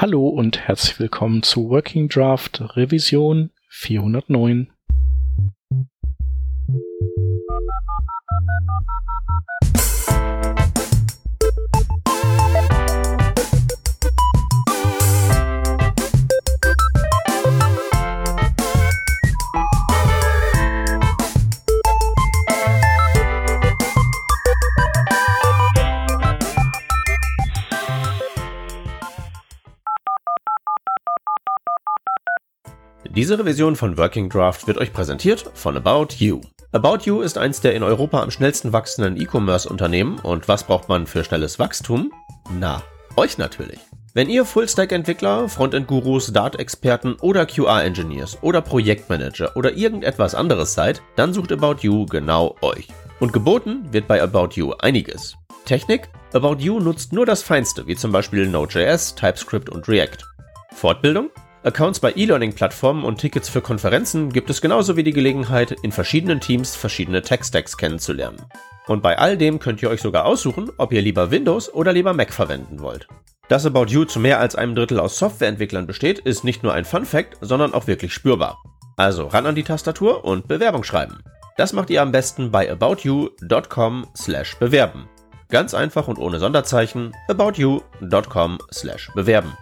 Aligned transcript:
Hallo 0.00 0.28
und 0.28 0.66
herzlich 0.66 0.98
willkommen 0.98 1.42
zu 1.42 1.68
Working 1.68 2.08
Draft 2.08 2.62
Revision 2.74 3.50
409. 3.68 4.72
Diese 33.20 33.38
Revision 33.38 33.76
von 33.76 33.98
Working 33.98 34.30
Draft 34.30 34.66
wird 34.66 34.78
euch 34.78 34.94
präsentiert 34.94 35.44
von 35.52 35.76
About 35.76 36.14
You. 36.16 36.40
About 36.72 37.00
You 37.04 37.20
ist 37.20 37.36
eins 37.36 37.60
der 37.60 37.74
in 37.74 37.82
Europa 37.82 38.22
am 38.22 38.30
schnellsten 38.30 38.72
wachsenden 38.72 39.20
E-Commerce-Unternehmen 39.20 40.18
und 40.20 40.48
was 40.48 40.64
braucht 40.64 40.88
man 40.88 41.06
für 41.06 41.22
schnelles 41.22 41.58
Wachstum? 41.58 42.14
Na, 42.58 42.82
euch 43.16 43.36
natürlich. 43.36 43.78
Wenn 44.14 44.30
ihr 44.30 44.46
Full-Stack-Entwickler, 44.46 45.50
Frontend-Gurus, 45.50 46.32
Dart-Experten 46.32 47.16
oder 47.20 47.44
QA-Engineers 47.44 48.38
oder 48.40 48.62
Projektmanager 48.62 49.54
oder 49.54 49.74
irgendetwas 49.74 50.34
anderes 50.34 50.72
seid, 50.72 51.02
dann 51.16 51.34
sucht 51.34 51.52
About 51.52 51.82
You 51.82 52.06
genau 52.06 52.56
euch. 52.62 52.88
Und 53.18 53.34
geboten 53.34 53.84
wird 53.92 54.08
bei 54.08 54.22
About 54.22 54.54
You 54.54 54.72
einiges. 54.78 55.36
Technik? 55.66 56.08
About 56.32 56.56
You 56.60 56.80
nutzt 56.80 57.12
nur 57.12 57.26
das 57.26 57.42
Feinste, 57.42 57.86
wie 57.86 57.96
zum 57.96 58.12
Beispiel 58.12 58.46
Node.js, 58.48 59.14
TypeScript 59.14 59.68
und 59.68 59.86
React. 59.88 60.24
Fortbildung? 60.72 61.28
Accounts 61.62 62.00
bei 62.00 62.14
E-Learning-Plattformen 62.16 63.04
und 63.04 63.18
Tickets 63.18 63.50
für 63.50 63.60
Konferenzen 63.60 64.32
gibt 64.32 64.48
es 64.48 64.62
genauso 64.62 64.96
wie 64.96 65.02
die 65.02 65.12
Gelegenheit, 65.12 65.72
in 65.82 65.92
verschiedenen 65.92 66.40
Teams 66.40 66.74
verschiedene 66.74 67.20
Tech-Stacks 67.20 67.76
kennenzulernen. 67.76 68.40
Und 68.86 69.02
bei 69.02 69.18
all 69.18 69.36
dem 69.36 69.58
könnt 69.58 69.82
ihr 69.82 69.90
euch 69.90 70.00
sogar 70.00 70.24
aussuchen, 70.24 70.70
ob 70.78 70.90
ihr 70.92 71.02
lieber 71.02 71.30
Windows 71.30 71.70
oder 71.72 71.92
lieber 71.92 72.14
Mac 72.14 72.32
verwenden 72.32 72.80
wollt. 72.80 73.08
Dass 73.48 73.66
About 73.66 73.88
You 73.88 74.06
zu 74.06 74.20
mehr 74.20 74.40
als 74.40 74.56
einem 74.56 74.74
Drittel 74.74 74.98
aus 74.98 75.18
Softwareentwicklern 75.18 75.86
besteht, 75.86 76.20
ist 76.20 76.44
nicht 76.44 76.62
nur 76.62 76.72
ein 76.72 76.86
Fun-Fact, 76.86 77.36
sondern 77.42 77.74
auch 77.74 77.86
wirklich 77.86 78.14
spürbar. 78.14 78.62
Also 78.96 79.26
ran 79.26 79.44
an 79.44 79.54
die 79.54 79.64
Tastatur 79.64 80.24
und 80.24 80.48
Bewerbung 80.48 80.82
schreiben. 80.82 81.18
Das 81.58 81.74
macht 81.74 81.90
ihr 81.90 82.00
am 82.00 82.10
besten 82.10 82.50
bei 82.50 82.72
aboutyou.com/bewerben. 82.72 85.10
Ganz 85.50 85.74
einfach 85.74 86.08
und 86.08 86.18
ohne 86.18 86.38
Sonderzeichen 86.38 87.14
aboutyou.com/bewerben. 87.28 89.52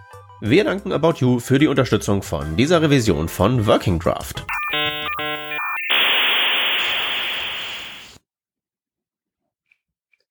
Wir 0.41 0.63
danken 0.63 0.93
About 0.93 1.15
You 1.17 1.39
für 1.39 1.59
die 1.59 1.67
Unterstützung 1.67 2.23
von 2.23 2.55
dieser 2.55 2.81
Revision 2.81 3.27
von 3.27 3.67
Working 3.67 3.99
Draft. 3.99 4.45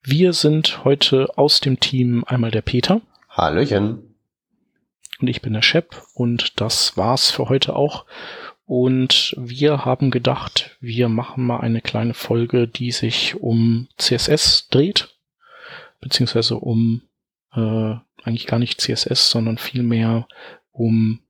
Wir 0.02 0.32
sind 0.32 0.82
heute 0.84 1.36
aus 1.36 1.60
dem 1.60 1.78
Team 1.78 2.24
einmal 2.26 2.50
der 2.50 2.62
Peter. 2.62 3.02
Hallöchen. 3.28 4.14
Und 5.20 5.28
ich 5.28 5.42
bin 5.42 5.52
der 5.52 5.60
Shep 5.60 6.02
und 6.14 6.58
das 6.58 6.96
war's 6.96 7.30
für 7.30 7.50
heute 7.50 7.76
auch. 7.76 8.06
Und 8.64 9.34
wir 9.36 9.84
haben 9.84 10.10
gedacht, 10.10 10.78
wir 10.80 11.10
machen 11.10 11.44
mal 11.44 11.60
eine 11.60 11.82
kleine 11.82 12.14
Folge, 12.14 12.66
die 12.66 12.92
sich 12.92 13.34
um 13.34 13.88
CSS 13.98 14.68
dreht, 14.70 15.18
beziehungsweise 16.00 16.56
um 16.56 17.02
äh, 17.52 17.96
eigentlich 18.28 18.46
gar 18.46 18.58
nicht 18.58 18.80
CSS, 18.80 19.30
sondern 19.30 19.58
vielmehr 19.58 20.28
um, 20.70 21.20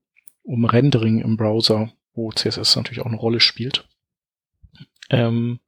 um 0.43 0.65
Rendering 0.65 1.21
im 1.21 1.37
Browser, 1.37 1.93
wo 2.15 2.31
CSS 2.31 2.77
natürlich 2.77 3.01
auch 3.01 3.07
eine 3.07 3.17
Rolle 3.17 3.41
spielt. 3.41 3.89
Ähm, 5.09 5.61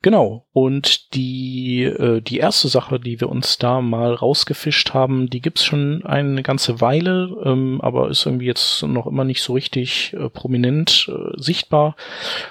genau. 0.00 0.46
Und 0.52 1.14
die, 1.14 1.82
äh, 1.82 2.20
die 2.22 2.38
erste 2.38 2.68
Sache, 2.68 3.00
die 3.00 3.20
wir 3.20 3.28
uns 3.28 3.58
da 3.58 3.80
mal 3.80 4.14
rausgefischt 4.14 4.94
haben, 4.94 5.28
die 5.28 5.40
gibt's 5.40 5.64
schon 5.64 6.04
eine 6.06 6.42
ganze 6.42 6.80
Weile, 6.80 7.36
ähm, 7.44 7.80
aber 7.82 8.08
ist 8.08 8.24
irgendwie 8.24 8.46
jetzt 8.46 8.82
noch 8.84 9.06
immer 9.06 9.24
nicht 9.24 9.42
so 9.42 9.52
richtig 9.52 10.14
äh, 10.14 10.30
prominent 10.30 11.10
äh, 11.12 11.40
sichtbar. 11.40 11.96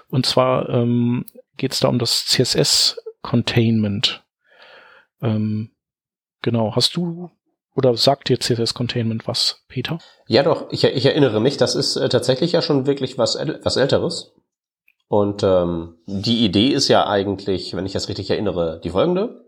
Und 0.09 0.25
zwar 0.25 0.69
ähm, 0.69 1.25
geht's 1.55 1.79
da 1.79 1.87
um 1.87 1.99
das 1.99 2.25
CSS 2.25 2.99
Containment. 3.21 4.23
Ähm, 5.21 5.71
genau. 6.41 6.75
Hast 6.75 6.95
du 6.95 7.31
oder 7.77 7.95
sagt 7.95 8.27
dir 8.27 8.39
CSS 8.39 8.73
Containment 8.73 9.27
was, 9.27 9.63
Peter? 9.69 9.99
Ja, 10.27 10.41
doch, 10.41 10.65
ich, 10.71 10.83
ich 10.83 11.05
erinnere 11.05 11.39
mich, 11.39 11.57
das 11.57 11.75
ist 11.75 11.95
äh, 11.95 12.09
tatsächlich 12.09 12.51
ja 12.51 12.63
schon 12.63 12.88
wirklich 12.88 13.19
was, 13.19 13.38
was 13.61 13.77
Älteres. 13.77 14.33
Und 15.07 15.43
ähm, 15.43 15.99
die 16.07 16.43
Idee 16.43 16.69
ist 16.69 16.88
ja 16.88 17.07
eigentlich, 17.07 17.75
wenn 17.75 17.85
ich 17.85 17.93
das 17.93 18.09
richtig 18.09 18.31
erinnere, 18.31 18.81
die 18.83 18.89
folgende. 18.89 19.45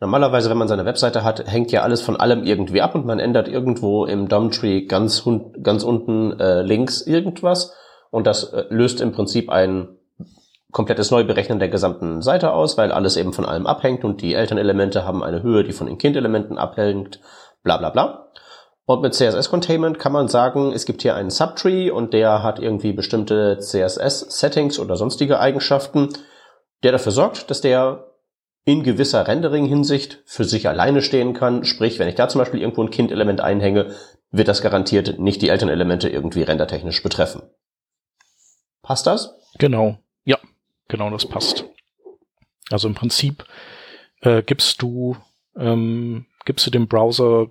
Normalerweise, 0.00 0.50
wenn 0.50 0.58
man 0.58 0.68
seine 0.68 0.84
Webseite 0.84 1.22
hat, 1.22 1.46
hängt 1.46 1.70
ja 1.72 1.82
alles 1.82 2.02
von 2.02 2.16
allem 2.16 2.42
irgendwie 2.42 2.82
ab 2.82 2.94
und 2.94 3.06
man 3.06 3.20
ändert 3.20 3.46
irgendwo 3.46 4.06
im 4.06 4.28
DOM-Tree 4.28 4.86
ganz, 4.86 5.24
ganz 5.62 5.84
unten 5.84 6.38
äh, 6.40 6.62
links 6.62 7.00
irgendwas 7.00 7.74
und 8.10 8.26
das 8.26 8.52
äh, 8.52 8.64
löst 8.70 9.00
im 9.00 9.12
Prinzip 9.12 9.50
ein 9.50 9.99
komplettes 10.70 11.10
Neuberechnen 11.10 11.58
der 11.58 11.68
gesamten 11.68 12.22
Seite 12.22 12.52
aus, 12.52 12.76
weil 12.78 12.92
alles 12.92 13.16
eben 13.16 13.32
von 13.32 13.44
allem 13.44 13.66
abhängt 13.66 14.04
und 14.04 14.22
die 14.22 14.34
Elternelemente 14.34 15.04
haben 15.04 15.22
eine 15.22 15.42
Höhe, 15.42 15.64
die 15.64 15.72
von 15.72 15.86
den 15.86 15.98
Kindelementen 15.98 16.58
abhängt, 16.58 17.20
bla 17.62 17.76
bla 17.76 17.90
bla. 17.90 18.30
Und 18.84 19.02
mit 19.02 19.14
CSS 19.14 19.50
Containment 19.50 19.98
kann 19.98 20.12
man 20.12 20.26
sagen, 20.26 20.72
es 20.72 20.84
gibt 20.84 21.02
hier 21.02 21.14
einen 21.14 21.30
Subtree 21.30 21.90
und 21.90 22.12
der 22.12 22.42
hat 22.42 22.58
irgendwie 22.58 22.92
bestimmte 22.92 23.58
CSS-Settings 23.58 24.80
oder 24.80 24.96
sonstige 24.96 25.38
Eigenschaften, 25.38 26.08
der 26.82 26.92
dafür 26.92 27.12
sorgt, 27.12 27.50
dass 27.50 27.60
der 27.60 28.06
in 28.64 28.82
gewisser 28.82 29.26
Rendering-Hinsicht 29.26 30.22
für 30.26 30.44
sich 30.44 30.68
alleine 30.68 31.02
stehen 31.02 31.34
kann. 31.34 31.64
Sprich, 31.64 31.98
wenn 31.98 32.08
ich 32.08 32.14
da 32.14 32.28
zum 32.28 32.40
Beispiel 32.40 32.60
irgendwo 32.60 32.82
ein 32.82 32.90
Kindelement 32.90 33.40
einhänge, 33.40 33.94
wird 34.30 34.48
das 34.48 34.62
garantiert 34.62 35.18
nicht 35.18 35.42
die 35.42 35.48
Elternelemente 35.48 36.08
irgendwie 36.08 36.42
rendertechnisch 36.42 37.02
betreffen. 37.02 37.42
Passt 38.82 39.06
das? 39.06 39.36
Genau. 39.58 39.98
Ja, 40.24 40.38
Genau, 40.90 41.08
das 41.08 41.24
passt. 41.24 41.64
Also 42.68 42.88
im 42.88 42.94
Prinzip 42.94 43.44
äh, 44.22 44.42
gibst 44.42 44.82
du 44.82 45.16
ähm, 45.56 46.26
gibst 46.44 46.66
du 46.66 46.70
dem 46.70 46.88
Browser 46.88 47.46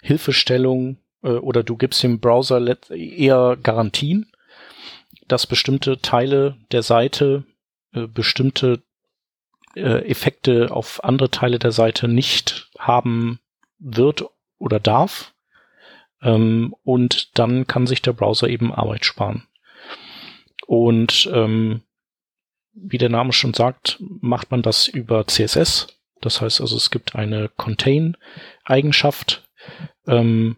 Hilfestellung 0.00 0.98
äh, 1.22 1.30
oder 1.30 1.64
du 1.64 1.76
gibst 1.76 2.04
dem 2.04 2.20
Browser 2.20 2.64
eher 2.90 3.56
Garantien, 3.60 4.30
dass 5.26 5.46
bestimmte 5.48 6.00
Teile 6.02 6.56
der 6.70 6.82
Seite 6.82 7.44
äh, 7.92 8.06
bestimmte 8.06 8.82
äh, 9.74 10.08
Effekte 10.08 10.70
auf 10.70 11.02
andere 11.02 11.32
Teile 11.32 11.58
der 11.58 11.72
Seite 11.72 12.06
nicht 12.06 12.70
haben 12.78 13.40
wird 13.80 14.24
oder 14.58 14.78
darf. 14.78 15.34
Ähm, 16.22 16.76
und 16.84 17.36
dann 17.38 17.66
kann 17.66 17.88
sich 17.88 18.02
der 18.02 18.12
Browser 18.12 18.48
eben 18.48 18.72
Arbeit 18.72 19.04
sparen. 19.04 19.48
Und 20.66 21.28
ähm, 21.32 21.82
wie 22.74 22.98
der 22.98 23.08
Name 23.08 23.32
schon 23.32 23.54
sagt, 23.54 23.98
macht 24.00 24.50
man 24.50 24.62
das 24.62 24.88
über 24.88 25.26
CSS. 25.26 25.86
Das 26.20 26.40
heißt 26.40 26.60
also, 26.60 26.76
es 26.76 26.90
gibt 26.90 27.14
eine 27.14 27.48
Contain-Eigenschaft, 27.56 29.48
ähm, 30.06 30.56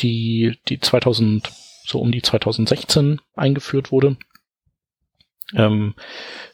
die, 0.00 0.58
die 0.68 0.80
2000, 0.80 1.50
so 1.84 2.00
um 2.00 2.12
die 2.12 2.22
2016 2.22 3.20
eingeführt 3.34 3.92
wurde. 3.92 4.16
Ähm, 5.54 5.94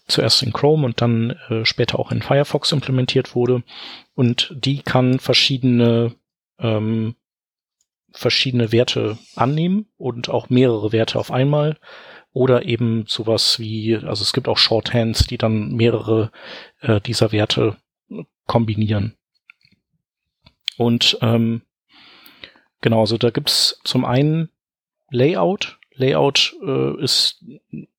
zuerst 0.06 0.43
in 0.43 0.53
Chrome 0.53 0.84
und 0.84 1.00
dann 1.00 1.31
äh, 1.49 1.65
später 1.65 1.99
auch 1.99 2.12
in 2.12 2.23
Firefox 2.23 2.71
implementiert 2.71 3.34
wurde. 3.34 3.65
Und 4.15 4.55
die 4.56 4.83
kann 4.83 5.19
verschiedene, 5.19 6.15
ähm, 6.59 7.17
verschiedene 8.12 8.71
Werte 8.71 9.19
annehmen 9.35 9.87
und 9.97 10.29
auch 10.29 10.49
mehrere 10.49 10.93
Werte 10.93 11.19
auf 11.19 11.32
einmal 11.32 11.76
oder 12.34 12.66
eben 12.66 13.04
sowas 13.06 13.60
wie, 13.60 13.94
also 13.96 14.22
es 14.22 14.32
gibt 14.32 14.48
auch 14.48 14.58
Shorthands, 14.58 15.26
die 15.26 15.38
dann 15.38 15.72
mehrere 15.72 16.32
äh, 16.81 17.00
dieser 17.00 17.32
Werte 17.32 17.76
kombinieren. 18.46 19.16
Und 20.76 21.16
ähm, 21.22 21.62
genau, 22.81 23.00
also 23.00 23.16
da 23.16 23.31
gibt's 23.31 23.81
zum 23.84 24.04
einen 24.04 24.50
Layout. 25.10 25.78
Layout 25.94 26.56
äh, 26.66 27.00
ist 27.00 27.44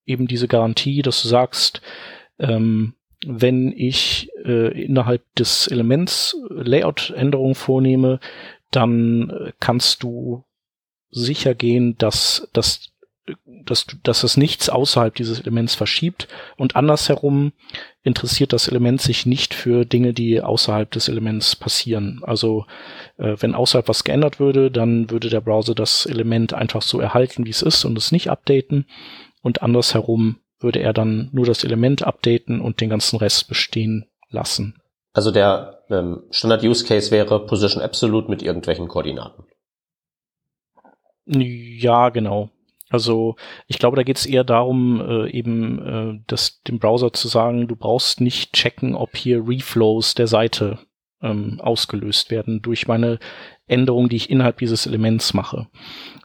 eben 0.05 0.27
diese 0.27 0.49
Garantie, 0.49 1.01
dass 1.01 1.21
du 1.21 1.29
sagst, 1.29 1.81
ähm, 2.37 2.93
wenn 3.25 3.71
ich 3.71 4.29
äh, 4.43 4.83
innerhalb 4.83 5.23
des 5.35 5.67
Elements 5.67 6.35
Layout-Änderungen 6.49 7.55
vornehme, 7.55 8.19
dann 8.71 9.29
äh, 9.29 9.53
kannst 9.61 10.03
du 10.03 10.43
sicher 11.09 11.55
gehen, 11.55 11.97
dass, 11.97 12.49
dass 12.51 12.91
dass, 13.45 13.87
dass 14.03 14.23
es 14.23 14.37
nichts 14.37 14.69
außerhalb 14.69 15.15
dieses 15.15 15.39
Elements 15.39 15.75
verschiebt 15.75 16.27
und 16.57 16.75
andersherum 16.75 17.53
interessiert 18.03 18.53
das 18.53 18.67
Element 18.67 19.01
sich 19.01 19.25
nicht 19.25 19.53
für 19.53 19.85
Dinge, 19.85 20.13
die 20.13 20.41
außerhalb 20.41 20.91
des 20.91 21.09
Elements 21.09 21.55
passieren. 21.55 22.21
Also 22.23 22.65
äh, 23.17 23.35
wenn 23.39 23.55
außerhalb 23.55 23.87
was 23.87 24.03
geändert 24.03 24.39
würde, 24.39 24.69
dann 24.69 25.09
würde 25.09 25.29
der 25.29 25.41
Browser 25.41 25.73
das 25.73 26.05
Element 26.05 26.53
einfach 26.53 26.83
so 26.83 26.99
erhalten, 26.99 27.45
wie 27.45 27.51
es 27.51 27.63
ist 27.63 27.83
und 27.83 27.97
es 27.97 28.11
nicht 28.11 28.29
updaten 28.29 28.85
und 29.41 29.63
andersherum 29.63 30.39
würde 30.59 30.79
er 30.79 30.93
dann 30.93 31.29
nur 31.31 31.45
das 31.45 31.63
Element 31.63 32.03
updaten 32.03 32.61
und 32.61 32.81
den 32.81 32.89
ganzen 32.89 33.17
Rest 33.17 33.47
bestehen 33.47 34.05
lassen. 34.29 34.81
Also 35.13 35.31
der 35.31 35.83
ähm, 35.89 36.23
Standard-Use-Case 36.29 37.09
wäre 37.11 37.45
Position 37.45 37.81
Absolute 37.81 38.29
mit 38.29 38.43
irgendwelchen 38.43 38.87
Koordinaten. 38.87 39.45
Ja, 41.25 42.09
genau. 42.09 42.49
Also 42.95 43.35
ich 43.67 43.77
glaube, 43.77 43.97
da 43.97 44.03
geht 44.03 44.15
es 44.15 44.25
eher 44.25 44.45
darum, 44.45 45.01
äh, 45.01 45.29
eben 45.31 45.79
äh, 45.85 46.23
das, 46.27 46.61
dem 46.61 46.79
Browser 46.79 47.11
zu 47.11 47.27
sagen, 47.27 47.67
du 47.67 47.75
brauchst 47.75 48.21
nicht 48.21 48.53
checken, 48.53 48.95
ob 48.95 49.17
hier 49.17 49.45
Reflows 49.45 50.15
der 50.15 50.27
Seite 50.27 50.79
ähm, 51.21 51.59
ausgelöst 51.59 52.31
werden 52.31 52.61
durch 52.61 52.87
meine 52.87 53.19
Änderung, 53.67 54.07
die 54.07 54.15
ich 54.15 54.29
innerhalb 54.29 54.59
dieses 54.59 54.87
Elements 54.87 55.33
mache. 55.33 55.67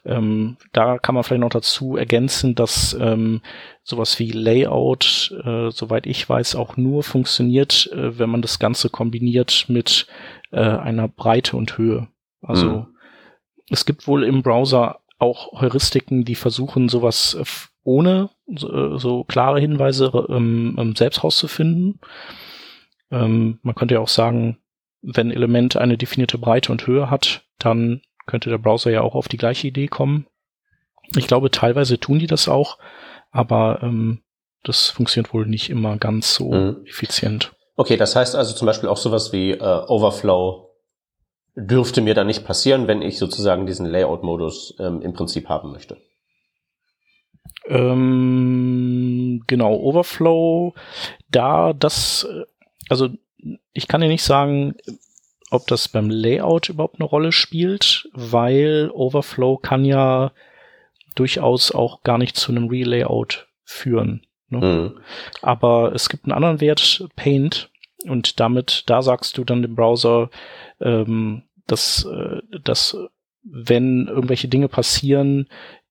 Ähm, 0.05 0.55
da 0.71 0.97
kann 0.97 1.13
man 1.13 1.25
vielleicht 1.25 1.41
noch 1.41 1.49
dazu 1.49 1.97
ergänzen, 1.97 2.55
dass 2.55 2.95
ähm, 2.97 3.41
sowas 3.83 4.17
wie 4.17 4.31
Layout, 4.31 5.35
äh, 5.43 5.71
soweit 5.71 6.07
ich 6.07 6.29
weiß, 6.29 6.55
auch 6.55 6.77
nur 6.77 7.03
funktioniert, 7.03 7.89
äh, 7.91 8.17
wenn 8.17 8.29
man 8.29 8.41
das 8.41 8.59
Ganze 8.59 8.89
kombiniert 8.89 9.65
mit 9.67 10.07
äh, 10.51 10.61
einer 10.61 11.09
Breite 11.09 11.57
und 11.57 11.77
Höhe. 11.77 12.07
Also 12.41 12.69
mhm. 12.69 12.87
es 13.69 13.85
gibt 13.85 14.07
wohl 14.07 14.23
im 14.23 14.41
Browser 14.41 15.00
auch 15.21 15.61
Heuristiken, 15.61 16.25
die 16.25 16.35
versuchen, 16.35 16.89
sowas 16.89 17.35
äh, 17.39 17.43
ohne 17.83 18.29
so, 18.47 18.71
äh, 18.71 18.99
so 18.99 19.23
klare 19.23 19.59
Hinweise 19.59 20.11
ähm, 20.29 20.75
ähm, 20.79 20.95
selbst 20.95 21.23
rauszufinden. 21.23 21.99
Ähm, 23.11 23.59
man 23.61 23.75
könnte 23.75 23.95
ja 23.95 23.99
auch 23.99 24.07
sagen, 24.07 24.57
wenn 25.01 25.27
ein 25.27 25.35
Element 25.35 25.77
eine 25.77 25.97
definierte 25.97 26.37
Breite 26.37 26.71
und 26.71 26.85
Höhe 26.87 27.09
hat, 27.09 27.43
dann 27.57 28.01
könnte 28.25 28.49
der 28.49 28.57
Browser 28.57 28.91
ja 28.91 29.01
auch 29.01 29.15
auf 29.15 29.27
die 29.27 29.37
gleiche 29.37 29.67
Idee 29.67 29.87
kommen. 29.87 30.27
Ich 31.15 31.27
glaube, 31.27 31.51
teilweise 31.51 31.99
tun 31.99 32.19
die 32.19 32.27
das 32.27 32.47
auch, 32.47 32.77
aber 33.31 33.79
ähm, 33.81 34.21
das 34.63 34.89
funktioniert 34.89 35.33
wohl 35.33 35.45
nicht 35.45 35.69
immer 35.69 35.97
ganz 35.97 36.35
so 36.35 36.51
mhm. 36.51 36.85
effizient. 36.85 37.53
Okay, 37.75 37.97
das 37.97 38.15
heißt 38.15 38.35
also 38.35 38.53
zum 38.53 38.67
Beispiel 38.67 38.89
auch 38.89 38.97
sowas 38.97 39.33
wie 39.33 39.51
äh, 39.51 39.85
Overflow 39.87 40.70
dürfte 41.55 42.01
mir 42.01 42.13
da 42.13 42.23
nicht 42.23 42.45
passieren, 42.45 42.87
wenn 42.87 43.01
ich 43.01 43.17
sozusagen 43.17 43.65
diesen 43.65 43.85
Layout-Modus 43.85 44.75
ähm, 44.79 45.01
im 45.01 45.13
Prinzip 45.13 45.49
haben 45.49 45.71
möchte. 45.71 45.97
Ähm, 47.67 49.43
genau, 49.47 49.75
Overflow, 49.75 50.73
da 51.29 51.73
das, 51.73 52.27
also 52.89 53.09
ich 53.73 53.87
kann 53.87 54.01
dir 54.01 54.07
nicht 54.07 54.23
sagen, 54.23 54.75
ob 55.51 55.67
das 55.67 55.89
beim 55.89 56.09
Layout 56.09 56.69
überhaupt 56.69 56.99
eine 56.99 57.07
Rolle 57.07 57.31
spielt, 57.31 58.09
weil 58.13 58.89
Overflow 58.93 59.57
kann 59.57 59.83
ja 59.85 60.31
durchaus 61.15 61.71
auch 61.71 62.03
gar 62.03 62.17
nicht 62.17 62.37
zu 62.37 62.51
einem 62.51 62.69
Relayout 62.69 63.47
führen. 63.63 64.25
Ne? 64.49 64.59
Mhm. 64.59 64.99
Aber 65.41 65.93
es 65.93 66.07
gibt 66.07 66.25
einen 66.25 66.33
anderen 66.33 66.61
Wert, 66.61 67.05
Paint, 67.15 67.69
und 68.05 68.39
damit, 68.39 68.83
da 68.87 69.01
sagst 69.01 69.37
du 69.37 69.43
dann 69.43 69.61
dem 69.61 69.75
Browser, 69.75 70.29
ähm, 70.81 71.43
dass, 71.67 72.05
äh, 72.05 72.41
dass 72.63 72.97
wenn 73.43 74.07
irgendwelche 74.07 74.47
Dinge 74.47 74.67
passieren, 74.67 75.47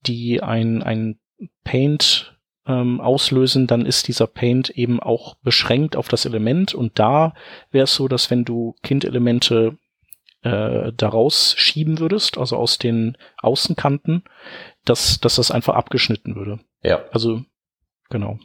die 0.06 0.42
ein, 0.42 0.82
ein 0.82 1.18
Paint 1.64 2.38
ähm, 2.66 3.00
auslösen, 3.00 3.66
dann 3.66 3.86
ist 3.86 4.08
dieser 4.08 4.26
Paint 4.26 4.70
eben 4.70 5.00
auch 5.00 5.36
beschränkt 5.36 5.96
auf 5.96 6.08
das 6.08 6.26
Element 6.26 6.74
und 6.74 6.98
da 6.98 7.34
wäre 7.70 7.84
es 7.84 7.94
so, 7.94 8.08
dass 8.08 8.30
wenn 8.30 8.44
du 8.44 8.76
Kindelemente 8.82 9.78
äh, 10.42 10.92
daraus 10.96 11.54
schieben 11.56 11.98
würdest, 11.98 12.38
also 12.38 12.56
aus 12.56 12.78
den 12.78 13.16
Außenkanten, 13.38 14.24
dass, 14.84 15.20
dass 15.20 15.36
das 15.36 15.50
einfach 15.50 15.74
abgeschnitten 15.74 16.34
würde. 16.34 16.60
Ja. 16.82 17.04
Also, 17.12 17.42
genau. 18.08 18.38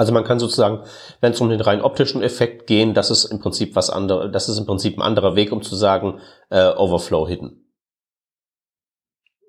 Also 0.00 0.14
man 0.14 0.24
kann 0.24 0.38
sozusagen, 0.38 0.84
wenn 1.20 1.32
es 1.32 1.42
um 1.42 1.50
den 1.50 1.60
rein 1.60 1.82
optischen 1.82 2.22
Effekt 2.22 2.66
gehen, 2.66 2.94
das 2.94 3.10
ist 3.10 3.26
im 3.26 3.38
Prinzip 3.38 3.76
was 3.76 3.90
anderes, 3.90 4.32
das 4.32 4.48
ist 4.48 4.56
im 4.56 4.64
Prinzip 4.64 4.96
ein 4.96 5.02
anderer 5.02 5.36
Weg, 5.36 5.52
um 5.52 5.60
zu 5.60 5.76
sagen, 5.76 6.20
äh, 6.48 6.70
Overflow 6.74 7.28
hidden. 7.28 7.70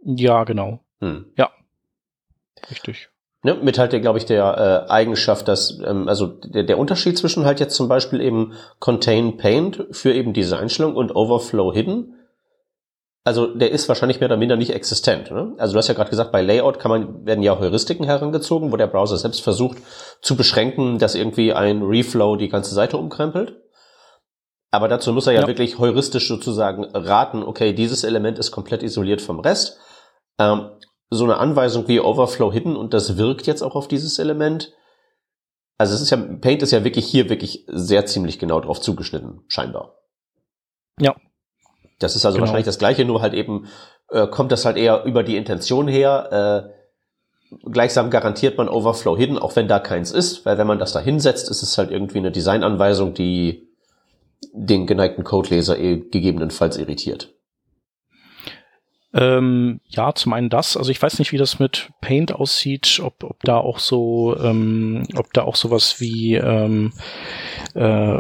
Ja, 0.03 0.43
genau. 0.43 0.81
Hm. 0.99 1.31
Ja. 1.37 1.51
Richtig. 2.69 3.07
Ne, 3.43 3.53
mit 3.53 3.79
halt, 3.79 3.91
glaube 4.01 4.19
ich, 4.19 4.25
der 4.25 4.87
äh, 4.89 4.91
Eigenschaft, 4.91 5.47
dass, 5.47 5.79
ähm, 5.85 6.09
also 6.09 6.27
der, 6.27 6.63
der 6.63 6.77
Unterschied 6.77 7.17
zwischen 7.17 7.45
halt 7.45 7.61
jetzt 7.61 7.75
zum 7.75 7.87
Beispiel 7.87 8.19
eben 8.19 8.51
Contain 8.79 9.37
Paint 9.37 9.87
für 9.91 10.11
eben 10.11 10.33
diese 10.33 10.59
Einstellung 10.59 10.97
und 10.97 11.15
Overflow 11.15 11.71
Hidden 11.71 12.20
also 13.23 13.47
der 13.47 13.71
ist 13.71 13.87
wahrscheinlich 13.87 14.19
mehr 14.19 14.29
oder 14.29 14.37
minder 14.37 14.55
nicht 14.55 14.73
existent. 14.73 15.29
Ne? 15.29 15.53
Also 15.57 15.73
du 15.73 15.77
hast 15.77 15.87
ja 15.87 15.93
gerade 15.93 16.09
gesagt, 16.09 16.31
bei 16.31 16.41
Layout 16.41 16.79
kann 16.79 16.89
man, 16.89 17.25
werden 17.25 17.43
ja 17.43 17.59
Heuristiken 17.59 18.05
herangezogen, 18.05 18.71
wo 18.71 18.77
der 18.77 18.87
Browser 18.87 19.17
selbst 19.17 19.41
versucht 19.41 19.77
zu 20.21 20.35
beschränken, 20.35 20.97
dass 20.97 21.13
irgendwie 21.13 21.53
ein 21.53 21.83
Reflow 21.83 22.35
die 22.35 22.49
ganze 22.49 22.73
Seite 22.73 22.97
umkrempelt. 22.97 23.57
Aber 24.71 24.87
dazu 24.87 25.13
muss 25.13 25.27
er 25.27 25.33
ja, 25.33 25.41
ja. 25.41 25.47
wirklich 25.47 25.77
heuristisch 25.77 26.27
sozusagen 26.27 26.85
raten, 26.85 27.43
okay, 27.43 27.73
dieses 27.73 28.03
Element 28.03 28.39
ist 28.39 28.51
komplett 28.51 28.83
isoliert 28.83 29.21
vom 29.21 29.39
Rest. 29.39 29.77
Ähm, 30.39 30.71
so 31.09 31.25
eine 31.25 31.37
Anweisung 31.37 31.87
wie 31.89 31.99
Overflow 31.99 32.51
Hidden 32.51 32.75
und 32.75 32.93
das 32.93 33.17
wirkt 33.17 33.45
jetzt 33.45 33.61
auch 33.61 33.75
auf 33.75 33.87
dieses 33.87 34.17
Element. 34.17 34.73
Also 35.77 35.93
es 35.93 36.01
ist 36.01 36.09
ja, 36.09 36.17
Paint 36.17 36.63
ist 36.63 36.71
ja 36.71 36.83
wirklich 36.83 37.05
hier 37.05 37.29
wirklich 37.29 37.65
sehr 37.67 38.05
ziemlich 38.05 38.39
genau 38.39 38.61
drauf 38.61 38.79
zugeschnitten, 38.79 39.43
scheinbar. 39.47 39.97
Ja, 40.99 41.15
das 42.03 42.15
ist 42.15 42.25
also 42.25 42.35
genau. 42.35 42.47
wahrscheinlich 42.47 42.65
das 42.65 42.79
Gleiche, 42.79 43.05
nur 43.05 43.21
halt 43.21 43.33
eben 43.33 43.67
äh, 44.09 44.27
kommt 44.27 44.51
das 44.51 44.65
halt 44.65 44.77
eher 44.77 45.03
über 45.05 45.23
die 45.23 45.37
Intention 45.37 45.87
her. 45.87 46.71
Äh, 46.71 46.81
gleichsam 47.71 48.09
garantiert 48.09 48.57
man 48.57 48.69
Overflow 48.69 49.17
Hidden, 49.17 49.37
auch 49.37 49.55
wenn 49.55 49.67
da 49.67 49.79
keins 49.79 50.11
ist, 50.11 50.45
weil 50.45 50.57
wenn 50.57 50.67
man 50.67 50.79
das 50.79 50.93
da 50.93 50.99
hinsetzt, 50.99 51.49
ist 51.49 51.63
es 51.63 51.77
halt 51.77 51.91
irgendwie 51.91 52.19
eine 52.19 52.31
Designanweisung, 52.31 53.13
die 53.13 53.67
den 54.53 54.87
geneigten 54.87 55.23
Codeleser 55.23 55.77
eh 55.77 55.97
gegebenenfalls 55.97 56.77
irritiert. 56.77 57.33
Ähm, 59.13 59.81
ja, 59.89 60.13
zum 60.15 60.31
einen 60.31 60.49
das. 60.49 60.77
Also 60.77 60.89
ich 60.89 61.01
weiß 61.01 61.19
nicht, 61.19 61.33
wie 61.33 61.37
das 61.37 61.59
mit 61.59 61.89
Paint 61.99 62.33
aussieht, 62.33 63.01
ob, 63.03 63.23
ob 63.23 63.43
da 63.43 63.57
auch 63.57 63.79
so, 63.79 64.37
ähm, 64.41 65.05
ob 65.17 65.33
da 65.33 65.43
auch 65.43 65.57
sowas 65.57 65.99
wie 65.99 66.35
ähm, 66.35 66.93
äh, 67.73 68.17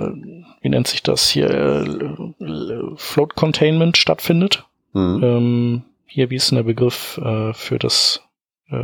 wie 0.61 0.69
nennt 0.69 0.87
sich 0.87 1.03
das 1.03 1.29
hier, 1.29 1.49
äh, 1.49 2.95
Float 2.95 3.35
Containment 3.35 3.97
stattfindet. 3.97 4.65
Mhm. 4.93 5.23
Ähm, 5.23 5.83
hier, 6.05 6.29
wie 6.29 6.35
ist 6.35 6.51
denn 6.51 6.57
der 6.57 6.63
Begriff 6.63 7.17
äh, 7.23 7.53
für 7.53 7.79
das, 7.79 8.21
äh, 8.69 8.75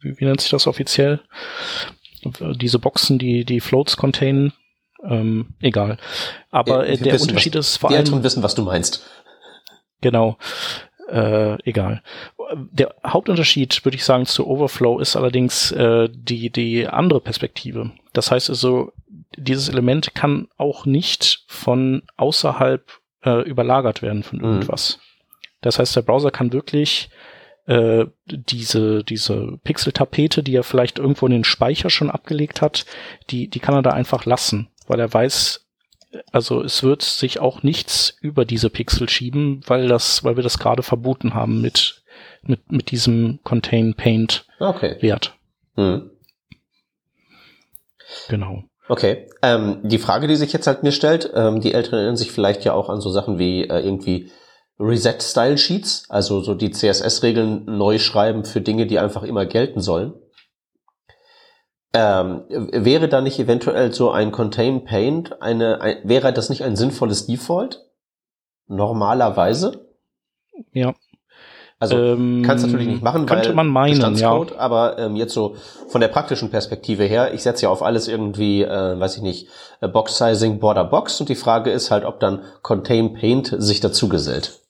wie, 0.00 0.18
wie 0.18 0.24
nennt 0.24 0.40
sich 0.40 0.50
das 0.50 0.66
offiziell? 0.66 1.20
Diese 2.54 2.78
Boxen, 2.78 3.18
die 3.18 3.44
die 3.44 3.60
Floats 3.60 3.96
containen, 3.96 4.52
ähm, 5.02 5.54
egal. 5.60 5.98
Aber 6.50 6.86
äh, 6.86 6.96
der 6.96 7.14
wissen, 7.14 7.28
Unterschied 7.28 7.54
was, 7.54 7.68
ist 7.68 7.76
vor 7.78 7.90
allem. 7.90 8.04
Die 8.04 8.22
wissen, 8.22 8.42
was 8.42 8.54
du 8.54 8.62
meinst. 8.62 9.04
Genau. 10.00 10.38
Äh, 11.08 11.62
egal. 11.68 12.02
Der 12.72 12.94
Hauptunterschied, 13.06 13.84
würde 13.84 13.96
ich 13.96 14.04
sagen, 14.04 14.24
zu 14.24 14.46
Overflow 14.46 14.98
ist 15.00 15.16
allerdings 15.16 15.70
äh, 15.72 16.08
die, 16.10 16.50
die 16.50 16.86
andere 16.86 17.20
Perspektive. 17.20 17.90
Das 18.14 18.30
heißt 18.30 18.48
also, 18.48 18.92
dieses 19.36 19.68
Element 19.68 20.14
kann 20.14 20.48
auch 20.56 20.86
nicht 20.86 21.44
von 21.48 22.02
außerhalb 22.16 22.90
äh, 23.24 23.42
überlagert 23.42 24.02
werden 24.02 24.22
von 24.22 24.38
mhm. 24.38 24.44
irgendwas. 24.44 24.98
Mhm. 24.98 25.02
Das 25.60 25.78
heißt, 25.78 25.96
der 25.96 26.02
Browser 26.02 26.30
kann 26.30 26.52
wirklich 26.52 27.10
äh, 27.66 28.06
diese, 28.26 29.02
diese 29.04 29.58
Pixel-Tapete, 29.64 30.42
die 30.42 30.54
er 30.54 30.62
vielleicht 30.62 30.98
irgendwo 30.98 31.26
in 31.26 31.32
den 31.32 31.44
Speicher 31.44 31.88
schon 31.88 32.10
abgelegt 32.10 32.60
hat, 32.60 32.84
die, 33.30 33.48
die 33.48 33.60
kann 33.60 33.74
er 33.74 33.82
da 33.82 33.90
einfach 33.90 34.26
lassen, 34.26 34.68
weil 34.86 35.00
er 35.00 35.12
weiß, 35.12 35.66
also 36.32 36.62
es 36.62 36.82
wird 36.82 37.02
sich 37.02 37.40
auch 37.40 37.62
nichts 37.62 38.16
über 38.20 38.44
diese 38.44 38.70
Pixel 38.70 39.08
schieben, 39.08 39.62
weil 39.66 39.88
das, 39.88 40.24
weil 40.24 40.36
wir 40.36 40.42
das 40.42 40.58
gerade 40.58 40.82
verboten 40.82 41.34
haben 41.34 41.60
mit, 41.60 42.02
mit, 42.42 42.70
mit 42.70 42.90
diesem 42.90 43.40
Contain 43.42 43.94
Paint 43.94 44.46
okay. 44.60 44.96
Wert. 45.00 45.36
Mhm. 45.76 46.10
Genau. 48.28 48.64
Okay. 48.88 49.28
Ähm, 49.42 49.80
die 49.82 49.98
Frage, 49.98 50.26
die 50.26 50.36
sich 50.36 50.52
jetzt 50.52 50.66
halt 50.66 50.82
mir 50.82 50.92
stellt, 50.92 51.30
ähm, 51.34 51.60
die 51.60 51.72
Älteren 51.72 51.98
erinnern 51.98 52.16
sich 52.16 52.32
vielleicht 52.32 52.64
ja 52.64 52.74
auch 52.74 52.88
an 52.90 53.00
so 53.00 53.10
Sachen 53.10 53.38
wie 53.38 53.62
äh, 53.64 53.80
irgendwie 53.80 54.30
Reset-Style-Sheets, 54.78 56.06
also 56.10 56.40
so 56.40 56.54
die 56.54 56.70
CSS-Regeln 56.70 57.64
neu 57.64 57.98
schreiben 57.98 58.44
für 58.44 58.60
Dinge, 58.60 58.86
die 58.86 58.98
einfach 58.98 59.22
immer 59.22 59.46
gelten 59.46 59.80
sollen. 59.80 60.14
Ähm, 61.94 62.44
wäre 62.48 63.08
da 63.08 63.20
nicht 63.20 63.38
eventuell 63.38 63.92
so 63.92 64.10
ein 64.10 64.32
Contain 64.32 64.84
Paint 64.84 65.40
eine, 65.40 65.80
ein, 65.80 65.98
wäre 66.02 66.32
das 66.32 66.50
nicht 66.50 66.64
ein 66.64 66.74
sinnvolles 66.74 67.26
Default? 67.26 67.86
Normalerweise? 68.66 69.86
Ja. 70.72 70.94
Also 71.80 71.98
ähm, 71.98 72.42
kannst 72.46 72.64
natürlich 72.64 72.86
nicht 72.86 73.02
machen, 73.02 73.26
könnte 73.26 73.48
weil 73.48 73.56
man 73.56 73.68
meinen, 73.68 74.16
ja. 74.16 74.46
aber 74.56 74.98
ähm, 74.98 75.16
jetzt 75.16 75.34
so 75.34 75.56
von 75.88 76.00
der 76.00 76.08
praktischen 76.08 76.50
Perspektive 76.50 77.04
her, 77.04 77.34
ich 77.34 77.42
setze 77.42 77.64
ja 77.64 77.68
auf 77.68 77.82
alles 77.82 78.08
irgendwie, 78.08 78.62
äh, 78.62 78.98
weiß 78.98 79.16
ich 79.16 79.22
nicht, 79.22 79.48
äh, 79.80 79.88
Box 79.88 80.16
Sizing, 80.16 80.60
Border 80.60 80.84
Box 80.84 81.20
und 81.20 81.28
die 81.28 81.34
Frage 81.34 81.70
ist 81.70 81.90
halt, 81.90 82.04
ob 82.04 82.20
dann 82.20 82.42
Contain 82.62 83.14
Paint 83.14 83.54
sich 83.58 83.80
dazu 83.80 84.08
gesellt. 84.08 84.60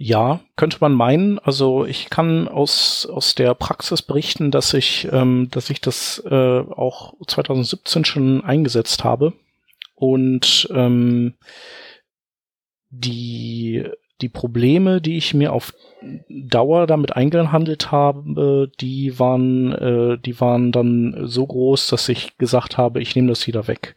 Ja, 0.00 0.40
könnte 0.54 0.78
man 0.80 0.92
meinen. 0.92 1.40
Also 1.40 1.84
ich 1.84 2.08
kann 2.08 2.46
aus 2.46 3.04
aus 3.10 3.34
der 3.34 3.54
Praxis 3.54 4.00
berichten, 4.02 4.52
dass 4.52 4.72
ich 4.72 5.08
ähm, 5.10 5.48
dass 5.50 5.70
ich 5.70 5.80
das 5.80 6.22
äh, 6.24 6.60
auch 6.60 7.14
2017 7.26 8.04
schon 8.04 8.44
eingesetzt 8.44 9.02
habe 9.02 9.32
und 9.96 10.68
ähm, 10.72 11.34
die 12.90 13.88
die 14.20 14.28
Probleme, 14.28 15.00
die 15.00 15.16
ich 15.16 15.34
mir 15.34 15.52
auf 15.52 15.74
Dauer 16.28 16.86
damit 16.86 17.16
eingehandelt 17.16 17.90
habe, 17.90 18.70
die 18.80 19.18
waren 19.18 19.72
äh, 19.72 20.18
die 20.18 20.40
waren 20.40 20.72
dann 20.72 21.22
so 21.24 21.46
groß, 21.46 21.88
dass 21.88 22.08
ich 22.08 22.38
gesagt 22.38 22.78
habe, 22.78 23.00
ich 23.00 23.16
nehme 23.16 23.28
das 23.28 23.46
wieder 23.46 23.68
weg. 23.68 23.94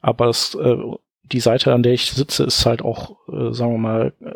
Aber 0.00 0.28
es, 0.28 0.54
äh, 0.54 0.76
die 1.32 1.40
Seite, 1.40 1.72
an 1.72 1.82
der 1.82 1.94
ich 1.94 2.12
sitze, 2.12 2.44
ist 2.44 2.66
halt 2.66 2.82
auch, 2.82 3.16
äh, 3.28 3.52
sagen 3.52 3.72
wir 3.72 3.78
mal, 3.78 4.12
äh, 4.20 4.34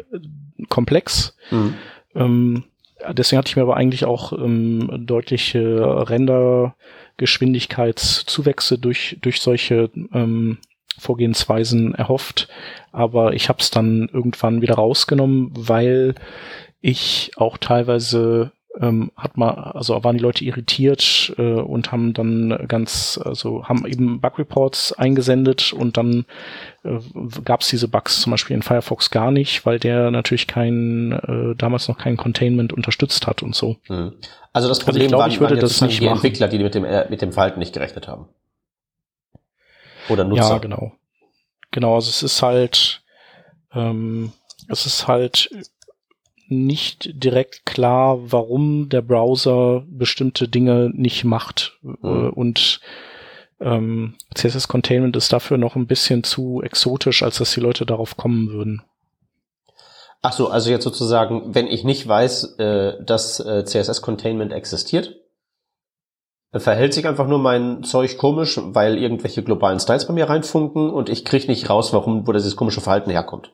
komplex. 0.69 1.37
Mhm. 1.51 1.75
Ähm, 2.15 2.65
deswegen 3.13 3.39
hatte 3.39 3.51
ich 3.51 3.57
mir 3.57 3.63
aber 3.63 3.77
eigentlich 3.77 4.07
auch 4.07 4.33
ähm, 4.33 5.05
deutliche 5.07 6.09
Rendergeschwindigkeitszuwächse 6.09 8.79
durch, 8.79 9.19
durch 9.21 9.41
solche 9.41 9.91
ähm, 10.13 10.59
Vorgehensweisen 10.99 11.95
erhofft. 11.95 12.49
Aber 12.93 13.33
ich 13.35 13.49
habe 13.49 13.61
es 13.61 13.71
dann 13.71 14.09
irgendwann 14.13 14.63
wieder 14.63 14.75
rausgenommen, 14.75 15.51
weil 15.55 16.15
ich 16.81 17.33
auch 17.37 17.59
teilweise 17.59 18.53
ähm, 18.81 19.11
hat 19.17 19.37
man, 19.37 19.51
also 19.51 20.03
waren 20.05 20.17
die 20.17 20.23
Leute 20.23 20.45
irritiert 20.45 21.35
äh, 21.37 21.43
und 21.43 21.91
haben 21.91 22.13
dann 22.13 22.67
ganz, 22.69 23.19
also 23.23 23.65
haben 23.65 23.87
eben 23.87 24.21
Bug-Reports 24.21 24.93
eingesendet 24.93 25.73
und 25.73 25.97
dann 25.97 26.27
äh, 26.85 26.99
gab 27.45 27.63
es 27.63 27.69
diese 27.69 27.89
Bugs 27.89 28.21
zum 28.21 28.31
Beispiel 28.31 28.55
in 28.55 28.63
Firefox 28.63 29.11
gar 29.11 29.31
nicht, 29.31 29.67
weil 29.67 29.79
der 29.79 30.11
natürlich 30.11 30.47
kein, 30.47 31.13
äh, 31.13 31.57
damals 31.57 31.89
noch 31.89 31.99
kein 31.99 32.17
Containment 32.17 32.73
unterstützt 32.73 33.27
hat 33.27 33.43
und 33.43 33.55
so. 33.55 33.77
Hm. 33.87 34.13
Also 34.53 34.69
das 34.69 34.79
Problem 34.81 35.03
also 35.03 35.05
ich 35.05 35.09
glaub, 35.09 35.21
waren, 35.21 35.31
ich 35.31 35.41
würde 35.41 35.55
waren 35.55 35.61
das 35.61 35.81
nicht 35.81 36.01
die 36.01 36.05
machen. 36.05 36.17
Entwickler, 36.17 36.49
die 36.49 36.59
mit 36.59 36.75
dem, 36.75 36.85
äh, 36.85 37.09
mit 37.11 37.23
dem 37.23 37.33
Verhalten 37.33 37.59
nicht 37.59 37.73
gerechnet 37.73 38.07
haben. 38.07 38.29
Oder 40.09 40.25
Nutzer. 40.25 40.49
Ja, 40.49 40.59
genau. 40.59 40.93
Genau, 41.71 41.95
also 41.95 42.09
es 42.09 42.23
ist 42.23 42.43
halt, 42.43 43.03
ähm, 43.73 44.33
es 44.69 44.87
ist 44.87 45.07
halt 45.07 45.51
nicht 46.49 47.11
direkt 47.23 47.67
klar, 47.67 48.19
warum 48.33 48.89
der 48.89 49.03
Browser 49.03 49.85
bestimmte 49.87 50.49
Dinge 50.49 50.91
nicht 50.95 51.25
macht. 51.25 51.79
Mhm. 51.83 52.31
Und 52.31 52.81
ähm, 53.61 54.15
CSS 54.35 54.69
Containment 54.69 55.17
ist 55.17 55.33
dafür 55.33 55.59
noch 55.59 55.77
ein 55.77 55.87
bisschen 55.87 56.25
zu 56.25 56.63
exotisch, 56.63 57.23
als 57.23 57.39
dass 57.39 57.53
die 57.53 57.61
Leute 57.61 57.85
darauf 57.85 58.17
kommen 58.17 58.51
würden. 58.51 58.83
Ach 60.23 60.33
so, 60.33 60.49
also 60.49 60.71
jetzt 60.71 60.85
sozusagen, 60.85 61.55
wenn 61.55 61.67
ich 61.67 61.85
nicht 61.85 62.07
weiß, 62.07 62.59
äh, 62.59 63.05
dass 63.05 63.41
äh, 63.41 63.65
CSS 63.65 64.03
Containment 64.03 64.53
existiert, 64.53 65.17
verhält 66.53 66.95
sich 66.95 67.07
einfach 67.07 67.27
nur 67.27 67.39
mein 67.39 67.83
Zeug 67.83 68.17
komisch, 68.17 68.59
weil 68.63 68.97
irgendwelche 68.97 69.43
globalen 69.43 69.81
Styles 69.81 70.07
bei 70.07 70.15
mir 70.15 70.29
reinfunken 70.29 70.91
und 70.91 71.09
ich 71.09 71.25
krieg 71.25 71.47
nicht 71.49 71.69
raus, 71.69 71.93
warum, 71.93 72.27
wo 72.27 72.33
dieses 72.33 72.57
komische 72.57 72.81
Verhalten 72.81 73.11
herkommt. 73.11 73.53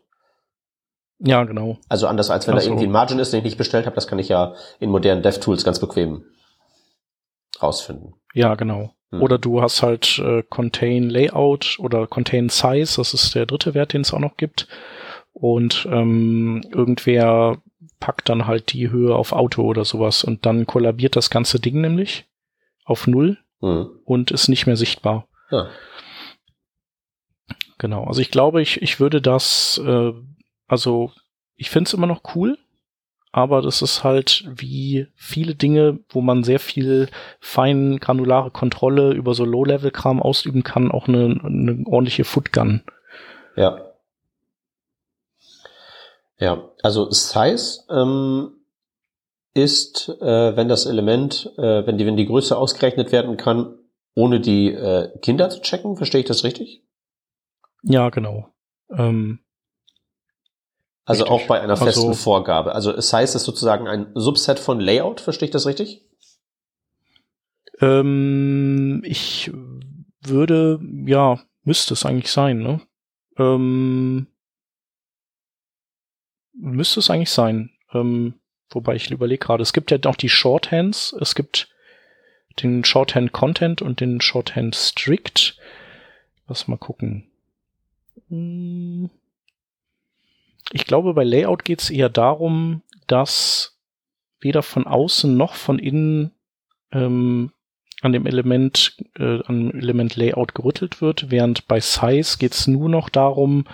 Ja, 1.18 1.44
genau. 1.44 1.78
Also 1.88 2.06
anders 2.06 2.30
als 2.30 2.46
wenn 2.46 2.54
Ach 2.54 2.58
da 2.58 2.64
irgendwie 2.64 2.84
ein 2.84 2.92
Margin 2.92 3.18
ist, 3.18 3.32
den 3.32 3.38
ich 3.38 3.44
nicht 3.44 3.58
bestellt 3.58 3.86
habe, 3.86 3.94
das 3.94 4.06
kann 4.06 4.18
ich 4.18 4.28
ja 4.28 4.54
in 4.78 4.90
modernen 4.90 5.22
DevTools 5.22 5.64
ganz 5.64 5.80
bequem 5.80 6.24
rausfinden. 7.60 8.14
Ja, 8.32 8.54
genau. 8.54 8.92
Hm. 9.10 9.22
Oder 9.22 9.38
du 9.38 9.62
hast 9.62 9.82
halt 9.82 10.18
äh, 10.18 10.42
Contain 10.48 11.08
Layout 11.08 11.78
oder 11.80 12.06
Contain 12.06 12.48
Size, 12.48 12.96
das 12.96 13.14
ist 13.14 13.34
der 13.34 13.46
dritte 13.46 13.74
Wert, 13.74 13.92
den 13.92 14.02
es 14.02 14.12
auch 14.12 14.18
noch 14.18 14.36
gibt. 14.36 14.68
Und 15.32 15.88
ähm, 15.90 16.62
irgendwer 16.72 17.58
packt 17.98 18.28
dann 18.28 18.46
halt 18.46 18.72
die 18.72 18.90
Höhe 18.90 19.14
auf 19.14 19.32
Auto 19.32 19.62
oder 19.62 19.84
sowas 19.84 20.22
und 20.22 20.46
dann 20.46 20.66
kollabiert 20.66 21.16
das 21.16 21.30
ganze 21.30 21.58
Ding 21.58 21.80
nämlich 21.80 22.26
auf 22.84 23.06
Null 23.06 23.38
hm. 23.60 23.90
und 24.04 24.30
ist 24.30 24.48
nicht 24.48 24.66
mehr 24.66 24.76
sichtbar. 24.76 25.26
Ja. 25.50 25.68
Genau, 27.78 28.04
also 28.04 28.20
ich 28.20 28.30
glaube, 28.30 28.62
ich, 28.62 28.80
ich 28.82 29.00
würde 29.00 29.20
das 29.20 29.80
äh, 29.84 30.12
also 30.66 31.12
ich 31.56 31.70
finde 31.70 31.88
es 31.88 31.94
immer 31.94 32.06
noch 32.06 32.22
cool, 32.34 32.58
aber 33.32 33.62
das 33.62 33.82
ist 33.82 34.04
halt 34.04 34.44
wie 34.48 35.06
viele 35.14 35.54
Dinge, 35.54 36.00
wo 36.08 36.20
man 36.20 36.44
sehr 36.44 36.60
viel 36.60 37.08
fein 37.40 37.98
granulare 37.98 38.50
Kontrolle 38.50 39.12
über 39.12 39.34
so 39.34 39.44
Low-Level-Kram 39.44 40.22
ausüben 40.22 40.62
kann, 40.62 40.90
auch 40.90 41.08
eine, 41.08 41.40
eine 41.44 41.82
ordentliche 41.86 42.24
Footgun. 42.24 42.82
Ja. 43.56 43.90
Ja, 46.38 46.68
also 46.82 47.10
Size 47.10 47.84
ähm, 47.88 48.52
ist, 49.54 50.08
äh, 50.20 50.56
wenn 50.56 50.68
das 50.68 50.86
Element, 50.86 51.52
äh, 51.56 51.86
wenn 51.86 51.96
die, 51.96 52.06
wenn 52.06 52.16
die 52.16 52.26
Größe 52.26 52.56
ausgerechnet 52.56 53.12
werden 53.12 53.36
kann, 53.36 53.78
ohne 54.16 54.40
die 54.40 54.72
äh, 54.72 55.16
Kinder 55.20 55.48
zu 55.48 55.60
checken, 55.60 55.96
verstehe 55.96 56.20
ich 56.20 56.26
das 56.26 56.44
richtig? 56.44 56.84
Ja, 57.82 58.10
genau. 58.10 58.48
Ähm, 58.90 59.40
also 61.04 61.24
richtig. 61.24 61.42
auch 61.42 61.46
bei 61.48 61.60
einer 61.60 61.76
festen 61.76 62.08
also, 62.08 62.14
Vorgabe. 62.14 62.74
Also 62.74 62.92
es 62.92 63.12
heißt, 63.12 63.34
es 63.34 63.42
ist 63.42 63.46
sozusagen 63.46 63.86
ein 63.86 64.10
Subset 64.14 64.58
von 64.58 64.80
Layout, 64.80 65.20
verstehe 65.20 65.46
ich 65.46 65.52
das 65.52 65.66
richtig? 65.66 66.04
Ähm, 67.80 69.02
ich 69.04 69.52
würde, 70.20 70.80
ja, 71.06 71.40
müsste 71.62 71.94
es 71.94 72.06
eigentlich 72.06 72.30
sein, 72.32 72.58
ne? 72.58 72.80
Ähm, 73.36 74.28
müsste 76.52 77.00
es 77.00 77.10
eigentlich 77.10 77.30
sein. 77.30 77.70
Ähm, 77.92 78.40
wobei 78.70 78.94
ich 78.94 79.10
überlege 79.10 79.44
gerade, 79.44 79.62
es 79.62 79.72
gibt 79.72 79.90
ja 79.90 79.98
noch 80.02 80.16
die 80.16 80.28
Shorthands, 80.28 81.14
es 81.20 81.34
gibt 81.34 81.68
den 82.62 82.84
Shorthand 82.84 83.32
Content 83.32 83.82
und 83.82 84.00
den 84.00 84.20
Shorthand 84.20 84.74
Strict. 84.74 85.56
Lass 86.46 86.68
mal 86.68 86.76
gucken. 86.76 87.26
Hm. 88.28 89.10
Ich 90.72 90.86
glaube, 90.86 91.14
bei 91.14 91.24
Layout 91.24 91.64
geht 91.64 91.82
es 91.82 91.90
eher 91.90 92.08
darum, 92.08 92.82
dass 93.06 93.76
weder 94.40 94.62
von 94.62 94.86
außen 94.86 95.36
noch 95.36 95.54
von 95.54 95.78
innen 95.78 96.32
ähm, 96.92 97.52
an 98.00 98.12
dem 98.12 98.26
Element, 98.26 98.96
äh, 99.18 99.42
an 99.44 99.70
dem 99.70 99.80
Element 99.80 100.16
Layout 100.16 100.54
gerüttelt 100.54 101.00
wird, 101.00 101.30
während 101.30 101.66
bei 101.66 101.80
Size 101.80 102.38
geht 102.38 102.52
es 102.52 102.66
nur 102.66 102.88
noch 102.88 103.08
darum, 103.08 103.66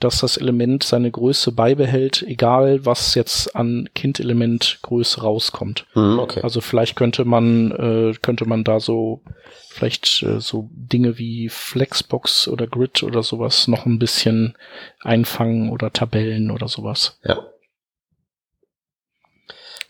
dass 0.00 0.20
das 0.20 0.38
Element 0.38 0.82
seine 0.82 1.10
Größe 1.10 1.52
beibehält, 1.52 2.22
egal 2.26 2.84
was 2.86 3.14
jetzt 3.14 3.54
an 3.54 3.88
Kind-Element 3.94 4.80
Größe 4.82 5.20
rauskommt. 5.20 5.86
Hm, 5.92 6.18
okay. 6.18 6.40
Also 6.42 6.60
vielleicht 6.60 6.96
könnte 6.96 7.24
man, 7.24 7.70
äh, 7.70 8.14
könnte 8.20 8.46
man 8.46 8.64
da 8.64 8.80
so, 8.80 9.20
vielleicht 9.68 10.22
äh, 10.22 10.40
so 10.40 10.70
Dinge 10.72 11.18
wie 11.18 11.50
Flexbox 11.50 12.48
oder 12.48 12.66
Grid 12.66 13.02
oder 13.02 13.22
sowas 13.22 13.68
noch 13.68 13.84
ein 13.84 13.98
bisschen 13.98 14.56
einfangen 15.02 15.70
oder 15.70 15.92
Tabellen 15.92 16.50
oder 16.50 16.66
sowas. 16.66 17.18
Ja. 17.22 17.46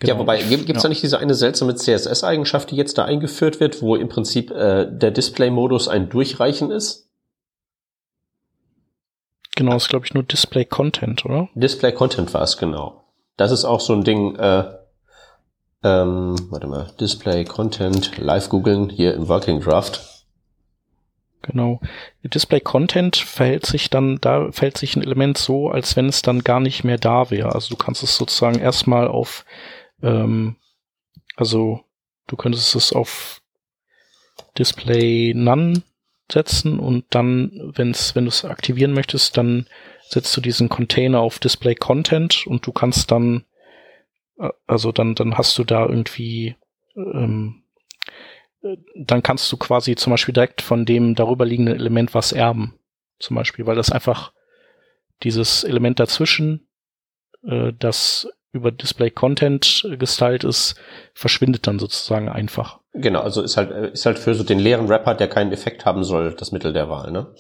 Genau. 0.01 0.15
Ja, 0.15 0.19
wobei, 0.19 0.43
gibt 0.43 0.63
es 0.71 0.77
ja. 0.77 0.81
da 0.83 0.89
nicht 0.89 1.03
diese 1.03 1.19
eine 1.19 1.35
seltsame 1.35 1.75
CSS-Eigenschaft, 1.75 2.71
die 2.71 2.77
jetzt 2.77 2.97
da 2.97 3.05
eingeführt 3.05 3.61
wird, 3.61 3.83
wo 3.83 3.97
im 3.97 4.09
Prinzip 4.09 4.51
äh, 4.51 4.87
der 4.91 5.11
Display-Modus 5.11 5.89
ein 5.89 6.09
Durchreichen 6.09 6.71
ist? 6.71 7.10
Genau, 9.57 9.77
ist 9.77 9.89
glaube 9.89 10.07
ich 10.07 10.15
nur 10.15 10.23
Display 10.23 10.65
Content, 10.65 11.25
oder? 11.25 11.49
Display 11.55 11.93
Content 11.93 12.33
war 12.35 12.43
es, 12.43 12.57
genau. 12.57 13.05
Das 13.37 13.53
ist 13.53 13.65
auch 13.65 13.81
so 13.81 13.93
ein 13.93 14.05
Ding, 14.05 14.37
äh, 14.37 14.65
ähm, 15.83 16.37
warte 16.51 16.67
mal, 16.67 16.91
Display 17.01 17.45
Content, 17.45 18.19
live 18.19 18.49
googeln, 18.49 18.91
hier 18.91 19.15
im 19.15 19.29
Working 19.29 19.61
Draft. 19.61 20.25
Genau. 21.43 21.81
Display 22.23 22.61
Content 22.61 23.17
verhält 23.17 23.65
sich 23.65 23.89
dann, 23.89 24.19
da 24.21 24.53
verhält 24.53 24.77
sich 24.77 24.95
ein 24.95 25.03
Element 25.03 25.39
so, 25.39 25.71
als 25.71 25.97
wenn 25.97 26.09
es 26.09 26.21
dann 26.21 26.45
gar 26.45 26.61
nicht 26.61 26.85
mehr 26.85 26.99
da 26.99 27.31
wäre. 27.31 27.55
Also 27.55 27.71
du 27.71 27.77
kannst 27.77 28.03
es 28.03 28.17
sozusagen 28.17 28.59
erstmal 28.59 29.09
auf, 29.09 29.47
ähm, 30.03 30.57
also 31.37 31.81
du 32.27 32.37
könntest 32.37 32.75
es 32.77 32.93
auf 32.93 33.41
Display 34.59 35.33
None 35.35 35.83
setzen 36.33 36.79
und 36.79 37.05
dann, 37.11 37.73
wenn's, 37.75 38.15
wenn 38.15 38.25
du 38.25 38.29
es 38.29 38.45
aktivieren 38.45 38.93
möchtest, 38.93 39.37
dann 39.37 39.67
setzt 40.09 40.37
du 40.37 40.41
diesen 40.41 40.69
Container 40.69 41.21
auf 41.21 41.39
Display 41.39 41.75
Content 41.75 42.47
und 42.47 42.67
du 42.67 42.73
kannst 42.73 43.11
dann, 43.11 43.45
äh, 44.39 44.51
also 44.67 44.93
dann, 44.93 45.15
dann 45.15 45.39
hast 45.39 45.57
du 45.59 45.65
da 45.65 45.87
irgendwie, 45.87 46.57
ähm, 46.97 47.63
äh, 48.63 48.77
dann 48.97 49.23
kannst 49.23 49.51
du 49.53 49.57
quasi 49.57 49.95
zum 49.97 50.13
Beispiel 50.13 50.35
direkt 50.35 50.63
von 50.63 50.85
dem 50.85 51.15
darüber 51.15 51.45
liegenden 51.45 51.77
Element 51.77 52.15
was 52.15 52.33
erben. 52.33 52.75
Zum 53.19 53.37
Beispiel, 53.37 53.67
weil 53.67 53.77
das 53.77 53.93
einfach 53.93 54.33
dieses 55.23 55.65
Element 55.65 56.01
dazwischen 56.01 56.67
äh, 57.45 57.73
das 57.79 58.29
über 58.53 58.73
Display 58.73 59.11
Content 59.11 59.87
gestylt 59.99 60.45
ist, 60.45 60.75
verschwindet 61.15 61.67
dann 61.67 61.79
sozusagen 61.79 62.29
einfach. 62.29 62.81
Genau, 62.93 63.21
also 63.21 63.43
ist 63.43 63.57
halt, 63.57 63.71
ist 63.93 64.07
halt 64.07 64.19
für 64.19 64.35
so 64.35 64.43
den 64.43 64.59
leeren 64.59 64.87
Rapper, 64.89 65.15
der 65.15 65.29
keinen 65.29 65.53
Effekt 65.53 65.85
haben 65.85 66.03
soll, 66.03 66.35
das 66.35 66.51
Mittel 66.51 66.73
der 66.73 66.89
Wahl, 66.89 67.13
ne? 67.13 67.33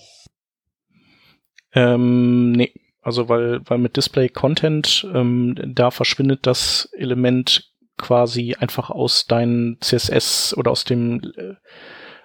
Ähm, 1.73 2.53
nee, 2.53 2.73
also 3.03 3.29
weil, 3.29 3.61
weil 3.65 3.79
mit 3.79 3.97
Display 3.97 4.29
Content, 4.29 5.07
ähm, 5.13 5.57
da 5.75 5.91
verschwindet 5.91 6.47
das 6.47 6.89
Element 6.93 7.73
quasi 7.97 8.55
einfach 8.59 8.91
aus 8.91 9.27
deinem 9.27 9.79
CSS 9.81 10.55
oder 10.57 10.71
aus 10.71 10.85
dem, 10.85 11.21
äh, 11.37 11.55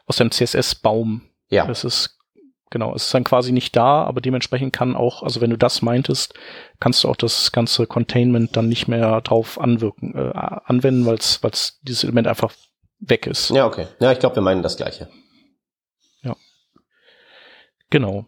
aus 0.06 0.18
deinem 0.18 0.32
CSS-Baum. 0.32 1.22
Ja. 1.50 1.68
Das 1.68 1.84
ist, 1.84 2.15
genau, 2.70 2.94
es 2.96 3.06
ist 3.06 3.14
dann 3.14 3.24
quasi 3.24 3.52
nicht 3.52 3.76
da, 3.76 4.04
aber 4.04 4.22
dementsprechend 4.22 4.74
kann 4.74 4.96
auch, 4.96 5.24
also 5.24 5.42
wenn 5.42 5.50
du 5.50 5.58
das 5.58 5.82
meintest, 5.82 6.34
kannst 6.80 7.04
du 7.04 7.10
auch 7.10 7.16
das 7.16 7.52
ganze 7.52 7.88
Containment 7.88 8.56
dann 8.56 8.68
nicht 8.68 8.88
mehr 8.88 9.22
drauf 9.22 9.60
anwirken, 9.60 10.16
äh, 10.16 10.32
anwenden, 10.36 11.06
weil 11.06 11.16
es 11.16 11.80
dieses 11.84 12.04
Element 12.04 12.28
einfach 12.28 12.52
weg 13.00 13.28
ist. 13.28 13.50
Ja, 13.50 13.66
okay. 13.66 13.88
Ja, 14.00 14.12
ich 14.12 14.20
glaube, 14.20 14.36
wir 14.36 14.44
meinen 14.44 14.64
das 14.64 14.78
Gleiche. 14.78 15.10
Ja. 16.22 16.36
Genau. 17.90 18.26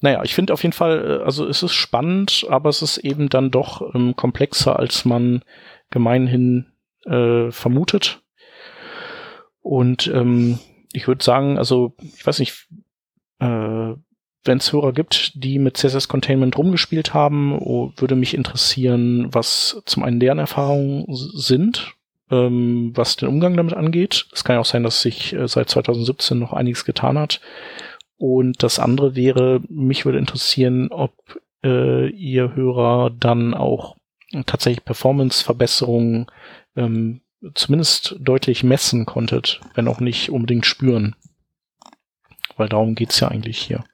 Naja, 0.00 0.22
ich 0.24 0.34
finde 0.34 0.52
auf 0.52 0.62
jeden 0.62 0.72
Fall, 0.72 1.20
äh, 1.20 1.24
also 1.24 1.46
es 1.46 1.62
ist 1.62 1.74
spannend, 1.74 2.46
aber 2.48 2.68
es 2.70 2.82
ist 2.82 2.98
eben 2.98 3.28
dann 3.28 3.50
doch 3.50 3.94
ähm, 3.94 4.16
komplexer, 4.16 4.78
als 4.78 5.04
man 5.04 5.44
gemeinhin 5.90 6.72
äh, 7.04 7.50
vermutet. 7.50 8.22
Und 9.60 10.06
ähm, 10.08 10.58
ich 10.92 11.06
würde 11.06 11.22
sagen, 11.22 11.58
also 11.58 11.94
ich 12.00 12.26
weiß 12.26 12.38
nicht, 12.38 12.68
äh, 13.40 13.94
wenn 14.44 14.58
es 14.58 14.72
Hörer 14.72 14.92
gibt, 14.92 15.32
die 15.42 15.58
mit 15.58 15.76
CSS 15.76 16.08
Containment 16.08 16.56
rumgespielt 16.56 17.12
haben, 17.12 17.58
oh, 17.58 17.92
würde 17.96 18.16
mich 18.16 18.34
interessieren, 18.34 19.28
was 19.32 19.82
zum 19.84 20.02
einen 20.02 20.20
deren 20.20 20.38
Erfahrungen 20.38 21.04
sind, 21.08 21.94
ähm, 22.30 22.92
was 22.94 23.16
den 23.16 23.28
Umgang 23.28 23.56
damit 23.56 23.74
angeht. 23.74 24.26
Es 24.32 24.44
kann 24.44 24.54
ja 24.54 24.60
auch 24.60 24.66
sein, 24.66 24.82
dass 24.82 25.02
sich 25.02 25.34
äh, 25.34 25.46
seit 25.46 25.68
2017 25.68 26.38
noch 26.38 26.52
einiges 26.52 26.84
getan 26.84 27.18
hat. 27.18 27.40
Und 28.16 28.62
das 28.62 28.78
andere 28.78 29.14
wäre, 29.14 29.60
mich 29.68 30.04
würde 30.04 30.18
interessieren, 30.18 30.88
ob 30.90 31.12
äh, 31.64 32.08
ihr 32.08 32.54
Hörer 32.54 33.10
dann 33.10 33.54
auch 33.54 33.96
tatsächlich 34.46 34.84
Performance-Verbesserungen 34.84 36.26
ähm, 36.76 37.20
zumindest 37.54 38.16
deutlich 38.20 38.62
messen 38.62 39.06
konntet, 39.06 39.60
wenn 39.74 39.88
auch 39.88 40.00
nicht 40.00 40.30
unbedingt 40.30 40.66
spüren. 40.66 41.16
Weil 42.60 42.68
darum 42.68 42.94
geht's 42.94 43.18
ja 43.20 43.28
eigentlich 43.28 43.58
hier. 43.58 43.84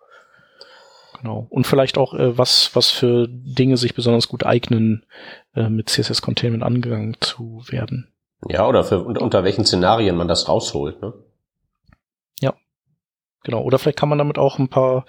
Genau. 1.20 1.46
Und 1.50 1.68
vielleicht 1.68 1.98
auch, 1.98 2.14
äh, 2.14 2.36
was, 2.36 2.74
was 2.74 2.90
für 2.90 3.28
Dinge 3.30 3.76
sich 3.76 3.94
besonders 3.94 4.26
gut 4.26 4.44
eignen, 4.44 5.06
äh, 5.54 5.68
mit 5.68 5.88
CSS 5.88 6.20
Containment 6.20 6.64
angegangen 6.64 7.16
zu 7.20 7.62
werden. 7.68 8.08
Ja, 8.48 8.66
oder 8.66 8.82
für, 8.82 9.04
unter, 9.04 9.22
unter 9.22 9.44
welchen 9.44 9.64
Szenarien 9.64 10.16
man 10.16 10.26
das 10.26 10.48
rausholt, 10.48 11.00
ne? 11.00 11.14
Ja. 12.40 12.54
Genau. 13.44 13.62
Oder 13.62 13.78
vielleicht 13.78 13.98
kann 13.98 14.08
man 14.08 14.18
damit 14.18 14.36
auch 14.36 14.58
ein 14.58 14.68
paar 14.68 15.06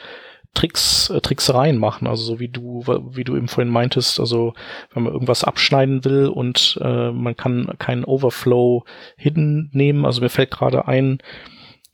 Tricks, 0.54 1.10
äh, 1.10 1.20
Tricksereien 1.20 1.80
machen, 1.80 2.08
also 2.08 2.22
so 2.22 2.40
wie 2.40 2.50
du, 2.50 2.84
wie 2.86 3.24
du 3.24 3.36
eben 3.36 3.48
vorhin 3.48 3.74
meintest, 3.74 4.20
also 4.20 4.54
wenn 4.94 5.02
man 5.02 5.14
irgendwas 5.14 5.44
abschneiden 5.44 6.06
will 6.06 6.28
und 6.28 6.78
äh, 6.80 7.12
man 7.12 7.36
kann 7.36 7.74
keinen 7.80 8.06
Overflow 8.06 8.86
hidden 9.18 9.72
nehmen, 9.74 10.06
also 10.06 10.22
mir 10.22 10.30
fällt 10.30 10.52
gerade 10.52 10.88
ein, 10.88 11.18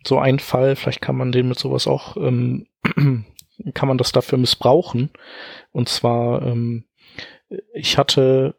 so 0.08 0.20
ein 0.20 0.40
Fall, 0.40 0.76
vielleicht 0.76 1.02
kann 1.02 1.16
man 1.16 1.32
den 1.32 1.48
mit 1.48 1.60
sowas 1.60 1.88
auch, 1.88 2.18
ähm, 2.18 2.68
kann 3.74 3.88
man 3.88 3.98
das 3.98 4.12
dafür 4.12 4.38
missbrauchen. 4.38 5.10
Und 5.72 5.90
zwar, 5.90 6.42
ähm, 6.42 6.86
ich 7.74 7.98
hatte, 7.98 8.56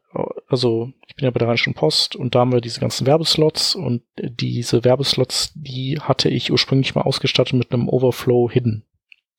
also 0.49 0.93
ich 1.09 1.17
bin 1.17 1.25
ja 1.25 1.31
bei 1.31 1.39
der 1.39 1.49
Rheinischen 1.49 1.75
Post 1.75 2.15
und 2.17 2.35
da 2.35 2.41
haben 2.41 2.53
wir 2.53 2.61
diese 2.61 2.81
ganzen 2.81 3.07
Werbeslots 3.07 3.75
und 3.75 4.03
diese 4.17 4.85
Werbeslots, 4.85 5.53
die 5.55 5.99
hatte 6.01 6.29
ich 6.29 6.53
ursprünglich 6.53 6.95
mal 6.95 7.03
ausgestattet 7.03 7.55
mit 7.55 7.73
einem 7.73 7.89
Overflow 7.89 8.51
Hidden 8.51 8.85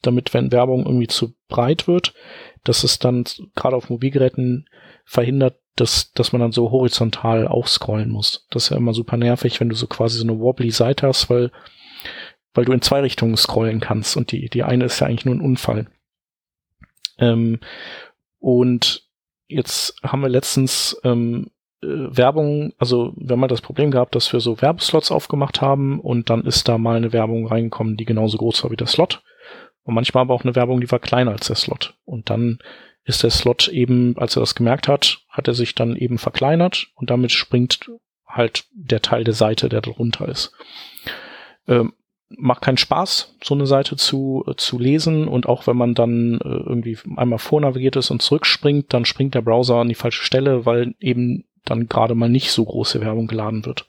damit, 0.06 0.34
wenn 0.34 0.52
Werbung 0.52 0.86
irgendwie 0.86 1.08
zu 1.08 1.34
breit 1.48 1.88
wird, 1.88 2.14
dass 2.64 2.84
es 2.84 3.00
dann 3.00 3.24
gerade 3.56 3.76
auf 3.76 3.90
Mobilgeräten 3.90 4.68
verhindert, 5.06 5.60
dass, 5.76 6.12
dass 6.14 6.32
man 6.32 6.42
dann 6.42 6.52
so 6.52 6.72
horizontal 6.72 7.48
auch 7.48 7.68
scrollen 7.68 8.10
muss. 8.10 8.48
Das 8.50 8.66
ist 8.66 8.70
ja 8.70 8.78
immer 8.78 8.94
super 8.94 9.18
nervig, 9.18 9.60
wenn 9.60 9.70
du 9.70 9.76
so 9.76 9.88
quasi 9.88 10.18
so 10.18 10.24
eine 10.24 10.40
wobbly 10.40 10.72
Seite 10.72 11.08
hast, 11.08 11.30
weil, 11.30 11.52
weil 12.56 12.66
du 12.66 12.72
in 12.72 12.82
zwei 12.82 13.02
Richtungen 13.02 13.38
scrollen 13.38 13.80
kannst 13.80 14.18
und 14.18 14.32
die, 14.32 14.50
die 14.50 14.64
eine 14.64 14.86
ist 14.86 15.00
ja 15.00 15.08
eigentlich 15.08 15.26
nur 15.26 15.36
ein 15.36 15.42
Unfall. 15.42 15.88
Ähm, 17.20 17.60
und 18.40 19.08
jetzt 19.48 19.96
haben 20.04 20.22
wir 20.22 20.30
letztens 20.30 21.00
ähm, 21.04 21.52
äh, 21.84 21.88
Werbung, 21.88 22.74
also 22.78 23.14
wir 23.16 23.34
haben 23.34 23.40
mal 23.40 23.48
das 23.48 23.62
Problem 23.62 23.92
gehabt, 23.92 24.16
dass 24.16 24.32
wir 24.34 24.40
so 24.40 24.62
Werbeslots 24.62 25.12
aufgemacht 25.12 25.62
haben 25.62 26.00
und 26.00 26.30
dann 26.30 26.46
ist 26.46 26.68
da 26.68 26.78
mal 26.78 26.98
eine 26.98 27.14
Werbung 27.14 27.48
reingekommen, 27.48 27.98
die 27.98 28.06
genauso 28.06 28.38
groß 28.38 28.64
war 28.64 28.72
wie 28.72 28.78
der 28.78 28.88
Slot. 28.88 29.22
Und 29.84 29.94
manchmal 29.94 30.22
aber 30.24 30.34
auch 30.34 30.44
eine 30.44 30.56
Werbung, 30.56 30.82
die 30.82 30.92
war 30.92 31.00
kleiner 31.00 31.32
als 31.32 31.48
der 31.48 31.56
Slot. 31.56 31.96
Und 32.06 32.32
dann 32.32 32.58
ist 33.04 33.22
der 33.22 33.30
Slot 33.30 33.68
eben, 33.68 34.18
als 34.18 34.36
er 34.36 34.40
das 34.40 34.56
gemerkt 34.56 34.88
hat, 34.88 35.20
hat 35.30 35.48
er 35.48 35.54
sich 35.54 35.76
dann 35.76 35.96
eben 35.96 36.18
verkleinert 36.18 36.88
und 36.96 37.12
damit 37.12 37.32
springt 37.32 37.92
halt 38.28 38.66
der 38.74 39.02
Teil 39.02 39.24
der 39.24 39.36
Seite, 39.36 39.70
der 39.70 39.82
darunter 39.82 40.28
ist. 40.28 40.52
Ähm, 41.68 41.94
macht 42.30 42.62
keinen 42.62 42.78
Spaß, 42.78 43.36
so 43.44 43.54
eine 43.54 43.68
Seite 43.68 43.98
zu, 43.98 44.44
äh, 44.48 44.56
zu 44.56 44.80
lesen 44.80 45.28
und 45.28 45.48
auch 45.48 45.68
wenn 45.68 45.78
man 45.78 45.94
dann 45.94 46.40
äh, 46.44 46.48
irgendwie 46.48 46.98
einmal 47.16 47.40
vornavigiert 47.40 47.96
ist 47.96 48.10
und 48.12 48.22
zurückspringt, 48.22 48.94
dann 48.94 49.06
springt 49.06 49.36
der 49.36 49.42
Browser 49.42 49.76
an 49.76 49.90
die 49.90 49.96
falsche 49.96 50.24
Stelle, 50.24 50.66
weil 50.66 50.96
eben 51.00 51.46
dann 51.64 51.88
gerade 51.88 52.16
mal 52.16 52.30
nicht 52.30 52.52
so 52.52 52.66
große 52.66 53.02
Werbung 53.02 53.28
geladen 53.28 53.66
wird. 53.66 53.88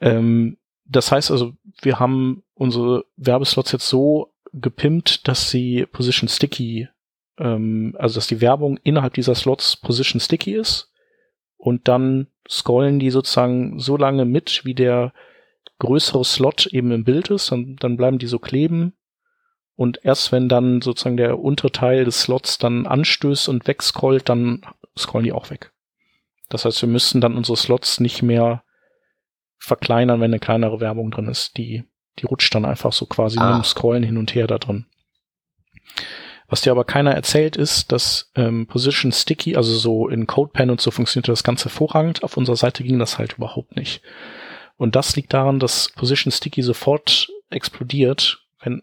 Ähm, 0.00 0.56
das 0.84 1.12
heißt 1.12 1.30
also, 1.30 1.52
wir 1.80 1.98
haben 1.98 2.42
unsere 2.54 3.04
Werbeslots 3.16 3.72
jetzt 3.72 3.88
so 3.88 4.32
gepimpt, 4.52 5.26
dass 5.28 5.50
sie 5.50 5.86
Position 5.90 6.28
Sticky, 6.28 6.88
ähm, 7.38 7.94
also 7.98 8.16
dass 8.16 8.26
die 8.26 8.40
Werbung 8.40 8.78
innerhalb 8.82 9.14
dieser 9.14 9.34
Slots 9.34 9.76
Position 9.76 10.20
Sticky 10.20 10.54
ist 10.54 10.92
und 11.56 11.88
dann 11.88 12.26
scrollen 12.48 12.98
die 12.98 13.10
sozusagen 13.10 13.78
so 13.78 13.96
lange 13.96 14.24
mit, 14.24 14.64
wie 14.64 14.74
der 14.74 15.12
größere 15.78 16.24
Slot 16.24 16.66
eben 16.66 16.90
im 16.92 17.04
Bild 17.04 17.30
ist, 17.30 17.50
dann, 17.50 17.76
dann 17.76 17.96
bleiben 17.96 18.18
die 18.18 18.26
so 18.26 18.38
kleben 18.38 18.94
und 19.74 20.00
erst 20.02 20.32
wenn 20.32 20.48
dann 20.48 20.80
sozusagen 20.80 21.16
der 21.16 21.38
untere 21.38 21.72
Teil 21.72 22.04
des 22.04 22.22
Slots 22.22 22.58
dann 22.58 22.86
anstößt 22.86 23.48
und 23.48 23.66
wegscrollt, 23.66 24.28
dann 24.28 24.62
scrollen 24.96 25.24
die 25.24 25.32
auch 25.32 25.50
weg. 25.50 25.72
Das 26.48 26.64
heißt, 26.64 26.82
wir 26.82 26.88
müssen 26.88 27.20
dann 27.20 27.36
unsere 27.36 27.56
Slots 27.56 27.98
nicht 27.98 28.22
mehr 28.22 28.62
verkleinern, 29.58 30.20
wenn 30.20 30.30
eine 30.30 30.40
kleinere 30.40 30.80
Werbung 30.80 31.10
drin 31.10 31.28
ist. 31.28 31.56
Die 31.56 31.84
die 32.18 32.26
rutscht 32.26 32.54
dann 32.54 32.64
einfach 32.64 32.92
so 32.92 33.06
quasi 33.06 33.38
ah. 33.38 33.46
mit 33.46 33.64
dem 33.64 33.64
Scrollen 33.64 34.02
hin 34.02 34.18
und 34.18 34.34
her 34.34 34.46
da 34.46 34.58
drin. 34.58 34.86
Was 36.48 36.60
dir 36.60 36.72
aber 36.72 36.84
keiner 36.84 37.12
erzählt 37.12 37.56
ist, 37.56 37.92
dass 37.92 38.30
ähm, 38.34 38.66
Position 38.66 39.10
Sticky, 39.10 39.56
also 39.56 39.74
so 39.74 40.08
in 40.08 40.26
CodePen 40.26 40.68
und 40.68 40.80
so 40.80 40.90
funktioniert 40.90 41.28
das 41.28 41.44
Ganze 41.44 41.64
hervorragend. 41.64 42.22
Auf 42.22 42.36
unserer 42.36 42.56
Seite 42.56 42.84
ging 42.84 42.98
das 42.98 43.18
halt 43.18 43.34
überhaupt 43.38 43.74
nicht. 43.76 44.02
Und 44.82 44.96
das 44.96 45.14
liegt 45.14 45.32
daran, 45.32 45.60
dass 45.60 45.90
Position 45.90 46.32
Sticky 46.32 46.60
sofort 46.60 47.30
explodiert, 47.50 48.42
wenn 48.64 48.82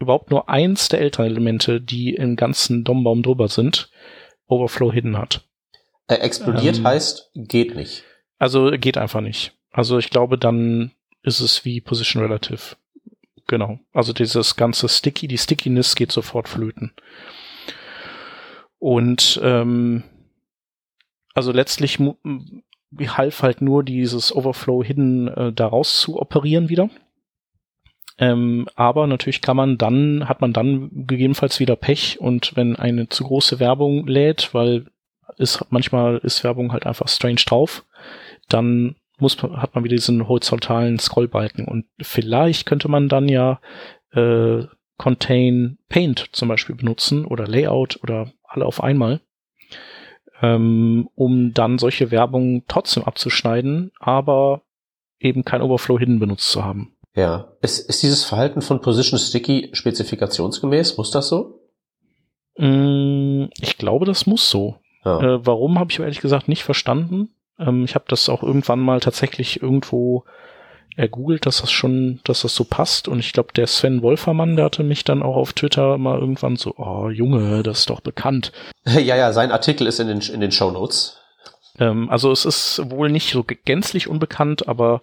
überhaupt 0.00 0.32
nur 0.32 0.48
eins 0.48 0.88
der 0.88 1.00
älteren 1.00 1.26
Elemente, 1.26 1.80
die 1.80 2.16
im 2.16 2.34
ganzen 2.34 2.82
DOM-Baum 2.82 3.22
drüber 3.22 3.46
sind, 3.46 3.88
Overflow 4.48 4.92
hidden 4.92 5.16
hat. 5.16 5.44
Äh, 6.08 6.16
explodiert 6.16 6.78
ähm, 6.78 6.84
heißt, 6.88 7.30
geht 7.36 7.76
nicht. 7.76 8.02
Also 8.40 8.72
geht 8.72 8.98
einfach 8.98 9.20
nicht. 9.20 9.52
Also 9.70 9.98
ich 9.98 10.10
glaube, 10.10 10.38
dann 10.38 10.90
ist 11.22 11.38
es 11.38 11.64
wie 11.64 11.80
Position 11.80 12.20
Relative. 12.20 12.74
Genau. 13.46 13.78
Also 13.92 14.12
dieses 14.12 14.56
ganze 14.56 14.88
Sticky, 14.88 15.28
die 15.28 15.38
Stickiness 15.38 15.94
geht 15.94 16.10
sofort 16.10 16.48
flöten. 16.48 16.94
Und 18.80 19.38
ähm, 19.44 20.02
also 21.32 21.52
letztlich 21.52 22.00
half 22.96 23.42
halt 23.42 23.60
nur 23.60 23.84
dieses 23.84 24.34
Overflow 24.34 24.82
Hidden 24.82 25.28
äh, 25.28 25.52
daraus 25.52 26.00
zu 26.00 26.20
operieren 26.20 26.68
wieder. 26.68 26.90
Ähm, 28.18 28.66
aber 28.74 29.06
natürlich 29.06 29.40
kann 29.40 29.56
man 29.56 29.78
dann, 29.78 30.28
hat 30.28 30.40
man 30.40 30.52
dann 30.52 30.90
gegebenenfalls 31.06 31.60
wieder 31.60 31.76
Pech 31.76 32.20
und 32.20 32.56
wenn 32.56 32.74
eine 32.74 33.08
zu 33.08 33.24
große 33.24 33.60
Werbung 33.60 34.06
lädt, 34.06 34.54
weil 34.54 34.86
ist 35.36 35.64
manchmal 35.70 36.18
ist 36.18 36.42
Werbung 36.42 36.72
halt 36.72 36.84
einfach 36.84 37.08
strange 37.08 37.42
drauf, 37.46 37.84
dann 38.48 38.96
muss, 39.18 39.40
hat 39.42 39.74
man 39.74 39.84
wieder 39.84 39.96
diesen 39.96 40.28
horizontalen 40.28 40.98
Scrollbalken. 40.98 41.66
Und 41.66 41.86
vielleicht 42.00 42.66
könnte 42.66 42.88
man 42.88 43.08
dann 43.08 43.28
ja 43.28 43.60
äh, 44.12 44.64
Contain 44.96 45.78
Paint 45.88 46.30
zum 46.32 46.48
Beispiel 46.48 46.74
benutzen 46.74 47.24
oder 47.24 47.46
Layout 47.46 48.00
oder 48.02 48.32
alle 48.42 48.66
auf 48.66 48.82
einmal, 48.82 49.20
ähm, 50.42 51.08
um 51.14 51.52
dann 51.52 51.78
solche 51.78 52.10
Werbung 52.10 52.64
trotzdem 52.68 53.04
abzuschneiden, 53.04 53.92
aber 53.98 54.62
eben 55.18 55.44
kein 55.44 55.62
Overflow 55.62 55.98
Hidden 55.98 56.20
benutzt 56.20 56.50
zu 56.50 56.64
haben. 56.64 56.94
Ja. 57.14 57.48
Ist, 57.60 57.88
ist 57.88 58.02
dieses 58.02 58.24
Verhalten 58.24 58.62
von 58.62 58.80
Position 58.80 59.18
Sticky 59.18 59.70
spezifikationsgemäß? 59.72 60.96
Muss 60.96 61.10
das 61.10 61.28
so? 61.28 61.60
Mm, 62.56 63.46
ich 63.60 63.78
glaube, 63.78 64.06
das 64.06 64.26
muss 64.26 64.48
so. 64.48 64.76
Ja. 65.04 65.20
Äh, 65.20 65.46
warum 65.46 65.78
habe 65.78 65.90
ich 65.90 65.98
ehrlich 65.98 66.20
gesagt 66.20 66.48
nicht 66.48 66.62
verstanden. 66.62 67.30
Ähm, 67.58 67.84
ich 67.84 67.94
habe 67.94 68.04
das 68.08 68.28
auch 68.28 68.42
irgendwann 68.42 68.80
mal 68.80 69.00
tatsächlich 69.00 69.62
irgendwo 69.62 70.24
ergoogelt, 70.98 71.46
dass 71.46 71.60
das 71.60 71.70
schon, 71.70 72.20
dass 72.24 72.42
das 72.42 72.54
so 72.54 72.64
passt. 72.64 73.08
Und 73.08 73.20
ich 73.20 73.32
glaube, 73.32 73.52
der 73.54 73.66
Sven 73.66 74.02
Wolfermann, 74.02 74.56
der 74.56 74.66
hatte 74.66 74.82
mich 74.82 75.04
dann 75.04 75.22
auch 75.22 75.36
auf 75.36 75.52
Twitter 75.52 75.96
mal 75.96 76.18
irgendwann 76.18 76.56
so, 76.56 76.74
oh 76.76 77.08
Junge, 77.08 77.62
das 77.62 77.80
ist 77.80 77.90
doch 77.90 78.00
bekannt. 78.00 78.52
Ja, 78.98 79.16
ja, 79.16 79.32
sein 79.34 79.52
Artikel 79.52 79.86
ist 79.86 80.00
in 80.00 80.08
den, 80.08 80.20
in 80.20 80.40
den 80.40 80.50
Show 80.50 80.70
Notes. 80.70 81.18
Ähm, 81.78 82.08
also 82.10 82.32
es 82.32 82.46
ist 82.46 82.80
wohl 82.90 83.10
nicht 83.10 83.30
so 83.30 83.44
gänzlich 83.44 84.08
unbekannt, 84.08 84.66
aber 84.66 85.02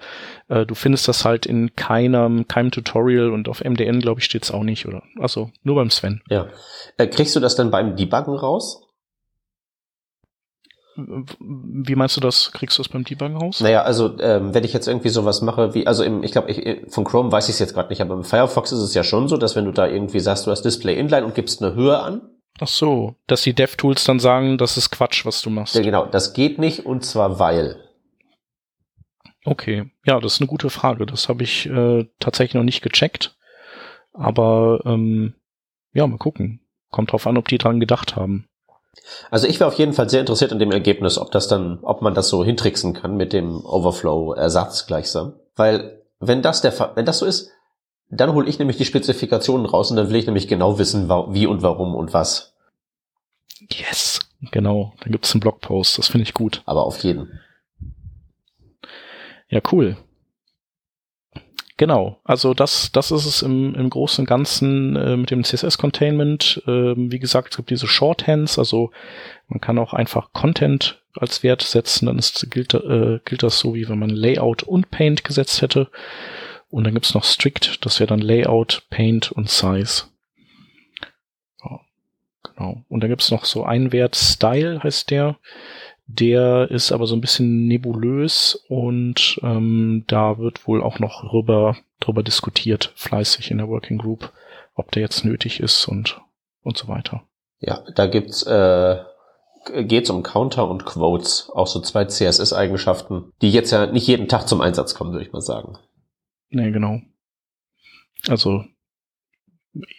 äh, 0.49 0.65
du 0.65 0.73
findest 0.73 1.07
das 1.07 1.23
halt 1.23 1.45
in 1.45 1.75
keinem, 1.75 2.47
keinem 2.47 2.71
Tutorial 2.71 3.29
und 3.29 3.47
auf 3.47 3.63
MDN, 3.63 3.99
glaube 3.99 4.19
ich, 4.19 4.25
steht's 4.25 4.51
auch 4.51 4.63
nicht, 4.63 4.87
oder? 4.87 5.03
Also 5.19 5.51
nur 5.63 5.75
beim 5.75 5.91
Sven. 5.91 6.21
Ja. 6.29 6.47
Äh, 6.97 7.07
kriegst 7.07 7.35
du 7.35 7.39
das 7.39 7.55
dann 7.55 7.71
beim 7.71 7.95
Debuggen 7.95 8.35
raus? 8.35 8.84
Wie 10.97 11.95
meinst 11.95 12.15
du 12.15 12.21
das? 12.21 12.51
Kriegst 12.53 12.77
du 12.77 12.83
das 12.83 12.89
beim 12.89 13.03
Debuggen 13.03 13.35
raus? 13.35 13.59
Naja, 13.59 13.81
also 13.81 14.17
ähm, 14.19 14.53
wenn 14.53 14.63
ich 14.63 14.73
jetzt 14.73 14.87
irgendwie 14.87 15.09
sowas 15.09 15.41
mache 15.41 15.73
wie, 15.73 15.87
also 15.87 16.03
im, 16.03 16.23
ich 16.23 16.31
glaube, 16.31 16.49
ich, 16.51 16.91
von 16.91 17.03
Chrome 17.03 17.31
weiß 17.31 17.49
ich 17.49 17.55
es 17.55 17.59
jetzt 17.59 17.73
gerade 17.73 17.89
nicht, 17.89 18.01
aber 18.01 18.13
im 18.13 18.23
Firefox 18.23 18.71
ist 18.71 18.79
es 18.79 18.93
ja 18.93 19.03
schon 19.03 19.27
so, 19.27 19.35
dass 19.37 19.55
wenn 19.55 19.65
du 19.65 19.71
da 19.71 19.87
irgendwie 19.87 20.21
sagst, 20.21 20.47
du 20.47 20.51
hast 20.51 20.63
Display 20.63 20.97
Inline 20.97 21.25
und 21.25 21.35
gibst 21.35 21.61
eine 21.61 21.75
Höhe 21.75 21.99
an. 21.99 22.21
Ach 22.59 22.67
so, 22.67 23.15
dass 23.27 23.41
die 23.41 23.53
DevTools 23.53 24.05
dann 24.05 24.19
sagen, 24.19 24.57
das 24.57 24.77
ist 24.77 24.89
Quatsch, 24.89 25.25
was 25.25 25.41
du 25.41 25.49
machst. 25.49 25.75
Ja, 25.75 25.81
genau, 25.81 26.05
das 26.05 26.33
geht 26.33 26.59
nicht 26.59 26.85
und 26.85 27.03
zwar 27.03 27.39
weil. 27.39 27.75
Okay, 29.43 29.91
ja, 30.05 30.19
das 30.19 30.35
ist 30.35 30.41
eine 30.41 30.47
gute 30.47 30.69
Frage. 30.69 31.05
Das 31.05 31.27
habe 31.27 31.43
ich 31.43 31.67
äh, 31.67 32.05
tatsächlich 32.19 32.55
noch 32.55 32.63
nicht 32.63 32.81
gecheckt. 32.81 33.35
Aber 34.13 34.79
ähm, 34.85 35.35
ja, 35.93 36.07
mal 36.07 36.17
gucken. 36.17 36.61
Kommt 36.89 37.11
drauf 37.11 37.27
an, 37.27 37.37
ob 37.37 37.47
die 37.47 37.57
dran 37.57 37.79
gedacht 37.79 38.15
haben. 38.15 38.47
Also 39.29 39.47
ich 39.47 39.59
wäre 39.59 39.67
auf 39.67 39.77
jeden 39.77 39.93
Fall 39.93 40.09
sehr 40.09 40.21
interessiert 40.21 40.51
an 40.51 40.59
dem 40.59 40.71
Ergebnis, 40.71 41.17
ob 41.17 41.31
das 41.31 41.47
dann, 41.47 41.79
ob 41.81 42.01
man 42.01 42.13
das 42.13 42.29
so 42.29 42.43
hintricksen 42.43 42.93
kann 42.93 43.15
mit 43.15 43.33
dem 43.33 43.65
Overflow-Ersatz 43.65 44.87
gleichsam. 44.87 45.33
Weil 45.55 46.01
wenn 46.19 46.41
das 46.41 46.61
der 46.61 46.71
Fall, 46.71 46.91
wenn 46.95 47.05
das 47.05 47.19
so 47.19 47.25
ist, 47.25 47.51
dann 48.09 48.33
hole 48.33 48.47
ich 48.47 48.59
nämlich 48.59 48.77
die 48.77 48.85
Spezifikationen 48.85 49.65
raus 49.65 49.89
und 49.89 49.97
dann 49.97 50.09
will 50.09 50.15
ich 50.15 50.25
nämlich 50.25 50.47
genau 50.47 50.77
wissen, 50.77 51.09
wie 51.09 51.47
und 51.47 51.61
warum 51.61 51.95
und 51.95 52.13
was. 52.13 52.53
Yes, 53.71 54.19
genau. 54.51 54.93
Dann 55.01 55.11
gibt 55.11 55.25
es 55.25 55.33
einen 55.33 55.41
Blogpost, 55.41 55.97
das 55.97 56.07
finde 56.07 56.23
ich 56.23 56.33
gut. 56.33 56.61
Aber 56.65 56.83
auf 56.85 56.99
jeden. 56.99 57.39
Ja, 59.49 59.61
cool. 59.71 59.97
Genau, 61.77 62.19
also 62.23 62.53
das, 62.53 62.91
das 62.93 63.11
ist 63.11 63.25
es 63.25 63.41
im, 63.41 63.75
im 63.75 63.89
Großen 63.89 64.23
und 64.23 64.29
Ganzen 64.29 64.95
äh, 64.95 65.17
mit 65.17 65.29
dem 65.29 65.43
CSS-Containment. 65.43 66.63
Äh, 66.67 66.93
wie 66.95 67.19
gesagt, 67.19 67.49
es 67.51 67.57
gibt 67.57 67.69
diese 67.69 67.87
Shorthands, 67.87 68.57
also 68.57 68.91
man 69.49 69.59
kann 69.59 69.77
auch 69.77 69.93
einfach 69.93 70.31
Content 70.31 71.03
als 71.17 71.43
Wert 71.43 71.61
setzen, 71.61 72.05
dann 72.05 72.17
ist, 72.17 72.49
gilt, 72.49 72.73
äh, 72.73 73.19
gilt 73.25 73.43
das 73.43 73.59
so, 73.59 73.75
wie 73.75 73.89
wenn 73.89 73.99
man 73.99 74.09
Layout 74.09 74.63
und 74.63 74.89
Paint 74.89 75.25
gesetzt 75.25 75.61
hätte. 75.61 75.89
Und 76.69 76.85
dann 76.85 76.93
gibt's 76.93 77.13
noch 77.13 77.25
Strict, 77.25 77.85
das 77.85 77.99
wäre 77.99 78.07
dann 78.07 78.19
Layout, 78.19 78.83
Paint 78.89 79.33
und 79.33 79.49
Size. 79.49 80.03
Ja, 81.61 81.79
genau. 82.43 82.83
Und 82.87 83.01
dann 83.01 83.09
gibt's 83.09 83.31
noch 83.31 83.43
so 83.43 83.65
einen 83.65 83.91
Wert, 83.91 84.15
Style 84.15 84.81
heißt 84.81 85.11
der. 85.11 85.37
Der 86.07 86.69
ist 86.69 86.91
aber 86.91 87.07
so 87.07 87.15
ein 87.15 87.21
bisschen 87.21 87.67
nebulös 87.67 88.63
und 88.69 89.39
ähm, 89.41 90.03
da 90.07 90.37
wird 90.37 90.67
wohl 90.67 90.83
auch 90.83 90.99
noch 90.99 91.27
drüber, 91.27 91.77
drüber 91.99 92.21
diskutiert, 92.21 92.93
fleißig 92.95 93.49
in 93.49 93.57
der 93.57 93.67
Working 93.67 93.97
Group, 93.97 94.31
ob 94.75 94.91
der 94.91 95.01
jetzt 95.01 95.25
nötig 95.25 95.59
ist 95.59 95.87
und, 95.87 96.21
und 96.61 96.77
so 96.77 96.87
weiter. 96.87 97.23
Ja, 97.59 97.83
da 97.95 98.05
gibt's 98.05 98.43
äh, 98.43 98.97
geht's 99.73 100.09
um 100.09 100.21
Counter 100.21 100.69
und 100.69 100.85
Quotes, 100.85 101.49
auch 101.53 101.67
so 101.67 101.79
zwei 101.81 102.05
CSS-Eigenschaften, 102.05 103.31
die 103.41 103.51
jetzt 103.51 103.71
ja 103.71 103.87
nicht 103.87 104.07
jeden 104.07 104.27
Tag 104.27 104.47
zum 104.47 104.61
Einsatz 104.61 104.93
kommen, 104.93 105.11
würde 105.11 105.25
ich 105.25 105.33
mal 105.33 105.41
sagen. 105.41 105.77
Nee, 106.49 106.71
genau. 106.71 107.01
Also 108.27 108.63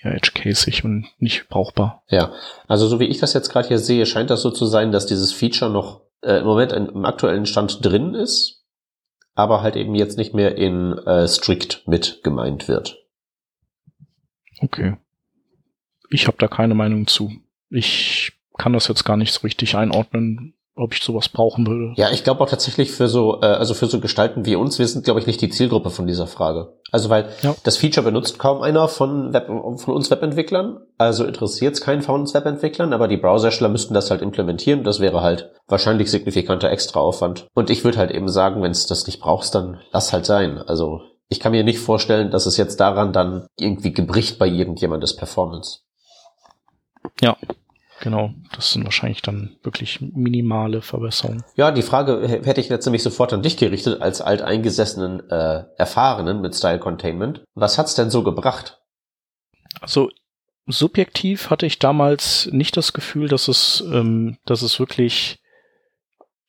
eher 0.02 0.14
edge-casig 0.14 0.84
und 0.84 1.06
nicht 1.18 1.48
brauchbar. 1.48 2.02
Ja, 2.08 2.32
also 2.66 2.86
so 2.86 3.00
wie 3.00 3.06
ich 3.06 3.18
das 3.18 3.34
jetzt 3.34 3.50
gerade 3.50 3.68
hier 3.68 3.78
sehe, 3.78 4.06
scheint 4.06 4.30
das 4.30 4.42
so 4.42 4.50
zu 4.50 4.66
sein, 4.66 4.92
dass 4.92 5.06
dieses 5.06 5.32
Feature 5.32 5.70
noch 5.70 6.02
äh, 6.22 6.38
im 6.38 6.46
Moment 6.46 6.72
im 6.72 7.04
aktuellen 7.04 7.46
Stand 7.46 7.84
drin 7.84 8.14
ist, 8.14 8.64
aber 9.34 9.62
halt 9.62 9.76
eben 9.76 9.94
jetzt 9.94 10.18
nicht 10.18 10.34
mehr 10.34 10.56
in 10.56 10.92
äh, 10.98 11.28
strict 11.28 11.86
mit 11.86 12.20
gemeint 12.22 12.68
wird. 12.68 12.98
Okay. 14.60 14.96
Ich 16.10 16.26
habe 16.26 16.38
da 16.38 16.48
keine 16.48 16.74
Meinung 16.74 17.06
zu. 17.06 17.32
Ich 17.68 18.32
kann 18.56 18.72
das 18.72 18.88
jetzt 18.88 19.04
gar 19.04 19.16
nicht 19.16 19.32
so 19.32 19.40
richtig 19.40 19.76
einordnen, 19.76 20.54
ob 20.76 20.92
ich 20.92 21.02
sowas 21.02 21.30
brauchen 21.30 21.66
würde. 21.66 21.94
Ja, 21.96 22.10
ich 22.10 22.22
glaube 22.22 22.42
auch 22.44 22.48
tatsächlich 22.48 22.92
für 22.92 23.08
so, 23.08 23.40
äh, 23.40 23.46
also 23.46 23.72
für 23.72 23.86
so 23.86 23.98
Gestalten 23.98 24.44
wie 24.44 24.56
uns, 24.56 24.78
wir 24.78 24.86
sind, 24.86 25.04
glaube 25.04 25.20
ich, 25.20 25.26
nicht 25.26 25.40
die 25.40 25.48
Zielgruppe 25.48 25.90
von 25.90 26.06
dieser 26.06 26.26
Frage. 26.26 26.74
Also 26.92 27.08
weil 27.08 27.30
ja. 27.42 27.54
das 27.64 27.78
Feature 27.78 28.04
benutzt 28.04 28.38
kaum 28.38 28.60
einer 28.60 28.86
von, 28.86 29.32
Web, 29.32 29.46
von 29.46 29.94
uns 29.94 30.10
Webentwicklern, 30.10 30.80
also 30.98 31.24
interessiert 31.24 31.74
es 31.74 31.80
keinen 31.80 32.02
von 32.02 32.20
uns 32.20 32.34
Webentwicklern, 32.34 32.92
aber 32.92 33.08
die 33.08 33.16
Browsersteller 33.16 33.70
müssten 33.70 33.94
das 33.94 34.10
halt 34.10 34.20
implementieren. 34.20 34.84
Das 34.84 35.00
wäre 35.00 35.22
halt 35.22 35.50
wahrscheinlich 35.66 36.10
signifikanter 36.10 36.70
Extraaufwand. 36.70 37.48
Und 37.54 37.70
ich 37.70 37.82
würde 37.82 37.98
halt 37.98 38.10
eben 38.10 38.28
sagen, 38.28 38.62
wenn 38.62 38.70
es 38.70 38.86
das 38.86 39.06
nicht 39.06 39.20
brauchst, 39.20 39.54
dann 39.54 39.80
lass 39.92 40.12
halt 40.12 40.26
sein. 40.26 40.58
Also 40.58 41.00
ich 41.28 41.40
kann 41.40 41.52
mir 41.52 41.64
nicht 41.64 41.78
vorstellen, 41.78 42.30
dass 42.30 42.44
es 42.44 42.58
jetzt 42.58 42.80
daran 42.80 43.14
dann 43.14 43.46
irgendwie 43.58 43.92
gebricht 43.92 44.38
bei 44.38 44.46
irgendjemandes 44.46 45.16
Performance. 45.16 45.80
Ja, 47.20 47.36
Genau, 48.00 48.34
das 48.54 48.72
sind 48.72 48.84
wahrscheinlich 48.84 49.22
dann 49.22 49.56
wirklich 49.62 50.00
minimale 50.00 50.82
Verbesserungen. 50.82 51.44
Ja, 51.56 51.70
die 51.70 51.82
Frage 51.82 52.28
hätte 52.28 52.60
ich 52.60 52.68
jetzt 52.68 52.84
nämlich 52.84 53.02
sofort 53.02 53.32
an 53.32 53.42
dich 53.42 53.56
gerichtet, 53.56 54.02
als 54.02 54.20
alteingesessenen 54.20 55.30
äh, 55.30 55.64
Erfahrenen 55.78 56.40
mit 56.42 56.54
Style 56.54 56.78
Containment. 56.78 57.42
Was 57.54 57.78
hat's 57.78 57.94
denn 57.94 58.10
so 58.10 58.22
gebracht? 58.22 58.80
Also 59.80 60.10
subjektiv 60.66 61.48
hatte 61.48 61.64
ich 61.64 61.78
damals 61.78 62.50
nicht 62.52 62.76
das 62.76 62.92
Gefühl, 62.92 63.28
dass 63.28 63.48
es, 63.48 63.82
ähm, 63.90 64.36
dass 64.44 64.62
es 64.62 64.78
wirklich 64.78 65.40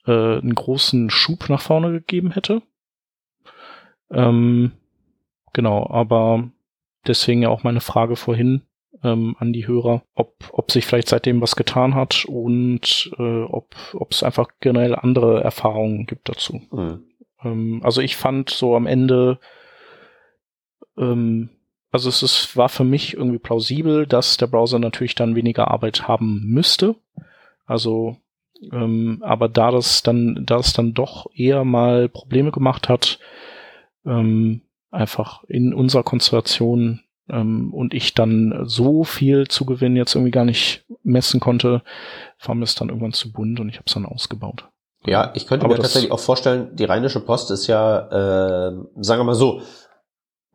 äh, 0.06 0.12
einen 0.12 0.56
großen 0.56 1.10
Schub 1.10 1.50
nach 1.50 1.62
vorne 1.62 1.92
gegeben 1.92 2.32
hätte. 2.32 2.62
Ähm, 4.12 4.74
genau, 5.54 5.88
aber 5.90 6.50
deswegen 7.06 7.42
ja 7.42 7.50
auch 7.50 7.64
meine 7.64 7.82
Frage 7.82 8.16
vorhin, 8.16 8.64
ähm, 9.04 9.36
an 9.40 9.54
die 9.54 9.68
Hörer, 9.68 10.04
ob, 10.16 10.50
ob 10.52 10.72
sich 10.72 10.86
vielleicht 10.86 11.10
seitdem 11.10 11.42
was 11.42 11.56
getan 11.56 11.96
hat 11.96 12.26
und 12.26 13.12
äh, 13.18 13.44
ob 13.44 13.76
ob 13.94 14.12
es 14.12 14.24
einfach 14.24 14.48
generell 14.60 14.96
andere 14.96 15.44
Erfahrungen 15.44 16.06
gibt 16.06 16.30
dazu. 16.30 16.62
Mhm. 16.72 17.04
Ähm, 17.44 17.82
also 17.84 18.02
ich 18.02 18.16
fand 18.16 18.50
so 18.50 18.76
am 18.76 18.88
Ende, 18.88 19.40
ähm, 20.98 21.50
also 21.92 22.10
es 22.10 22.24
ist, 22.24 22.58
war 22.58 22.70
für 22.70 22.84
mich 22.84 23.16
irgendwie 23.16 23.40
plausibel, 23.40 24.08
dass 24.08 24.38
der 24.38 24.48
Browser 24.48 24.80
natürlich 24.80 25.16
dann 25.16 25.36
weniger 25.36 25.70
Arbeit 25.70 26.08
haben 26.08 26.44
müsste. 26.46 26.96
Also 27.66 28.18
ähm, 28.72 29.20
aber 29.22 29.50
da 29.50 29.72
das 29.72 30.04
dann, 30.04 30.44
da 30.46 30.58
es 30.58 30.74
dann 30.74 30.94
doch 30.94 31.28
eher 31.34 31.64
mal 31.64 32.10
Probleme 32.10 32.52
gemacht 32.52 32.90
hat, 32.90 33.20
ähm, 34.06 34.62
einfach 34.90 35.44
in 35.46 35.74
unserer 35.74 36.04
Konstellation 36.04 37.02
ähm, 37.30 37.74
und 37.74 37.94
ich 37.94 38.14
dann 38.14 38.64
so 38.66 39.04
viel 39.04 39.48
Zugewinn 39.48 39.96
jetzt 39.96 40.16
irgendwie 40.16 40.32
gar 40.32 40.46
nicht 40.46 40.86
messen 41.04 41.40
konnte, 41.40 41.82
war 42.44 42.56
mir 42.56 42.64
es 42.64 42.76
dann 42.76 42.90
irgendwann 42.90 43.14
zu 43.14 43.32
bunt 43.32 43.60
und 43.60 43.70
ich 43.70 43.76
habe 43.76 43.86
es 43.88 43.94
dann 43.94 44.06
ausgebaut. 44.06 44.68
Ja, 45.06 45.32
ich 45.36 45.48
könnte 45.48 45.66
Aber 45.66 45.76
mir 45.76 45.82
tatsächlich 45.82 46.12
auch 46.12 46.20
vorstellen, 46.20 46.76
die 46.76 46.84
Rheinische 46.84 47.22
Post 47.22 47.52
ist 47.52 47.68
ja, 47.68 48.68
äh, 48.70 48.72
sagen 48.98 49.20
wir 49.22 49.24
mal 49.24 49.36
so, 49.36 49.62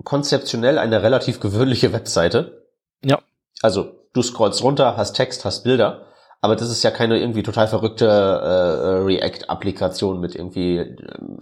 konzeptionell 0.04 0.78
eine 0.78 1.02
relativ 1.02 1.40
gewöhnliche 1.40 1.92
Webseite. 1.92 2.66
Ja. 3.04 3.20
Also 3.62 3.94
du 4.12 4.22
scrollst 4.22 4.62
runter, 4.62 4.96
hast 4.96 5.14
Text, 5.14 5.44
hast 5.44 5.64
Bilder, 5.64 6.06
aber 6.40 6.56
das 6.56 6.70
ist 6.70 6.82
ja 6.82 6.90
keine 6.90 7.18
irgendwie 7.18 7.44
total 7.44 7.68
verrückte 7.68 8.06
äh, 8.06 9.04
React-Applikation 9.04 10.20
mit 10.20 10.34
irgendwie 10.34 10.78
äh, 10.78 10.96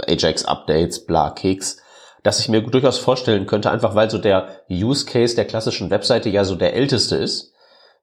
Ajax-Updates, 0.07 1.07
bla, 1.07 1.31
Keks, 1.31 1.79
dass 2.23 2.41
ich 2.41 2.49
mir 2.49 2.61
durchaus 2.63 2.99
vorstellen 2.99 3.47
könnte, 3.47 3.71
einfach 3.71 3.95
weil 3.95 4.11
so 4.11 4.19
der 4.19 4.63
Use 4.69 5.07
Case 5.07 5.35
der 5.35 5.47
klassischen 5.47 5.91
Webseite 5.91 6.29
ja 6.29 6.45
so 6.45 6.55
der 6.55 6.75
älteste 6.75 7.17
ist, 7.17 7.53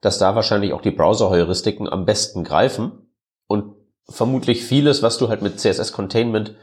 dass 0.01 0.17
da 0.17 0.35
wahrscheinlich 0.35 0.73
auch 0.73 0.81
die 0.81 0.91
Browser-Heuristiken 0.91 1.89
am 1.89 2.05
besten 2.05 2.43
greifen 2.43 3.11
und 3.47 3.75
vermutlich 4.09 4.63
vieles, 4.63 5.03
was 5.03 5.17
du 5.17 5.29
halt 5.29 5.41
mit 5.41 5.59
CSS 5.59 5.91
Containment 5.91 6.55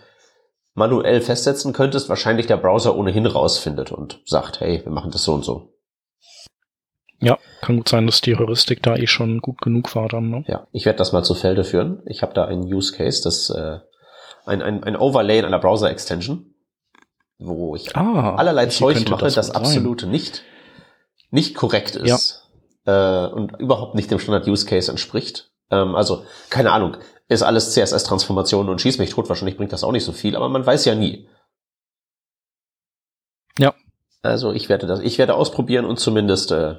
manuell 0.74 1.20
festsetzen 1.20 1.72
könntest, 1.72 2.08
wahrscheinlich 2.08 2.46
der 2.46 2.56
Browser 2.56 2.96
ohnehin 2.96 3.26
rausfindet 3.26 3.92
und 3.92 4.20
sagt, 4.24 4.60
hey, 4.60 4.80
wir 4.84 4.92
machen 4.92 5.10
das 5.10 5.24
so 5.24 5.34
und 5.34 5.44
so. 5.44 5.70
Ja, 7.20 7.38
kann 7.60 7.76
gut 7.76 7.88
sein, 7.88 8.06
dass 8.06 8.20
die 8.20 8.36
Heuristik 8.36 8.82
da 8.82 8.96
eh 8.96 9.06
schon 9.06 9.40
gut 9.40 9.60
genug 9.60 9.94
war 9.94 10.08
dann. 10.08 10.30
Ne? 10.30 10.44
Ja, 10.46 10.66
ich 10.72 10.84
werde 10.84 10.98
das 10.98 11.12
mal 11.12 11.22
zu 11.22 11.34
Felde 11.34 11.64
führen. 11.64 12.02
Ich 12.06 12.22
habe 12.22 12.34
da 12.34 12.44
einen 12.44 12.64
Use 12.64 12.94
Case, 12.94 13.22
das 13.22 13.50
äh, 13.50 13.78
ein, 14.44 14.62
ein, 14.62 14.82
ein 14.82 14.96
Overlay 14.96 15.38
in 15.38 15.44
einer 15.44 15.60
Browser-Extension 15.60 16.53
wo 17.46 17.76
ich 17.76 17.96
ah, 17.96 18.34
allerlei 18.36 18.66
Zeug 18.66 19.08
mache, 19.08 19.24
das, 19.24 19.34
das 19.34 19.50
absolut 19.50 20.06
nicht, 20.06 20.42
nicht 21.30 21.54
korrekt 21.54 21.96
ist 21.96 22.48
ja. 22.86 23.26
äh, 23.26 23.32
und 23.32 23.58
überhaupt 23.60 23.94
nicht 23.94 24.10
dem 24.10 24.18
Standard-Use-Case 24.18 24.90
entspricht. 24.90 25.50
Ähm, 25.70 25.94
also, 25.94 26.24
keine 26.50 26.72
Ahnung, 26.72 26.96
ist 27.28 27.42
alles 27.42 27.72
CSS-Transformation 27.72 28.68
und 28.68 28.80
schieß 28.80 28.98
mich 28.98 29.10
tot, 29.10 29.28
wahrscheinlich 29.28 29.56
bringt 29.56 29.72
das 29.72 29.84
auch 29.84 29.92
nicht 29.92 30.04
so 30.04 30.12
viel, 30.12 30.36
aber 30.36 30.48
man 30.48 30.64
weiß 30.64 30.84
ja 30.84 30.94
nie. 30.94 31.28
Ja. 33.58 33.74
Also 34.22 34.52
ich 34.52 34.68
werde 34.68 34.86
das, 34.86 35.00
ich 35.00 35.18
werde 35.18 35.34
ausprobieren 35.34 35.84
und 35.84 35.98
zumindest, 35.98 36.50
äh, 36.52 36.76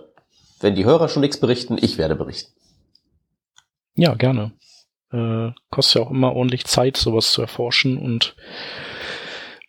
wenn 0.60 0.76
die 0.76 0.86
Hörer 0.86 1.10
schon 1.10 1.22
nichts 1.22 1.40
berichten, 1.40 1.78
ich 1.80 1.98
werde 1.98 2.16
berichten. 2.16 2.54
Ja, 3.96 4.14
gerne. 4.16 4.52
Äh, 5.12 5.52
kostet 5.70 5.96
ja 5.96 6.08
auch 6.08 6.12
immer 6.12 6.34
ordentlich 6.34 6.66
Zeit, 6.66 6.98
sowas 6.98 7.32
zu 7.32 7.42
erforschen 7.42 7.98
und 7.98 8.36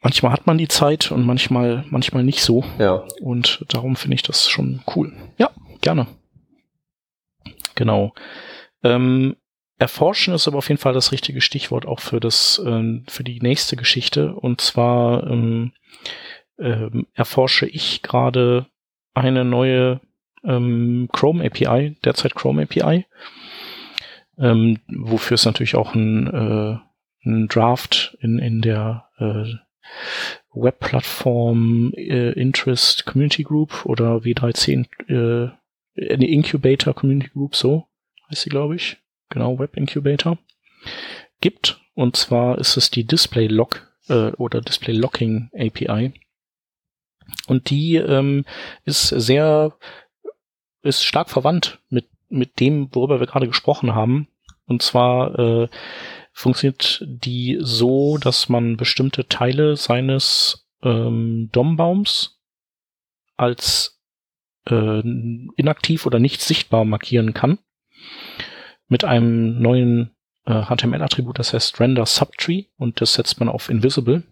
manchmal 0.06 0.30
hat 0.30 0.46
man 0.46 0.56
die 0.56 0.68
Zeit 0.68 1.10
und 1.10 1.26
manchmal, 1.26 1.84
manchmal 1.90 2.22
nicht 2.22 2.40
so. 2.40 2.62
Ja. 2.78 3.02
Und 3.20 3.64
darum 3.66 3.96
finde 3.96 4.14
ich 4.14 4.22
das 4.22 4.48
schon 4.48 4.80
cool. 4.94 5.12
Ja, 5.36 5.50
gerne. 5.80 6.06
Genau. 7.74 8.14
Ähm, 8.84 9.34
erforschen 9.78 10.32
ist 10.32 10.46
aber 10.46 10.58
auf 10.58 10.68
jeden 10.68 10.80
Fall 10.80 10.92
das 10.92 11.10
richtige 11.10 11.40
Stichwort 11.40 11.86
auch 11.86 11.98
für 11.98 12.20
das, 12.20 12.62
ähm, 12.64 13.04
für 13.08 13.24
die 13.24 13.40
nächste 13.40 13.74
Geschichte. 13.74 14.32
Und 14.32 14.60
zwar 14.60 15.26
ähm, 15.26 15.72
ähm, 16.56 17.08
erforsche 17.14 17.66
ich 17.66 18.02
gerade 18.02 18.66
eine 19.12 19.44
neue 19.44 20.00
ähm, 20.44 21.08
Chrome 21.12 21.44
API, 21.44 21.96
derzeit 22.04 22.36
Chrome 22.36 22.62
API, 22.62 23.06
ähm, 24.38 24.78
wofür 24.86 25.34
es 25.34 25.46
natürlich 25.46 25.74
auch 25.74 25.96
ein, 25.96 26.28
äh, 26.28 26.78
ein 27.28 27.48
Draft 27.48 28.16
in, 28.20 28.38
in 28.38 28.62
der 28.62 29.08
äh, 29.18 29.65
Webplattform 30.52 31.92
äh, 31.96 32.32
Interest 32.32 33.04
Community 33.06 33.42
Group 33.42 33.84
oder 33.86 34.16
W3C 34.18 34.86
äh, 35.08 35.50
eine 35.98 36.28
Incubator 36.28 36.94
Community 36.94 37.30
Group, 37.30 37.56
so 37.56 37.86
heißt 38.30 38.42
sie, 38.42 38.50
glaube 38.50 38.76
ich. 38.76 38.98
Genau, 39.28 39.58
Web 39.58 39.76
Incubator. 39.76 40.38
Gibt. 41.40 41.80
Und 41.94 42.16
zwar 42.16 42.58
ist 42.58 42.76
es 42.76 42.90
die 42.90 43.04
Display 43.04 43.46
Lock 43.46 43.90
äh, 44.08 44.30
oder 44.32 44.60
Display 44.60 44.94
Locking 44.94 45.50
API. 45.54 46.12
Und 47.48 47.70
die 47.70 47.96
ähm, 47.96 48.44
ist 48.84 49.08
sehr, 49.08 49.76
ist 50.82 51.04
stark 51.04 51.30
verwandt 51.30 51.80
mit, 51.88 52.08
mit 52.28 52.60
dem, 52.60 52.94
worüber 52.94 53.20
wir 53.20 53.26
gerade 53.26 53.48
gesprochen 53.48 53.94
haben. 53.94 54.28
Und 54.66 54.82
zwar 54.82 55.38
äh, 55.38 55.68
funktioniert 56.36 57.02
die 57.06 57.56
so, 57.62 58.18
dass 58.18 58.50
man 58.50 58.76
bestimmte 58.76 59.26
Teile 59.26 59.74
seines 59.74 60.68
ähm, 60.82 61.48
DOM-Baums 61.50 62.38
als 63.38 64.02
äh, 64.68 65.00
inaktiv 65.00 66.04
oder 66.04 66.18
nicht 66.18 66.42
sichtbar 66.42 66.84
markieren 66.84 67.32
kann. 67.32 67.58
Mit 68.86 69.02
einem 69.02 69.62
neuen 69.62 70.14
äh, 70.44 70.62
HTML-Attribut, 70.64 71.38
das 71.38 71.54
heißt 71.54 71.80
Render 71.80 72.04
Subtree 72.04 72.66
und 72.76 73.00
das 73.00 73.14
setzt 73.14 73.40
man 73.40 73.48
auf 73.48 73.70
Invisible. 73.70 74.22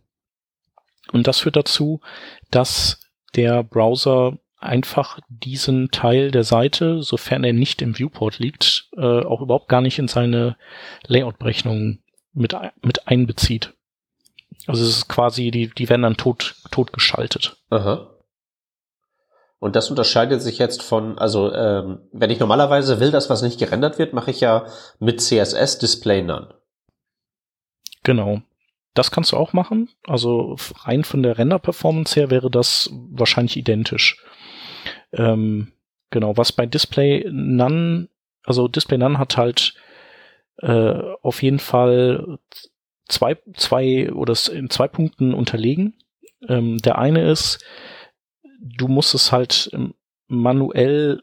Und 1.10 1.26
das 1.26 1.40
führt 1.40 1.56
dazu, 1.56 2.02
dass 2.50 3.00
der 3.34 3.64
Browser 3.64 4.38
einfach 4.64 5.20
diesen 5.28 5.90
Teil 5.90 6.30
der 6.30 6.44
Seite, 6.44 7.02
sofern 7.02 7.44
er 7.44 7.52
nicht 7.52 7.82
im 7.82 7.98
Viewport 7.98 8.38
liegt, 8.38 8.88
äh, 8.96 9.24
auch 9.24 9.40
überhaupt 9.40 9.68
gar 9.68 9.80
nicht 9.80 9.98
in 9.98 10.08
seine 10.08 10.56
Layout-Berechnung 11.06 12.00
mit, 12.32 12.56
mit 12.82 13.08
einbezieht. 13.08 13.74
Also 14.66 14.82
es 14.82 14.90
ist 14.90 15.08
quasi, 15.08 15.50
die, 15.50 15.68
die 15.68 15.88
werden 15.88 16.02
dann 16.02 16.16
tot, 16.16 16.56
tot 16.70 16.92
geschaltet. 16.92 17.56
Aha. 17.70 18.10
Und 19.58 19.76
das 19.76 19.88
unterscheidet 19.88 20.42
sich 20.42 20.58
jetzt 20.58 20.82
von, 20.82 21.18
also 21.18 21.52
ähm, 21.52 22.00
wenn 22.12 22.30
ich 22.30 22.38
normalerweise 22.38 23.00
will, 23.00 23.10
dass 23.10 23.30
was 23.30 23.42
nicht 23.42 23.58
gerendert 23.58 23.98
wird, 23.98 24.12
mache 24.12 24.30
ich 24.30 24.40
ja 24.40 24.66
mit 24.98 25.20
CSS 25.20 25.78
Display 25.78 26.22
None. 26.22 26.54
Genau. 28.02 28.42
Das 28.92 29.10
kannst 29.10 29.32
du 29.32 29.36
auch 29.36 29.52
machen. 29.52 29.88
Also 30.06 30.56
rein 30.82 31.02
von 31.02 31.22
der 31.22 31.38
Render-Performance 31.38 32.14
her 32.14 32.30
wäre 32.30 32.50
das 32.50 32.90
wahrscheinlich 32.92 33.56
identisch. 33.56 34.22
Ähm, 35.16 35.72
genau, 36.10 36.36
was 36.36 36.52
bei 36.52 36.66
Display 36.66 37.26
None, 37.30 38.08
also 38.44 38.68
Display 38.68 38.98
None 38.98 39.18
hat 39.18 39.36
halt 39.36 39.74
äh, 40.58 41.00
auf 41.22 41.42
jeden 41.42 41.58
Fall 41.58 42.38
zwei, 43.08 43.36
zwei 43.56 44.12
oder 44.12 44.34
in 44.52 44.70
zwei 44.70 44.88
Punkten 44.88 45.34
unterlegen. 45.34 45.94
Ähm, 46.48 46.78
der 46.78 46.98
eine 46.98 47.30
ist, 47.30 47.64
du 48.60 48.88
musst 48.88 49.14
es 49.14 49.32
halt 49.32 49.70
manuell 50.26 51.22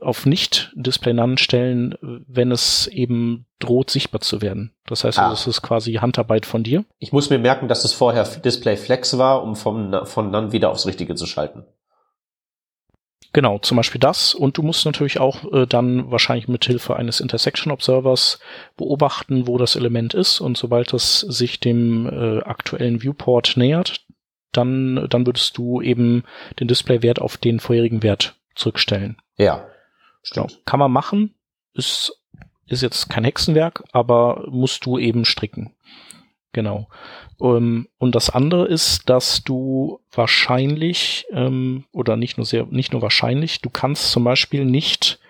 auf 0.00 0.26
nicht 0.26 0.72
Display 0.74 1.12
None 1.12 1.38
stellen, 1.38 1.94
wenn 2.00 2.50
es 2.50 2.88
eben 2.88 3.46
droht, 3.60 3.90
sichtbar 3.90 4.20
zu 4.20 4.42
werden. 4.42 4.72
Das 4.86 5.04
heißt, 5.04 5.18
ah. 5.18 5.30
das 5.30 5.46
ist 5.46 5.62
quasi 5.62 5.94
Handarbeit 5.94 6.44
von 6.44 6.64
dir. 6.64 6.84
Ich 6.98 7.12
muss 7.12 7.30
mir 7.30 7.38
merken, 7.38 7.68
dass 7.68 7.84
es 7.84 7.92
vorher 7.92 8.24
Display 8.24 8.76
Flex 8.76 9.16
war, 9.16 9.42
um 9.42 9.54
vom, 9.54 9.94
von 10.04 10.30
None 10.30 10.52
wieder 10.52 10.70
aufs 10.70 10.86
Richtige 10.86 11.14
zu 11.14 11.26
schalten. 11.26 11.64
Genau, 13.36 13.58
zum 13.58 13.76
Beispiel 13.76 13.98
das. 13.98 14.34
Und 14.34 14.56
du 14.56 14.62
musst 14.62 14.86
natürlich 14.86 15.20
auch 15.20 15.52
äh, 15.52 15.66
dann 15.66 16.10
wahrscheinlich 16.10 16.48
mit 16.48 16.64
Hilfe 16.64 16.96
eines 16.96 17.20
Intersection 17.20 17.70
Observers 17.70 18.40
beobachten, 18.78 19.46
wo 19.46 19.58
das 19.58 19.76
Element 19.76 20.14
ist. 20.14 20.40
Und 20.40 20.56
sobald 20.56 20.94
es 20.94 21.20
sich 21.20 21.60
dem 21.60 22.06
äh, 22.06 22.42
aktuellen 22.44 23.02
Viewport 23.02 23.58
nähert, 23.58 24.06
dann, 24.52 25.06
dann 25.10 25.26
würdest 25.26 25.58
du 25.58 25.82
eben 25.82 26.24
den 26.60 26.66
Displaywert 26.66 27.20
auf 27.20 27.36
den 27.36 27.60
vorherigen 27.60 28.02
Wert 28.02 28.36
zurückstellen. 28.54 29.18
Ja. 29.36 29.66
Genau. 30.32 30.46
Kann 30.64 30.80
man 30.80 30.90
machen. 30.90 31.34
Ist, 31.74 32.18
ist 32.68 32.80
jetzt 32.80 33.10
kein 33.10 33.24
Hexenwerk, 33.24 33.84
aber 33.92 34.46
musst 34.48 34.86
du 34.86 34.96
eben 34.96 35.26
stricken. 35.26 35.74
Genau. 36.56 36.88
Um, 37.36 37.56
ähm, 37.56 37.88
und 37.98 38.14
das 38.14 38.30
andere 38.30 38.66
ist, 38.66 39.10
dass 39.10 39.44
du 39.44 40.00
wahrscheinlich, 40.10 41.26
ähm, 41.32 41.84
oder 41.92 42.16
nicht 42.16 42.38
nur 42.38 42.46
sehr, 42.46 42.64
nicht 42.70 42.94
nur 42.94 43.02
wahrscheinlich, 43.02 43.60
du 43.60 43.68
kannst 43.68 44.10
zum 44.10 44.24
Beispiel 44.24 44.64
nicht 44.64 45.20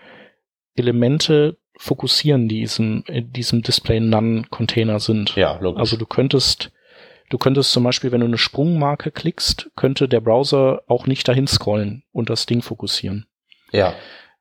Elemente 0.76 1.56
fokussieren, 1.76 2.46
die 2.48 2.64
in 2.78 3.32
diesem 3.32 3.62
Display 3.62 3.98
None 3.98 4.44
Container 4.50 5.00
sind. 5.00 5.34
Ja, 5.34 5.58
logisch. 5.60 5.80
Also 5.80 5.96
du 5.96 6.06
könntest, 6.06 6.70
du 7.28 7.38
könntest 7.38 7.72
zum 7.72 7.82
Beispiel, 7.82 8.12
wenn 8.12 8.20
du 8.20 8.26
eine 8.26 8.38
Sprungmarke 8.38 9.10
klickst, 9.10 9.72
könnte 9.74 10.08
der 10.08 10.20
Browser 10.20 10.82
auch 10.86 11.08
nicht 11.08 11.26
dahin 11.26 11.48
scrollen 11.48 12.04
und 12.12 12.30
das 12.30 12.46
Ding 12.46 12.62
fokussieren. 12.62 13.26
Ja. 13.72 13.94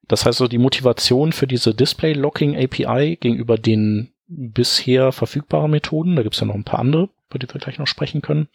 Das 0.07 0.23
heißt 0.23 0.37
so, 0.37 0.47
die 0.47 0.59
Motivation 0.59 1.31
für 1.31 1.47
diese 1.47 1.73
Display 1.73 2.13
Locking 2.13 2.55
API 2.55 3.17
gegenüber 3.19 3.57
den 3.57 4.11
bisher 4.27 5.11
verfügbaren 5.11 5.71
Methoden, 5.71 6.15
da 6.15 6.23
gibt's 6.23 6.39
ja 6.39 6.47
noch 6.47 6.55
ein 6.55 6.63
paar 6.63 6.79
andere, 6.79 7.09
über 7.29 7.39
die 7.39 7.47
wir 7.47 7.59
gleich 7.59 7.77
noch 7.77 7.87
sprechen 7.87 8.21
können, 8.21 8.47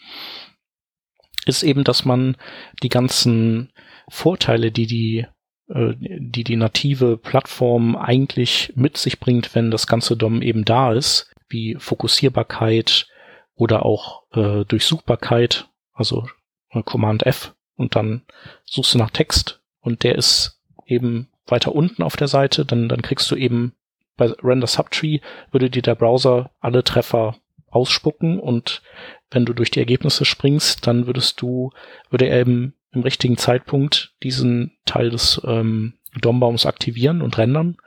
ist 1.47 1.63
eben, 1.63 1.85
dass 1.85 2.05
man 2.05 2.37
die 2.83 2.89
ganzen 2.89 3.73
Vorteile, 4.09 4.73
die 4.73 4.87
die 4.87 5.27
äh, 5.69 5.95
die 5.99 6.45
die 6.45 6.57
native 6.57 7.17
Plattform 7.17 7.97
eigentlich 7.97 8.73
mit 8.75 8.97
sich 8.97 9.21
bringt, 9.21 9.55
wenn 9.55 9.71
das 9.71 9.87
ganze 9.87 10.17
DOM 10.17 10.43
eben 10.43 10.65
da 10.65 10.93
ist, 10.93 11.33
wie 11.49 11.77
Fokussierbarkeit 11.79 13.09
oder 13.55 13.85
auch 13.85 14.25
äh, 14.33 14.65
Durchsuchbarkeit, 14.65 15.69
also 15.93 16.29
äh, 16.71 16.83
Command 16.83 17.25
F 17.25 17.55
und 17.77 17.97
dann 17.97 18.23
suchst 18.65 18.95
du 18.95 18.99
nach 18.99 19.11
Text 19.11 19.63
und 19.81 20.03
der 20.03 20.17
ist 20.17 20.61
eben 20.87 21.29
weiter 21.47 21.75
unten 21.75 22.03
auf 22.03 22.17
der 22.17 22.29
Seite, 22.29 22.65
dann, 22.65 22.89
dann 22.89 23.03
kriegst 23.03 23.31
du 23.31 23.37
eben 23.37 23.75
bei 24.21 24.31
Render 24.43 24.67
Subtree 24.67 25.21
würde 25.51 25.71
dir 25.71 25.81
der 25.81 25.95
Browser 25.95 26.51
alle 26.61 26.85
Treffer 26.85 27.37
ausspucken 27.71 28.39
und 28.39 28.83
wenn 29.31 29.47
du 29.47 29.55
durch 29.55 29.71
die 29.71 29.79
Ergebnisse 29.79 30.27
springst, 30.27 30.87
dann 30.87 31.07
würdest 31.07 31.41
du, 31.41 31.71
würde 32.11 32.27
er 32.27 32.41
eben 32.41 32.75
im 32.93 33.01
richtigen 33.01 33.39
Zeitpunkt 33.39 34.15
diesen 34.23 34.77
Teil 34.85 35.09
des 35.09 35.41
ähm, 35.45 35.95
DOM-Baums 36.21 36.67
aktivieren 36.67 37.23
und 37.23 37.39
rendern 37.39 37.79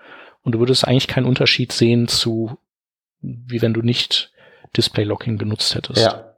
und 0.41 0.54
du 0.54 0.60
würdest 0.60 0.88
eigentlich 0.88 1.08
keinen 1.08 1.28
Unterschied 1.28 1.72
sehen 1.72 2.08
zu, 2.08 2.58
wie 3.22 3.62
wenn 3.62 3.74
du 3.74 3.84
nicht 3.84 4.32
Display 4.76 5.04
Locking 5.04 5.38
genutzt 5.38 5.76
hättest. 5.76 6.02
Ja. 6.02 6.34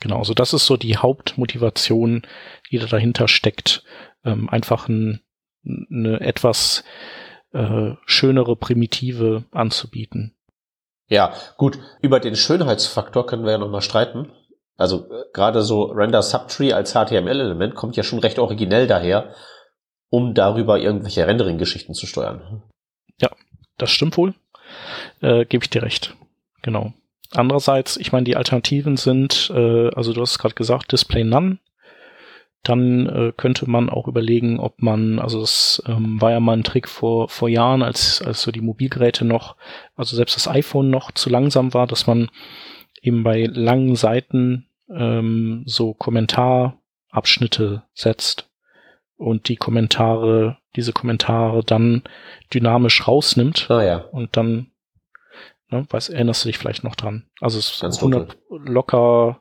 Genau, 0.00 0.18
also 0.18 0.34
das 0.34 0.52
ist 0.52 0.66
so 0.66 0.76
die 0.76 0.98
Hauptmotivation, 0.98 2.26
die 2.70 2.78
da 2.78 2.86
dahinter 2.86 3.28
steckt, 3.28 3.82
ähm, 4.26 4.50
einfach 4.50 4.88
ein, 4.90 5.22
eine 5.64 6.20
etwas 6.20 6.84
äh, 7.54 7.94
schönere 8.04 8.56
Primitive 8.56 9.44
anzubieten. 9.52 10.34
Ja, 11.08 11.34
gut, 11.56 11.78
über 12.00 12.20
den 12.20 12.36
Schönheitsfaktor 12.36 13.26
können 13.26 13.44
wir 13.44 13.52
ja 13.52 13.58
nochmal 13.58 13.82
streiten. 13.82 14.30
Also 14.76 15.10
äh, 15.10 15.24
gerade 15.32 15.62
so 15.62 15.84
Render 15.84 16.22
Subtree 16.22 16.72
als 16.72 16.92
HTML-Element 16.92 17.74
kommt 17.74 17.96
ja 17.96 18.02
schon 18.02 18.18
recht 18.18 18.38
originell 18.38 18.86
daher, 18.86 19.34
um 20.10 20.34
darüber 20.34 20.78
irgendwelche 20.78 21.26
Rendering-Geschichten 21.26 21.94
zu 21.94 22.06
steuern. 22.06 22.62
Ja, 23.20 23.30
das 23.78 23.90
stimmt 23.90 24.16
wohl. 24.16 24.34
Äh, 25.20 25.44
Gebe 25.44 25.64
ich 25.64 25.70
dir 25.70 25.82
recht. 25.82 26.16
Genau. 26.62 26.92
Andererseits, 27.30 27.96
ich 27.96 28.12
meine, 28.12 28.24
die 28.24 28.36
Alternativen 28.36 28.96
sind, 28.96 29.50
äh, 29.54 29.90
also 29.94 30.12
du 30.12 30.20
hast 30.20 30.38
gerade 30.38 30.54
gesagt, 30.54 30.92
Display 30.92 31.24
None 31.24 31.58
dann 32.64 33.06
äh, 33.06 33.32
könnte 33.36 33.68
man 33.68 33.90
auch 33.90 34.08
überlegen, 34.08 34.58
ob 34.58 34.82
man, 34.82 35.18
also 35.18 35.40
das 35.40 35.82
ähm, 35.86 36.20
war 36.20 36.30
ja 36.30 36.40
mal 36.40 36.56
ein 36.56 36.64
Trick 36.64 36.88
vor, 36.88 37.28
vor 37.28 37.48
Jahren, 37.48 37.82
als, 37.82 38.22
als 38.22 38.42
so 38.42 38.50
die 38.50 38.60
Mobilgeräte 38.60 39.24
noch, 39.24 39.56
also 39.96 40.16
selbst 40.16 40.36
das 40.36 40.48
iPhone 40.48 40.90
noch 40.90 41.12
zu 41.12 41.30
langsam 41.30 41.74
war, 41.74 41.86
dass 41.86 42.06
man 42.06 42.30
eben 43.02 43.22
bei 43.22 43.44
langen 43.44 43.96
Seiten 43.96 44.66
ähm, 44.90 45.62
so 45.66 45.94
Kommentarabschnitte 45.94 47.82
setzt 47.92 48.48
und 49.16 49.48
die 49.48 49.56
Kommentare, 49.56 50.58
diese 50.74 50.92
Kommentare 50.92 51.62
dann 51.64 52.02
dynamisch 52.52 53.06
rausnimmt 53.06 53.70
Ah 53.70 53.82
ja. 53.82 53.96
und 53.98 54.36
dann, 54.36 54.70
ne, 55.68 55.86
weiß, 55.88 56.08
erinnerst 56.08 56.44
du 56.44 56.48
dich 56.48 56.58
vielleicht 56.58 56.84
noch 56.84 56.96
dran? 56.96 57.26
Also 57.40 57.58
es 57.58 57.70
ist 57.70 57.80
Ganz 57.82 57.98
100 57.98 58.38
locker, 58.48 59.40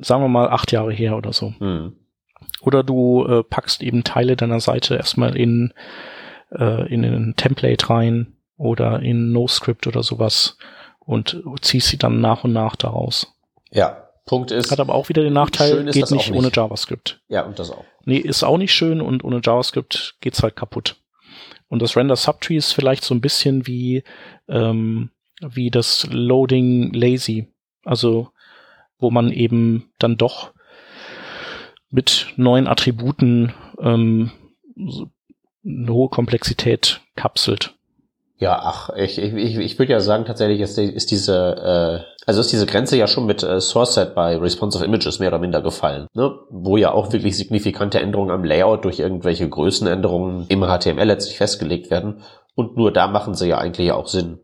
sagen 0.00 0.22
wir 0.22 0.28
mal 0.28 0.48
acht 0.48 0.72
Jahre 0.72 0.92
her 0.92 1.16
oder 1.16 1.32
so. 1.32 1.54
Hm. 1.58 1.96
Oder 2.60 2.82
du 2.82 3.24
äh, 3.26 3.42
packst 3.42 3.82
eben 3.82 4.04
Teile 4.04 4.36
deiner 4.36 4.60
Seite 4.60 4.96
erstmal 4.96 5.36
in, 5.36 5.72
äh, 6.52 6.92
in 6.92 7.04
ein 7.04 7.34
Template 7.36 7.88
rein 7.90 8.34
oder 8.56 9.00
in 9.00 9.32
NoScript 9.32 9.86
oder 9.86 10.02
sowas 10.02 10.58
und 11.00 11.42
ziehst 11.60 11.88
sie 11.88 11.98
dann 11.98 12.20
nach 12.20 12.44
und 12.44 12.52
nach 12.52 12.76
daraus. 12.76 13.32
Ja. 13.70 14.02
Punkt 14.26 14.50
ist. 14.50 14.72
Hat 14.72 14.80
aber 14.80 14.94
auch 14.94 15.08
wieder 15.08 15.22
den 15.22 15.32
Nachteil, 15.32 15.84
geht 15.84 16.10
nicht 16.10 16.10
nicht. 16.10 16.32
ohne 16.32 16.50
JavaScript. 16.52 17.20
ja, 17.28 17.42
und 17.42 17.58
das 17.58 17.70
auch. 17.70 17.84
Nee, 18.04 18.18
ist 18.18 18.42
auch 18.42 18.58
nicht 18.58 18.74
schön 18.74 19.00
und 19.00 19.22
ohne 19.22 19.40
JavaScript 19.42 20.16
geht's 20.20 20.42
halt 20.42 20.56
kaputt. 20.56 20.96
Und 21.68 21.82
das 21.82 21.96
Render 21.96 22.16
Subtree 22.16 22.56
ist 22.56 22.72
vielleicht 22.72 23.04
so 23.04 23.14
ein 23.14 23.20
bisschen 23.20 23.66
wie, 23.66 24.02
ähm, 24.48 25.10
wie 25.40 25.70
das 25.70 26.06
Loading 26.10 26.92
Lazy. 26.92 27.48
Also, 27.84 28.30
wo 28.98 29.10
man 29.10 29.30
eben 29.30 29.90
dann 29.98 30.16
doch 30.16 30.52
mit 31.90 32.28
neuen 32.36 32.66
Attributen 32.66 33.54
ähm, 33.80 34.30
eine 35.64 35.92
hohe 35.92 36.08
Komplexität 36.08 37.00
kapselt. 37.14 37.74
Ja, 38.38 38.60
ach, 38.62 38.90
ich, 38.96 39.18
ich, 39.18 39.56
ich 39.56 39.78
würde 39.78 39.92
ja 39.92 40.00
sagen, 40.00 40.26
tatsächlich 40.26 40.60
ist, 40.60 40.76
ist 40.76 41.10
diese, 41.10 42.04
äh, 42.04 42.16
also 42.26 42.40
ist 42.42 42.52
diese 42.52 42.66
Grenze 42.66 42.98
ja 42.98 43.06
schon 43.06 43.24
mit 43.24 43.42
äh, 43.42 43.60
SourceSet 43.62 44.14
bei 44.14 44.36
Responsive 44.36 44.84
Images 44.84 45.20
mehr 45.20 45.30
oder 45.30 45.38
minder 45.38 45.62
gefallen, 45.62 46.06
ne? 46.12 46.38
Wo 46.50 46.76
ja 46.76 46.92
auch 46.92 47.12
wirklich 47.12 47.34
signifikante 47.36 47.98
Änderungen 47.98 48.30
am 48.30 48.44
Layout 48.44 48.84
durch 48.84 48.98
irgendwelche 48.98 49.48
Größenänderungen 49.48 50.44
im 50.48 50.60
HTML 50.60 51.04
letztlich 51.04 51.38
festgelegt 51.38 51.90
werden. 51.90 52.22
Und 52.54 52.76
nur 52.76 52.92
da 52.92 53.06
machen 53.06 53.34
sie 53.34 53.48
ja 53.48 53.56
eigentlich 53.56 53.92
auch 53.92 54.06
Sinn. 54.06 54.38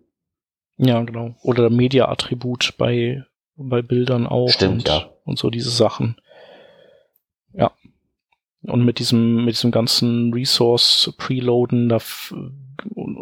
Ja, 0.79 1.03
genau. 1.03 1.35
Oder 1.43 1.69
Media-Attribut 1.69 2.75
bei, 2.79 3.25
bei 3.57 3.83
Bildern 3.83 4.27
auch. 4.27 4.49
Stimmt, 4.49 4.73
und, 4.73 4.89
ja. 4.89 5.11
Und 5.25 5.39
so 5.39 5.51
diese 5.51 5.71
Sachen. 5.71 6.17
Ja. 7.53 7.73
Und 8.63 8.85
mit 8.85 8.99
diesem, 8.99 9.45
mit 9.45 9.55
diesem 9.55 9.71
ganzen 9.71 10.33
Resource 10.33 11.13
Preloaden, 11.17 11.89
da, 11.89 11.99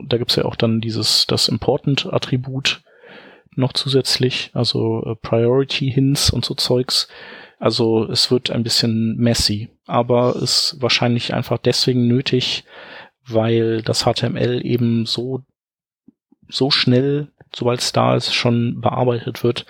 da 0.06 0.18
gibt's 0.18 0.36
ja 0.36 0.44
auch 0.44 0.56
dann 0.56 0.80
dieses, 0.80 1.26
das 1.26 1.48
Important-Attribut 1.48 2.82
noch 3.56 3.72
zusätzlich, 3.72 4.50
also 4.54 5.02
äh, 5.04 5.16
Priority 5.16 5.90
Hints 5.90 6.30
und 6.30 6.44
so 6.44 6.54
Zeugs. 6.54 7.08
Also 7.58 8.04
es 8.08 8.30
wird 8.30 8.50
ein 8.50 8.62
bisschen 8.62 9.16
messy, 9.16 9.70
aber 9.86 10.36
ist 10.36 10.76
wahrscheinlich 10.80 11.34
einfach 11.34 11.58
deswegen 11.58 12.06
nötig, 12.06 12.64
weil 13.26 13.82
das 13.82 14.04
HTML 14.04 14.64
eben 14.64 15.04
so 15.04 15.42
so 16.52 16.70
schnell, 16.70 17.28
sobald 17.54 17.80
es 17.80 17.92
da 17.92 18.16
ist, 18.16 18.34
schon 18.34 18.80
bearbeitet 18.80 19.44
wird, 19.44 19.66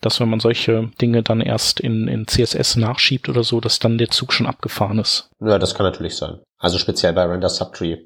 dass 0.00 0.20
wenn 0.20 0.28
man 0.28 0.40
solche 0.40 0.90
Dinge 1.00 1.22
dann 1.22 1.40
erst 1.40 1.80
in, 1.80 2.08
in 2.08 2.26
CSS 2.26 2.76
nachschiebt 2.76 3.28
oder 3.28 3.44
so, 3.44 3.60
dass 3.60 3.78
dann 3.78 3.98
der 3.98 4.10
Zug 4.10 4.32
schon 4.32 4.46
abgefahren 4.46 4.98
ist. 4.98 5.30
Ja, 5.40 5.58
das 5.58 5.74
kann 5.74 5.84
natürlich 5.84 6.16
sein. 6.16 6.40
Also 6.58 6.78
speziell 6.78 7.12
bei 7.12 7.24
Render 7.24 7.48
Subtree. 7.48 7.98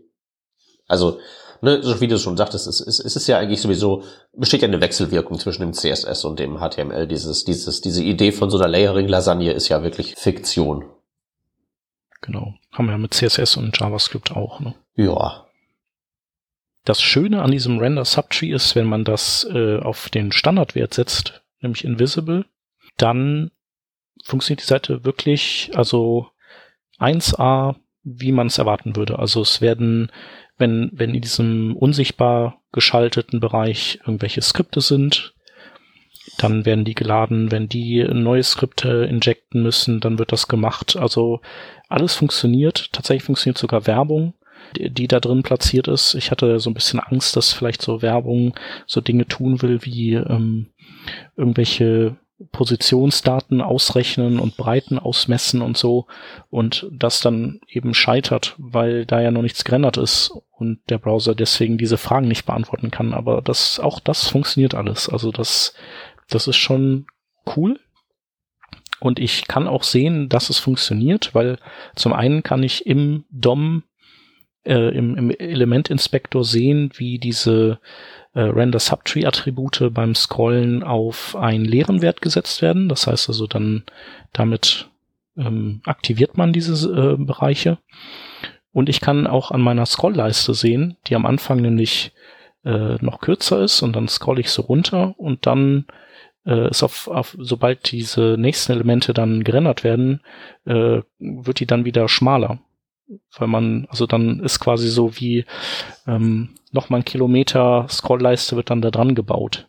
Also, 0.88 1.20
ne, 1.61 1.83
so 1.83 2.00
wie 2.00 2.09
du 2.09 2.18
schon 2.18 2.37
sagtest, 2.37 2.66
es, 2.66 2.80
es, 2.80 2.98
es 2.98 3.16
ist 3.16 3.26
ja 3.28 3.38
eigentlich 3.38 3.61
sowieso, 3.61 4.02
besteht 4.33 4.62
ja 4.62 4.68
eine 4.68 4.80
Wechselwirkung 4.80 5.38
zwischen 5.38 5.62
dem 5.62 5.72
CSS 5.72 6.24
und 6.24 6.38
dem 6.40 6.59
HTML. 6.59 7.07
Dieses, 7.07 7.44
dieses, 7.44 7.80
diese 7.80 8.02
Idee 8.02 8.33
von 8.33 8.50
so 8.50 8.59
einer 8.59 8.68
Layering-Lasagne 8.68 9.52
ist 9.52 9.68
ja 9.68 9.83
wirklich 9.83 10.14
Fiktion. 10.16 10.85
Genau. 12.20 12.54
Haben 12.72 12.87
wir 12.87 12.92
ja 12.92 12.98
mit 12.98 13.14
CSS 13.14 13.57
und 13.57 13.78
JavaScript 13.78 14.33
auch. 14.33 14.59
Ne? 14.61 14.74
Ja. 14.96 15.46
Das 16.85 17.00
Schöne 17.00 17.42
an 17.42 17.50
diesem 17.50 17.78
Render 17.78 18.04
Subtree 18.04 18.50
ist, 18.50 18.74
wenn 18.74 18.87
man 18.87 19.04
das 19.04 19.46
äh, 19.50 19.78
auf 19.78 20.09
den 20.11 20.33
Standardwert 20.33 20.92
setzt, 20.92 21.43
nämlich 21.64 21.85
Invisible, 21.85 22.44
dann 22.96 23.50
funktioniert 24.24 24.62
die 24.62 24.66
Seite 24.66 25.05
wirklich, 25.05 25.70
also 25.74 26.29
1A, 26.98 27.77
wie 28.05 28.33
man 28.33 28.46
es 28.46 28.59
erwarten 28.59 28.96
würde. 28.96 29.18
Also 29.18 29.42
es 29.42 29.61
werden, 29.61 30.12
wenn, 30.59 30.90
wenn 30.92 31.14
in 31.14 31.22
diesem 31.22 31.77
unsichtbar 31.77 32.61
geschalteten 32.72 33.40
Bereich 33.40 33.98
irgendwelche 34.05 34.42
Skripte 34.42 34.81
sind, 34.81 35.35
dann 36.38 36.64
werden 36.64 36.85
die 36.85 36.94
geladen. 36.94 37.50
Wenn 37.50 37.68
die 37.68 38.03
neue 38.05 38.42
Skripte 38.42 39.07
injecten 39.09 39.62
müssen, 39.62 40.00
dann 40.00 40.18
wird 40.18 40.33
das 40.33 40.48
gemacht. 40.48 40.96
Also 40.96 41.40
alles 41.88 42.14
funktioniert. 42.14 42.92
Tatsächlich 42.92 43.24
funktioniert 43.24 43.59
sogar 43.59 43.87
Werbung, 43.87 44.35
die, 44.77 44.90
die 44.90 45.09
da 45.09 45.20
drin 45.20 45.42
platziert 45.42 45.88
ist. 45.88 46.14
Ich 46.14 46.31
hatte 46.31 46.59
so 46.61 46.70
ein 46.70 46.74
bisschen 46.74 47.00
Angst, 47.00 47.37
dass 47.37 47.53
vielleicht 47.53 47.83
so 47.83 48.03
Werbung 48.03 48.55
so 48.87 49.00
Dinge 49.00 49.27
tun 49.27 49.62
will, 49.62 49.85
wie 49.85 50.14
ähm, 50.14 50.70
irgendwelche 51.36 52.16
Positionsdaten 52.50 53.60
ausrechnen 53.60 54.40
und 54.40 54.56
Breiten 54.56 54.98
ausmessen 54.98 55.62
und 55.62 55.76
so 55.76 56.06
und 56.50 56.88
das 56.90 57.20
dann 57.20 57.60
eben 57.68 57.94
scheitert, 57.94 58.54
weil 58.58 59.06
da 59.06 59.20
ja 59.20 59.30
noch 59.30 59.42
nichts 59.42 59.64
gerendert 59.64 59.96
ist 59.96 60.32
und 60.50 60.80
der 60.88 60.98
Browser 60.98 61.34
deswegen 61.34 61.78
diese 61.78 61.96
Fragen 61.96 62.28
nicht 62.28 62.44
beantworten 62.44 62.90
kann. 62.90 63.12
Aber 63.14 63.40
das, 63.40 63.78
auch 63.78 64.00
das 64.00 64.26
funktioniert 64.26 64.74
alles. 64.74 65.08
Also 65.08 65.30
das, 65.30 65.74
das 66.28 66.48
ist 66.48 66.56
schon 66.56 67.06
cool. 67.56 67.78
Und 69.00 69.18
ich 69.18 69.46
kann 69.46 69.68
auch 69.68 69.82
sehen, 69.82 70.28
dass 70.28 70.50
es 70.50 70.58
funktioniert, 70.58 71.34
weil 71.34 71.58
zum 71.94 72.12
einen 72.12 72.42
kann 72.42 72.62
ich 72.62 72.86
im 72.86 73.24
DOM, 73.30 73.84
äh, 74.64 74.96
im, 74.96 75.16
im 75.16 75.30
Elementinspektor 75.30 76.44
sehen, 76.44 76.90
wie 76.96 77.18
diese 77.18 77.80
äh, 78.34 78.40
Render 78.40 78.78
Subtree 78.78 79.26
Attribute 79.26 79.90
beim 79.92 80.14
Scrollen 80.14 80.82
auf 80.82 81.36
einen 81.36 81.64
leeren 81.64 82.02
Wert 82.02 82.20
gesetzt 82.20 82.62
werden. 82.62 82.88
Das 82.88 83.06
heißt 83.06 83.28
also 83.28 83.46
dann 83.46 83.84
damit 84.32 84.88
ähm, 85.36 85.80
aktiviert 85.84 86.36
man 86.36 86.52
diese 86.52 86.88
äh, 86.88 87.16
Bereiche. 87.16 87.78
Und 88.72 88.88
ich 88.88 89.00
kann 89.00 89.26
auch 89.26 89.50
an 89.50 89.60
meiner 89.60 89.86
Scrollleiste 89.86 90.52
sehen, 90.52 90.96
die 91.06 91.14
am 91.14 91.26
Anfang 91.26 91.60
nämlich 91.60 92.12
äh, 92.64 92.96
noch 93.00 93.20
kürzer 93.20 93.62
ist 93.62 93.82
und 93.82 93.94
dann 93.94 94.08
scroll 94.08 94.40
ich 94.40 94.50
so 94.50 94.62
runter 94.62 95.14
und 95.16 95.46
dann 95.46 95.86
äh, 96.44 96.70
ist 96.70 96.82
auf, 96.82 97.08
auf 97.08 97.36
sobald 97.38 97.90
diese 97.92 98.36
nächsten 98.38 98.72
Elemente 98.72 99.14
dann 99.14 99.44
gerendert 99.44 99.84
werden, 99.84 100.22
äh, 100.64 101.02
wird 101.18 101.60
die 101.60 101.66
dann 101.66 101.84
wieder 101.84 102.08
schmaler. 102.08 102.58
Weil 103.36 103.48
man, 103.48 103.86
also 103.90 104.06
dann 104.06 104.40
ist 104.40 104.60
quasi 104.60 104.88
so 104.88 105.16
wie 105.16 105.44
ähm, 106.06 106.54
nochmal 106.72 107.00
ein 107.00 107.04
Kilometer 107.04 107.86
Scrollleiste 107.88 108.56
wird 108.56 108.70
dann 108.70 108.82
da 108.82 108.90
dran 108.90 109.14
gebaut. 109.14 109.68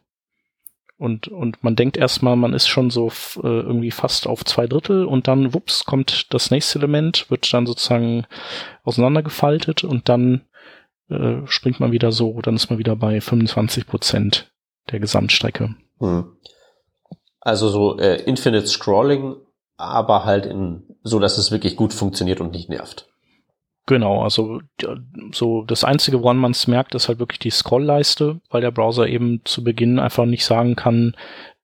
Und, 0.98 1.28
und 1.28 1.62
man 1.62 1.76
denkt 1.76 1.98
erstmal, 1.98 2.38
man 2.38 2.54
ist 2.54 2.68
schon 2.68 2.90
so 2.90 3.10
äh, 3.44 3.48
irgendwie 3.48 3.92
fast 3.92 4.28
auf 4.28 4.46
zwei 4.46 4.66
Drittel 4.66 5.06
und 5.06 5.28
dann, 5.28 5.54
wups, 5.54 5.84
kommt 5.84 6.34
das 6.34 6.52
nächste 6.52 6.80
Element, 6.80 7.30
wird 7.30 7.54
dann 7.54 7.66
sozusagen 7.66 8.26
auseinandergefaltet 8.84 9.84
und 9.84 10.08
dann 10.08 10.46
äh, 11.10 11.42
springt 11.46 11.82
man 11.82 11.92
wieder 11.92 12.14
so, 12.14 12.40
dann 12.42 12.56
ist 12.56 12.70
man 12.70 12.80
wieder 12.80 12.96
bei 12.96 13.20
25 13.20 13.88
Prozent 13.88 14.54
der 14.90 15.02
Gesamtstrecke. 15.02 15.76
Hm. 16.00 16.38
Also 17.42 17.70
so 17.70 18.00
äh, 18.00 18.22
Infinite 18.24 18.68
Scrolling, 18.68 19.36
aber 19.76 20.24
halt 20.24 20.46
in 20.46 20.98
so, 21.04 21.20
dass 21.20 21.38
es 21.38 21.52
wirklich 21.52 21.76
gut 21.76 21.94
funktioniert 21.94 22.40
und 22.40 22.54
nicht 22.54 22.70
nervt. 22.70 23.08
Genau, 23.88 24.24
also 24.24 24.62
so 25.32 25.64
das 25.64 25.84
Einzige, 25.84 26.24
woran 26.24 26.38
man 26.38 26.52
es 26.52 26.66
merkt, 26.68 26.96
ist 26.96 27.08
halt 27.08 27.20
wirklich 27.20 27.40
die 27.40 27.52
Scrollleiste, 27.52 28.40
weil 28.50 28.62
der 28.62 28.72
Browser 28.72 29.08
eben 29.08 29.42
zu 29.46 29.64
Beginn 29.64 30.00
einfach 30.00 30.26
nicht 30.26 30.46
sagen 30.46 30.76
kann, 30.76 31.16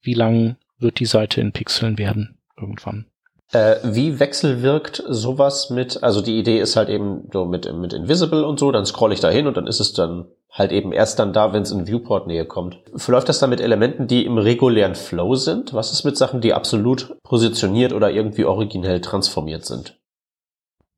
wie 0.02 0.14
lang 0.14 0.58
wird 0.78 1.00
die 1.00 1.06
Seite 1.06 1.42
in 1.42 1.52
Pixeln 1.52 1.98
werden 1.98 2.38
irgendwann. 2.60 3.06
Äh, 3.52 3.78
wie 3.84 4.20
wechselwirkt 4.20 5.04
sowas 5.10 5.70
mit, 5.72 6.04
also 6.04 6.22
die 6.22 6.40
Idee 6.40 6.60
ist 6.60 6.76
halt 6.76 6.90
eben 6.90 7.28
so 7.34 7.46
mit, 7.46 7.72
mit 7.74 7.92
Invisible 7.92 8.46
und 8.46 8.60
so, 8.60 8.72
dann 8.72 8.86
scroll 8.86 9.12
ich 9.12 9.20
da 9.20 9.30
hin 9.30 9.48
und 9.48 9.58
dann 9.58 9.68
ist 9.68 9.82
es 9.82 9.92
dann 9.94 10.26
halt 10.52 10.72
eben 10.72 10.94
erst 10.94 11.20
dann 11.20 11.34
da, 11.34 11.54
wenn 11.54 11.64
es 11.64 11.72
in 11.72 11.88
Viewport-Nähe 11.88 12.46
kommt. 12.46 12.80
Verläuft 12.96 13.30
das 13.30 13.40
dann 13.40 13.50
mit 13.50 13.62
Elementen, 13.62 14.08
die 14.08 14.26
im 14.26 14.38
regulären 14.38 14.96
Flow 14.96 15.36
sind? 15.36 15.74
Was 15.74 15.92
ist 15.92 16.04
mit 16.04 16.18
Sachen, 16.18 16.40
die 16.40 16.54
absolut 16.54 17.16
positioniert 17.24 17.94
oder 17.94 18.12
irgendwie 18.12 18.46
originell 18.46 19.02
transformiert 19.02 19.66
sind? 19.66 19.98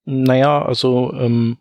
Naja, 0.05 0.63
also 0.63 1.13
ähm, 1.13 1.57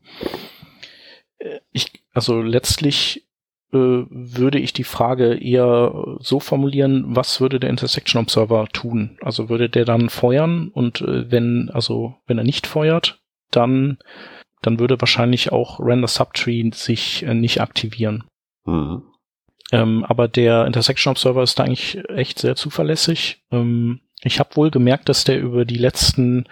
äh, 1.39 1.61
ich, 1.73 1.87
also 2.13 2.41
letztlich 2.41 3.27
äh, 3.73 3.79
würde 3.79 4.59
ich 4.59 4.73
die 4.73 4.85
Frage 4.85 5.35
eher 5.35 6.17
so 6.21 6.41
formulieren, 6.41 7.05
was 7.17 7.41
würde 7.41 7.61
der 7.61 7.71
Intersection 7.71 8.21
Observer 8.21 8.67
tun? 8.73 9.19
Also 9.23 9.49
würde 9.49 9.69
der 9.69 9.85
dann 9.85 10.11
feuern 10.11 10.69
und 10.69 11.01
äh, 11.01 11.31
wenn, 11.31 11.71
also 11.73 12.15
wenn 12.27 12.39
er 12.39 12.45
nicht 12.45 12.67
feuert, 12.67 13.21
dann, 13.51 13.99
dann 14.61 14.79
würde 14.79 15.01
wahrscheinlich 15.01 15.53
auch 15.53 15.81
Render 15.81 16.09
Subtree 16.09 16.71
sich 16.75 17.23
äh, 17.23 17.35
nicht 17.35 17.61
aktivieren. 17.61 18.25
Mhm. 18.65 19.03
Ähm, 19.73 20.05
aber 20.05 20.29
der 20.29 20.67
Intersection 20.67 21.13
Observer 21.13 21.43
ist 21.43 21.59
da 21.59 21.65
eigentlich 21.65 21.99
echt 22.11 22.39
sehr 22.39 22.57
zuverlässig. 22.57 23.43
Ähm, 23.51 24.01
ich 24.23 24.39
habe 24.39 24.55
wohl 24.57 24.71
gemerkt, 24.71 25.09
dass 25.09 25.25
der 25.25 25.41
über 25.41 25.65
die 25.65 25.79
letzten, 25.79 26.45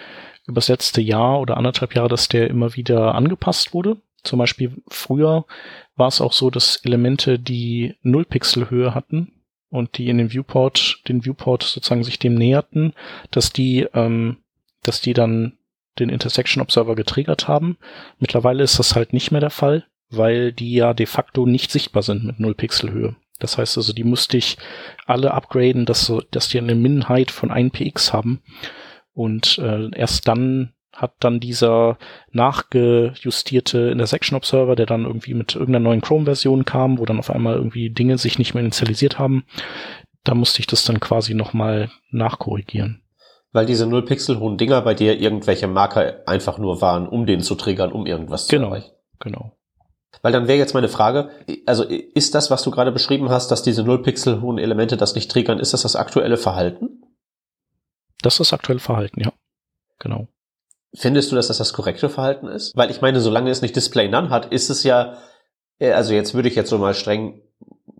über 0.51 0.61
das 0.61 0.69
letzte 0.69 1.01
Jahr 1.01 1.41
oder 1.41 1.57
anderthalb 1.57 1.95
Jahre, 1.95 2.09
dass 2.09 2.29
der 2.29 2.49
immer 2.51 2.75
wieder 2.75 3.15
angepasst 3.15 3.73
wurde. 3.73 3.97
Zum 4.23 4.39
Beispiel 4.39 4.83
früher 4.89 5.47
war 5.97 6.09
es 6.09 6.21
auch 6.21 6.33
so, 6.33 6.51
dass 6.51 6.77
Elemente, 6.85 7.39
die 7.39 7.97
null 8.03 8.25
Pixel 8.25 8.71
Höhe 8.71 8.95
hatten 8.95 9.33
und 9.71 9.97
die 9.97 10.09
in 10.09 10.19
den 10.19 10.33
Viewport, 10.33 11.01
den 11.09 11.25
Viewport 11.25 11.63
sozusagen 11.63 12.05
sich 12.05 12.19
dem 12.19 12.35
näherten, 12.35 12.93
dass 13.31 13.53
die, 13.53 13.87
ähm, 13.95 14.39
dass 14.83 15.01
die 15.01 15.15
dann 15.15 15.57
den 15.99 16.11
Intersection 16.11 16.63
Observer 16.63 16.95
getriggert 16.95 17.49
haben. 17.49 17.79
Mittlerweile 18.19 18.63
ist 18.63 18.79
das 18.79 18.95
halt 18.95 19.13
nicht 19.13 19.31
mehr 19.31 19.41
der 19.41 19.51
Fall, 19.51 19.87
weil 20.11 20.53
die 20.53 20.73
ja 20.73 20.93
de 20.95 21.07
facto 21.07 21.47
nicht 21.47 21.71
sichtbar 21.71 22.03
sind 22.03 22.25
mit 22.25 22.41
null 22.41 22.55
Pixel 22.55 22.91
Höhe. 22.91 23.17
Das 23.39 23.59
heißt 23.59 23.79
also, 23.79 23.93
die 23.93 24.05
musste 24.05 24.37
ich 24.37 24.59
alle 25.07 25.33
upgraden, 25.33 25.87
dass, 25.87 26.05
so, 26.05 26.21
dass 26.31 26.49
die 26.49 26.59
eine 26.59 26.75
Min-Height 26.75 27.31
von 27.31 27.51
1 27.51 27.73
px 27.73 28.13
haben. 28.13 28.43
Und 29.21 29.59
äh, 29.59 29.91
erst 29.95 30.27
dann 30.29 30.73
hat 30.95 31.13
dann 31.21 31.41
dieser 31.41 31.99
nachgejustierte 32.33 33.91
Intersection 33.91 34.35
Observer, 34.35 34.77
der 34.77 34.87
dann 34.87 35.05
irgendwie 35.05 35.35
mit 35.35 35.55
irgendeiner 35.55 35.85
neuen 35.85 36.01
Chrome-Version 36.01 36.65
kam, 36.65 36.99
wo 36.99 37.05
dann 37.05 37.19
auf 37.19 37.31
einmal 37.31 37.57
irgendwie 37.57 37.91
Dinge 37.91 38.17
sich 38.17 38.39
nicht 38.39 38.55
mehr 38.55 38.63
initialisiert 38.63 39.19
haben, 39.19 39.45
da 40.25 40.35
musste 40.35 40.61
ich 40.61 40.67
das 40.67 40.85
dann 40.85 41.01
quasi 41.01 41.35
nochmal 41.35 41.91
nachkorrigieren. 42.11 43.03
Weil 43.53 43.67
diese 43.67 43.87
0 43.87 44.07
Pixel 44.07 44.41
hohen 44.41 44.57
Dinger 44.57 44.81
bei 44.81 44.95
dir 44.95 45.21
irgendwelche 45.21 45.69
Marker 45.69 46.23
einfach 46.27 46.57
nur 46.57 46.81
waren, 46.81 47.07
um 47.07 47.27
den 47.27 47.43
zu 47.43 47.57
triggern, 47.57 47.93
um 47.93 48.07
irgendwas 48.07 48.49
genau, 48.49 48.69
zu 48.69 48.71
erreichen. 48.71 48.93
Genau, 49.19 49.39
genau. 49.39 49.57
Weil 50.23 50.33
dann 50.33 50.49
wäre 50.49 50.59
jetzt 50.59 50.73
meine 50.73 50.89
Frage, 50.89 51.29
also 51.67 51.85
ist 51.85 52.35
das, 52.35 52.51
was 52.51 52.63
du 52.63 52.71
gerade 52.71 52.91
beschrieben 52.91 53.29
hast, 53.29 53.51
dass 53.51 53.63
diese 53.63 53.85
0 53.85 54.01
Pixel 54.01 54.41
hohen 54.41 54.57
Elemente 54.57 54.97
das 54.97 55.15
nicht 55.15 55.31
triggern, 55.31 55.59
ist 55.59 55.75
das 55.75 55.83
das 55.83 55.95
aktuelle 55.95 56.39
Verhalten? 56.39 57.03
Das 58.23 58.35
ist 58.35 58.41
das 58.41 58.53
aktuelle 58.53 58.81
Verhalten, 58.81 59.21
ja. 59.21 59.33
Genau. 59.99 60.29
Findest 60.95 61.31
du, 61.31 61.37
dass 61.37 61.49
das 61.49 61.59
das 61.59 61.73
korrekte 61.73 62.09
Verhalten 62.09 62.49
ist? 62.49 62.77
Weil 62.77 62.91
ich 62.91 63.01
meine, 63.01 63.21
solange 63.21 63.51
es 63.51 63.63
nicht 63.63 63.77
Display 63.77 64.09
None 64.09 64.31
hat, 64.31 64.47
ist 64.47 64.71
es 64.71 64.83
ja, 64.83 65.19
äh, 65.79 65.93
also 65.93 66.15
jetzt 66.15 66.35
würde 66.35 66.49
ich 66.49 66.57
jetzt 66.57 66.71
so 66.71 66.79
mal 66.79 66.95
streng 66.95 67.43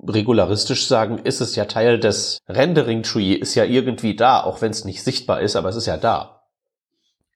regularistisch 0.07 0.87
sagen, 0.87 1.19
ist 1.19 1.41
es 1.41 1.57
ja 1.57 1.67
Teil 1.67 2.01
des 2.01 2.39
Rendering 2.49 3.03
Tree, 3.03 3.35
ist 3.35 3.55
ja 3.55 3.65
irgendwie 3.65 4.17
da, 4.17 4.43
auch 4.43 4.63
wenn 4.63 4.71
es 4.71 4.85
nicht 4.85 5.03
sichtbar 5.03 5.41
ist, 5.41 5.57
aber 5.57 5.69
es 5.69 5.77
ist 5.77 5.87
ja 5.87 5.99
da. 5.99 6.43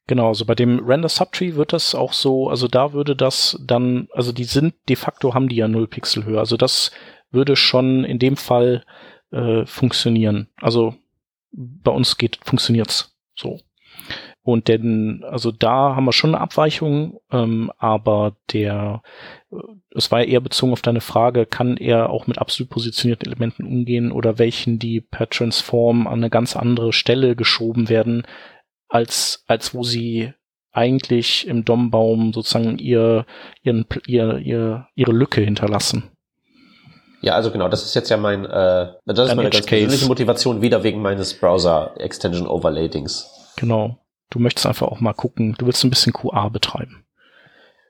Genau, 0.07 0.28
also 0.28 0.45
bei 0.45 0.55
dem 0.55 0.85
Render 0.85 1.09
Subtree 1.09 1.55
wird 1.55 1.72
das 1.72 1.95
auch 1.95 2.12
so, 2.12 2.49
also 2.49 2.68
da 2.68 2.93
würde 2.93 3.16
das 3.16 3.59
dann, 3.64 4.09
also 4.12 4.32
die 4.32 4.45
sind 4.45 4.74
de 4.89 4.97
facto 4.97 5.35
haben 5.35 5.49
die 5.49 5.57
ja 5.57 5.68
0 5.68 5.89
Pixel 5.89 6.24
Höhe, 6.24 6.39
also 6.39 6.57
das 6.57 6.91
würde 7.30 7.57
schon 7.57 8.05
in 8.05 8.18
dem 8.18 8.37
Fall 8.37 8.85
äh, 9.30 9.64
funktionieren. 9.66 10.49
Also 10.61 10.95
bei 11.57 11.90
uns 11.90 12.16
geht 12.16 12.38
funktioniert's 12.42 13.16
so. 13.34 13.61
Und 14.42 14.68
denn, 14.68 15.24
also 15.24 15.50
da 15.50 15.96
haben 15.96 16.05
wir 16.05 16.12
schon 16.12 16.34
eine 16.34 16.42
Abweichung, 16.42 17.18
ähm, 17.32 17.72
aber 17.78 18.36
der, 18.52 19.02
äh, 19.50 19.57
es 19.94 20.12
war 20.12 20.22
eher 20.22 20.40
bezogen 20.40 20.72
auf 20.72 20.82
deine 20.82 21.00
Frage, 21.00 21.46
kann 21.46 21.78
er 21.78 22.11
auch 22.11 22.26
mit 22.26 22.38
absolut 22.38 22.68
positionierten 22.68 23.26
Elementen 23.26 23.64
umgehen 23.64 24.12
oder 24.12 24.38
welchen, 24.38 24.78
die 24.78 25.00
per 25.00 25.30
Transform 25.30 26.07
an 26.07 26.14
eine 26.18 26.28
ganz 26.28 26.57
andere 26.57 26.92
Stelle 26.92 27.36
geschoben 27.36 27.88
werden, 27.88 28.26
als, 28.88 29.44
als 29.46 29.74
wo 29.74 29.82
sie 29.82 30.34
eigentlich 30.72 31.46
im 31.46 31.64
Dombaum 31.64 32.34
sozusagen 32.34 32.78
ihr, 32.78 33.24
ihren, 33.62 33.86
ihr, 34.07 34.38
ihr, 34.38 34.88
ihre 34.94 35.12
Lücke 35.12 35.40
hinterlassen. 35.40 36.13
Ja, 37.25 37.37
also 37.37 37.51
genau, 37.51 37.68
das 37.68 37.83
ist 37.85 37.95
jetzt 37.95 38.11
ja 38.11 38.18
mein, 38.18 38.45
äh, 38.45 38.93
das 39.07 39.18
ist 39.18 39.31
Ein 39.31 39.39
meine 39.39 39.49
ganz 39.49 39.64
persönliche 39.64 40.07
Motivation 40.07 40.61
wieder 40.61 40.83
wegen 40.83 41.01
meines 41.01 41.33
Browser 41.33 41.95
Extension 41.97 42.47
Overlay 42.47 42.91
Dings. 42.91 43.31
Genau. 43.57 43.97
Du 44.29 44.39
möchtest 44.41 44.66
einfach 44.66 44.89
auch 44.89 45.01
mal 45.01 45.14
gucken, 45.14 45.55
du 45.57 45.64
willst 45.64 45.83
ein 45.85 45.91
bisschen 45.91 46.12
QA 46.12 46.51
betreiben. 46.51 47.07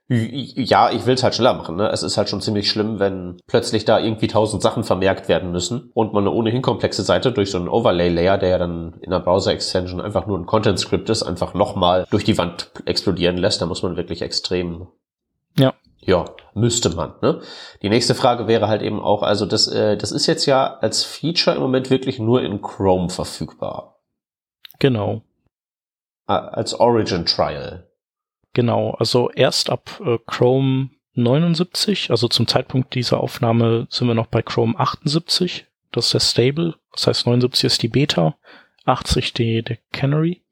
Ja, 0.06 0.92
ich 0.92 1.04
will 1.06 1.14
es 1.14 1.24
halt 1.24 1.34
schneller 1.34 1.54
machen. 1.54 1.74
Ne? 1.74 1.88
Es 1.88 2.04
ist 2.04 2.16
halt 2.16 2.28
schon 2.28 2.42
ziemlich 2.42 2.70
schlimm, 2.70 3.00
wenn 3.00 3.40
plötzlich 3.48 3.84
da 3.84 3.98
irgendwie 3.98 4.28
tausend 4.28 4.62
Sachen 4.62 4.84
vermerkt 4.84 5.28
werden 5.28 5.50
müssen 5.50 5.90
und 5.94 6.12
man 6.12 6.22
eine 6.22 6.30
ohnehin 6.30 6.62
komplexe 6.62 7.02
Seite 7.02 7.32
durch 7.32 7.50
so 7.50 7.58
einen 7.58 7.68
Overlay-Layer, 7.68 8.38
der 8.38 8.50
ja 8.50 8.58
dann 8.58 8.98
in 9.00 9.10
der 9.10 9.20
Browser-Extension 9.20 10.00
einfach 10.00 10.26
nur 10.28 10.38
ein 10.38 10.46
Content-Script 10.46 11.10
ist, 11.10 11.24
einfach 11.24 11.54
nochmal 11.54 12.06
durch 12.10 12.22
die 12.22 12.38
Wand 12.38 12.70
explodieren 12.84 13.36
lässt. 13.36 13.62
Da 13.62 13.66
muss 13.66 13.82
man 13.82 13.96
wirklich 13.96 14.22
extrem 14.22 14.86
ja. 15.58 15.74
Ja, 16.06 16.26
müsste 16.52 16.90
man. 16.90 17.14
Ne? 17.22 17.40
Die 17.82 17.88
nächste 17.88 18.14
Frage 18.14 18.46
wäre 18.46 18.68
halt 18.68 18.82
eben 18.82 19.00
auch, 19.00 19.22
also 19.22 19.46
das, 19.46 19.66
äh, 19.68 19.96
das 19.96 20.12
ist 20.12 20.26
jetzt 20.26 20.44
ja 20.44 20.76
als 20.78 21.02
Feature 21.02 21.56
im 21.56 21.62
Moment 21.62 21.88
wirklich 21.88 22.18
nur 22.18 22.42
in 22.42 22.60
Chrome 22.60 23.08
verfügbar. 23.08 24.00
Genau. 24.78 25.22
Als 26.26 26.78
Origin 26.78 27.26
Trial. 27.26 27.88
Genau, 28.52 28.92
also 28.92 29.30
erst 29.30 29.70
ab 29.70 30.00
äh, 30.04 30.18
Chrome 30.26 30.90
79, 31.14 32.10
also 32.10 32.28
zum 32.28 32.46
Zeitpunkt 32.46 32.94
dieser 32.94 33.20
Aufnahme 33.20 33.86
sind 33.88 34.08
wir 34.08 34.14
noch 34.14 34.26
bei 34.26 34.42
Chrome 34.42 34.78
78. 34.78 35.66
Das 35.92 36.06
ist 36.06 36.14
der 36.14 36.20
Stable. 36.20 36.74
Das 36.92 37.06
heißt 37.06 37.26
79 37.26 37.64
ist 37.64 37.82
die 37.82 37.88
Beta, 37.88 38.36
80 38.84 39.32
die, 39.32 39.62
der 39.62 39.78
Canary. 39.92 40.42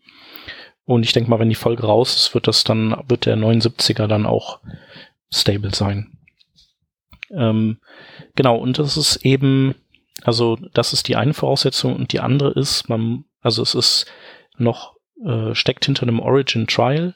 Und 0.84 1.04
ich 1.04 1.12
denke 1.12 1.30
mal, 1.30 1.38
wenn 1.38 1.48
die 1.48 1.54
Folge 1.54 1.84
raus 1.84 2.16
ist, 2.16 2.34
wird 2.34 2.48
das 2.48 2.64
dann, 2.64 3.02
wird 3.08 3.26
der 3.26 3.36
79er 3.36 4.06
dann 4.06 4.26
auch 4.26 4.60
stable 5.32 5.74
sein. 5.74 6.18
Ähm, 7.30 7.78
genau, 8.34 8.56
und 8.56 8.78
das 8.78 8.96
ist 8.96 9.16
eben, 9.24 9.74
also 10.22 10.56
das 10.74 10.92
ist 10.92 11.08
die 11.08 11.16
eine 11.16 11.34
Voraussetzung 11.34 11.96
und 11.96 12.12
die 12.12 12.20
andere 12.20 12.52
ist, 12.52 12.88
man, 12.88 13.24
also 13.40 13.62
es 13.62 13.74
ist 13.74 14.06
noch 14.56 14.96
äh, 15.24 15.54
steckt 15.54 15.86
hinter 15.86 16.02
einem 16.02 16.20
Origin 16.20 16.66
Trial 16.66 17.14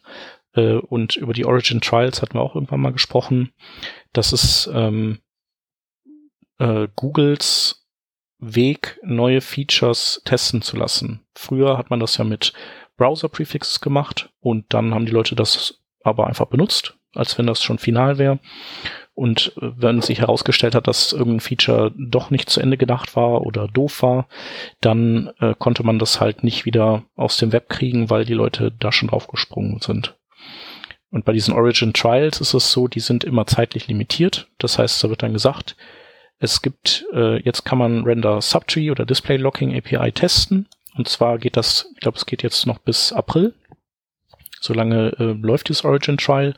äh, 0.55 0.75
und 0.75 1.17
über 1.17 1.33
die 1.33 1.45
Origin 1.45 1.81
Trials 1.81 2.23
hatten 2.23 2.35
wir 2.35 2.41
auch 2.41 2.55
irgendwann 2.55 2.81
mal 2.81 2.93
gesprochen. 2.93 3.53
Das 4.12 4.33
ist 4.33 4.71
ähm, 4.73 5.21
äh, 6.59 6.89
Googles 6.97 7.87
Weg, 8.39 8.99
neue 9.03 9.41
Features 9.41 10.21
testen 10.25 10.62
zu 10.62 10.77
lassen. 10.77 11.27
Früher 11.35 11.79
hat 11.79 11.91
man 11.91 12.01
das 12.01 12.17
ja 12.19 12.25
mit 12.25 12.53
Browser-Prefixes 12.97 13.81
gemacht 13.81 14.31
und 14.41 14.67
dann 14.73 14.95
haben 14.95 15.07
die 15.07 15.12
Leute 15.12 15.35
das 15.35 15.83
aber 16.03 16.27
einfach 16.27 16.47
benutzt, 16.47 16.97
als 17.17 17.39
wenn 17.39 17.47
das 17.47 17.62
schon 17.62 17.79
final 17.79 18.19
wäre. 18.19 18.39
Und 19.14 19.53
äh, 19.57 19.73
wenn 19.77 20.03
sich 20.03 20.21
herausgestellt 20.21 20.75
hat, 20.75 20.87
dass 20.87 21.12
irgendein 21.12 21.41
Feature 21.41 21.93
doch 21.97 22.31
nicht 22.31 22.51
zu 22.51 22.61
Ende 22.61 22.77
gedacht 22.77 23.17
war 23.17 23.43
oder 23.43 23.67
doof 23.67 24.03
war, 24.03 24.29
dann 24.81 25.31
äh, 25.41 25.55
konnte 25.59 25.83
man 25.85 25.99
das 25.99 26.21
halt 26.21 26.45
nicht 26.45 26.67
wieder 26.67 27.05
aus 27.17 27.39
dem 27.39 27.53
Web 27.53 27.69
kriegen, 27.69 28.11
weil 28.11 28.25
die 28.25 28.35
Leute 28.35 28.73
da 28.79 28.93
schon 28.93 29.09
drauf 29.09 29.27
gesprungen 29.27 29.81
sind. 29.81 30.14
Und 31.11 31.25
bei 31.25 31.33
diesen 31.33 31.55
Origin 31.55 31.95
Trials 31.95 32.41
ist 32.41 32.53
es 32.53 32.73
so, 32.73 32.89
die 32.89 33.01
sind 33.01 33.25
immer 33.25 33.47
zeitlich 33.47 33.89
limitiert. 33.89 34.49
Das 34.59 34.79
heißt, 34.79 35.03
da 35.03 35.09
wird 35.09 35.23
dann 35.23 35.33
gesagt, 35.33 35.77
es 36.39 36.61
gibt, 36.61 37.07
äh, 37.14 37.41
jetzt 37.43 37.64
kann 37.64 37.79
man 37.79 38.05
Render 38.05 38.43
Subtree 38.43 38.91
oder 38.91 39.07
Display 39.07 39.39
Locking 39.39 39.75
API 39.75 40.12
testen. 40.12 40.69
Und 40.97 41.09
zwar 41.09 41.39
geht 41.39 41.57
das, 41.57 41.91
ich 41.95 42.01
glaube, 42.01 42.19
es 42.19 42.27
geht 42.27 42.43
jetzt 42.43 42.67
noch 42.67 42.79
bis 42.79 43.12
April. 43.12 43.55
Solange 44.61 45.14
äh, 45.19 45.33
läuft 45.41 45.69
dieses 45.69 45.85
Origin 45.85 46.19
Trial. 46.19 46.55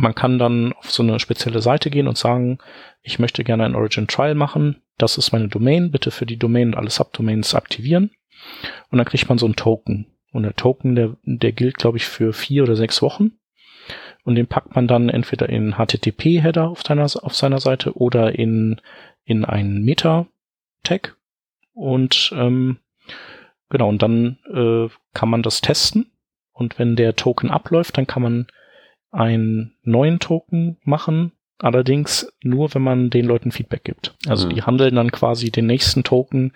Man 0.00 0.14
kann 0.14 0.38
dann 0.38 0.72
auf 0.74 0.92
so 0.92 1.02
eine 1.02 1.18
spezielle 1.18 1.60
Seite 1.60 1.90
gehen 1.90 2.06
und 2.06 2.16
sagen, 2.16 2.58
ich 3.02 3.18
möchte 3.18 3.42
gerne 3.42 3.64
ein 3.64 3.74
Origin 3.74 4.06
Trial 4.06 4.36
machen. 4.36 4.80
Das 4.96 5.18
ist 5.18 5.32
meine 5.32 5.48
Domain. 5.48 5.90
Bitte 5.90 6.12
für 6.12 6.24
die 6.24 6.36
Domain 6.36 6.68
und 6.68 6.76
alle 6.76 6.88
Subdomains 6.88 7.56
aktivieren. 7.56 8.12
Und 8.90 8.98
dann 8.98 9.06
kriegt 9.08 9.28
man 9.28 9.38
so 9.38 9.46
einen 9.46 9.56
Token. 9.56 10.06
Und 10.30 10.44
der 10.44 10.54
Token, 10.54 10.94
der, 10.94 11.16
der 11.24 11.50
gilt, 11.50 11.78
glaube 11.78 11.96
ich, 11.96 12.06
für 12.06 12.32
vier 12.32 12.62
oder 12.62 12.76
sechs 12.76 13.02
Wochen. 13.02 13.32
Und 14.22 14.36
den 14.36 14.46
packt 14.46 14.76
man 14.76 14.86
dann 14.86 15.08
entweder 15.08 15.48
in 15.48 15.74
HTTP-Header 15.74 16.68
auf, 16.68 16.84
deiner, 16.84 17.02
auf 17.04 17.34
seiner 17.34 17.58
Seite 17.58 17.96
oder 17.96 18.38
in, 18.38 18.80
in 19.24 19.44
einen 19.44 19.82
Meta-Tag. 19.84 21.16
Und 21.74 22.32
ähm, 22.36 22.78
genau, 23.68 23.88
und 23.88 24.00
dann 24.00 24.38
äh, 24.54 24.94
kann 25.12 25.28
man 25.28 25.42
das 25.42 25.60
testen. 25.60 26.12
Und 26.52 26.78
wenn 26.78 26.94
der 26.94 27.16
Token 27.16 27.50
abläuft, 27.50 27.98
dann 27.98 28.06
kann 28.06 28.22
man 28.22 28.46
einen 29.10 29.76
neuen 29.82 30.18
Token 30.18 30.76
machen, 30.82 31.32
allerdings 31.58 32.32
nur, 32.42 32.74
wenn 32.74 32.82
man 32.82 33.10
den 33.10 33.26
Leuten 33.26 33.52
Feedback 33.52 33.84
gibt. 33.84 34.14
Also 34.26 34.46
mhm. 34.46 34.54
die 34.54 34.62
handeln 34.62 34.94
dann 34.94 35.10
quasi 35.10 35.50
den 35.50 35.66
nächsten 35.66 36.04
Token 36.04 36.52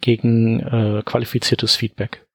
gegen 0.00 0.60
äh, 0.60 1.02
qualifiziertes 1.04 1.76
Feedback. 1.76 2.26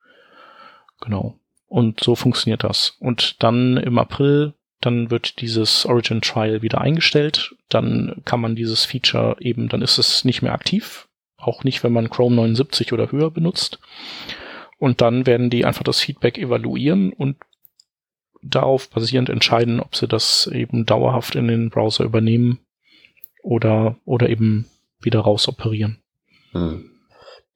Genau. 1.02 1.36
Und 1.68 2.04
so 2.04 2.16
funktioniert 2.16 2.64
das. 2.64 2.98
Und 3.00 3.44
dann 3.44 3.78
im 3.78 3.98
April 4.00 4.54
dann 4.82 5.12
wird 5.12 5.42
dieses 5.42 5.86
Origin 5.86 6.22
Trial 6.22 6.62
wieder 6.62 6.80
eingestellt, 6.82 7.56
dann 7.68 8.22
kann 8.26 8.40
man 8.40 8.56
dieses 8.56 8.86
Feature 8.86 9.36
eben, 9.40 9.68
dann 9.70 9.82
ist 9.82 9.98
es 9.98 10.24
nicht 10.24 10.42
mehr 10.42 10.54
aktiv, 10.54 11.08
auch 11.38 11.64
nicht, 11.64 11.84
wenn 11.84 11.92
man 11.92 12.10
Chrome 12.10 12.36
79 12.36 12.94
oder 12.94 13.12
höher 13.12 13.32
benutzt. 13.32 13.80
Und 14.78 15.02
dann 15.02 15.26
werden 15.26 15.50
die 15.50 15.66
einfach 15.66 15.84
das 15.84 16.00
Feedback 16.00 16.38
evaluieren 16.38 17.12
und 17.12 17.36
darauf 18.42 18.90
basierend 18.90 19.30
entscheiden, 19.30 19.80
ob 19.80 19.96
sie 19.96 20.08
das 20.08 20.48
eben 20.48 20.86
dauerhaft 20.86 21.36
in 21.36 21.48
den 21.48 21.70
Browser 21.70 22.04
übernehmen 22.04 22.60
oder, 23.44 23.96
oder 24.06 24.30
eben 24.30 24.66
wieder 25.02 25.22
rausoperieren. 25.22 26.00
Hm. 26.52 26.92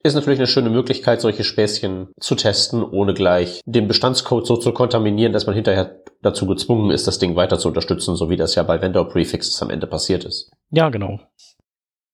Ist 0.06 0.16
natürlich 0.16 0.40
eine 0.40 0.48
schöne 0.48 0.70
Möglichkeit, 0.70 1.22
solche 1.22 1.46
Späßchen 1.46 2.10
zu 2.20 2.36
testen, 2.36 2.84
ohne 2.84 3.14
gleich 3.14 3.62
den 3.66 3.88
Bestandscode 3.88 4.46
so 4.46 4.58
zu 4.58 4.74
kontaminieren, 4.74 5.32
dass 5.32 5.46
man 5.46 5.56
hinterher 5.56 5.96
dazu 6.22 6.46
gezwungen 6.46 6.92
ist, 6.92 7.08
das 7.08 7.20
Ding 7.20 7.38
weiter 7.38 7.58
zu 7.58 7.70
unterstützen, 7.70 8.18
so 8.18 8.30
wie 8.30 8.36
das 8.36 8.56
ja 8.56 8.64
bei 8.64 8.82
Vendor 8.82 9.08
Prefixes 9.08 9.62
am 9.62 9.70
Ende 9.70 9.88
passiert 9.88 10.26
ist. 10.26 10.52
Ja, 10.72 10.90
genau. 10.90 11.22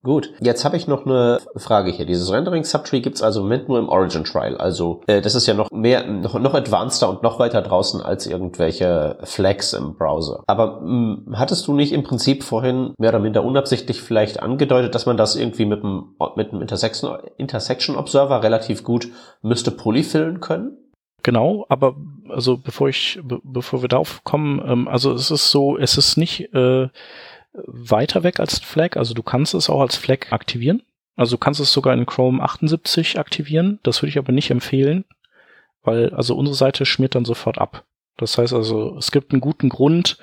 Gut, 0.02 0.32
jetzt 0.39 0.64
habe 0.64 0.78
ich 0.78 0.88
noch 0.88 1.06
eine 1.06 1.39
Frage 1.58 1.91
hier. 1.91 2.06
Dieses 2.06 2.32
Rendering 2.32 2.64
Subtree 2.64 3.02
gibt's 3.02 3.22
also 3.22 3.41
im 3.41 3.47
Moment 3.47 3.68
nur 3.68 3.80
im 3.80 3.89
Origin 3.89 4.24
Trial. 4.24 4.56
Also 4.56 5.02
äh, 5.08 5.20
das 5.20 5.36
ist 5.36 5.45
ja 5.45 5.54
noch 5.54 5.72
mehr, 5.72 6.08
noch, 6.08 6.39
noch 6.39 6.54
advanceder 6.54 7.10
und 7.10 7.22
noch 7.22 7.38
weiter 7.38 7.62
draußen 7.62 8.02
als 8.02 8.26
irgendwelche 8.26 9.18
Flags 9.24 9.74
im 9.74 9.95
Browser. 9.95 10.43
Aber 10.47 10.80
mh, 10.80 10.86
hm, 10.86 11.36
hattest 11.38 11.68
du 11.68 11.74
nicht 11.74 11.91
im 11.91 12.04
Prinzip 12.04 12.43
vorhin 12.43 12.93
mehr 12.97 13.10
oder 13.10 13.20
minder 13.20 13.43
unabsichtlich 13.43 14.02
vielleicht 14.02 14.41
angedeutet, 14.41 14.95
dass 14.95 15.06
man 15.06 15.18
das 15.18 15.36
irgendwie 15.36 15.66
mit 15.66 15.84
einem 15.84 16.16
mit 16.38 16.54
einem 16.54 16.62
Intersection, 16.62 17.18
Intersection 17.38 17.97
Observer 17.97 18.41
relativ 18.41 18.86
gut 18.86 19.10
müsste 19.41 19.72
polyfillen 19.72 20.39
können? 20.39 20.78
Genau, 21.24 21.66
aber 21.68 21.97
also 22.30 22.58
bevor 22.58 22.88
ich 22.88 23.20
be 23.22 23.41
bevor 23.43 23.82
wir 23.82 23.89
darauf 23.89 24.24
kommen, 24.24 24.62
ähm, 24.66 24.88
also 24.88 25.12
es 25.12 25.30
ist 25.30 25.52
so, 25.52 25.78
es 25.78 25.97
ist 25.97 26.16
nicht 26.16 26.54
äh, 26.54 26.88
weiter 27.54 28.24
weg 28.24 28.39
als 28.39 28.60
Flag. 28.60 28.97
Also 28.97 29.14
du 29.14 29.24
kannst 29.24 29.54
es 29.54 29.70
auch 29.70 29.82
als 29.82 29.95
Flag 29.95 30.32
aktivieren. 30.32 30.84
Also 31.16 31.36
du 31.36 31.39
kannst 31.39 31.60
es 31.60 31.74
sogar 31.74 31.93
in 31.93 32.06
Chrome 32.06 32.41
78 32.41 33.20
aktivieren. 33.20 33.80
Das 33.84 34.02
würde 34.02 34.10
ich 34.10 34.18
aber 34.18 34.32
nicht 34.32 34.52
empfehlen, 34.52 35.06
weil 35.82 36.14
also 36.14 36.36
unsere 36.36 36.56
Seite 36.56 36.86
schmiert 36.86 37.16
dann 37.16 37.26
sofort 37.26 37.58
ab. 37.58 37.86
Das 38.18 38.38
heißt 38.38 38.54
also, 38.54 38.97
es 38.97 39.12
gibt 39.12 39.32
einen 39.32 39.41
guten 39.41 39.70
Grund, 39.70 40.18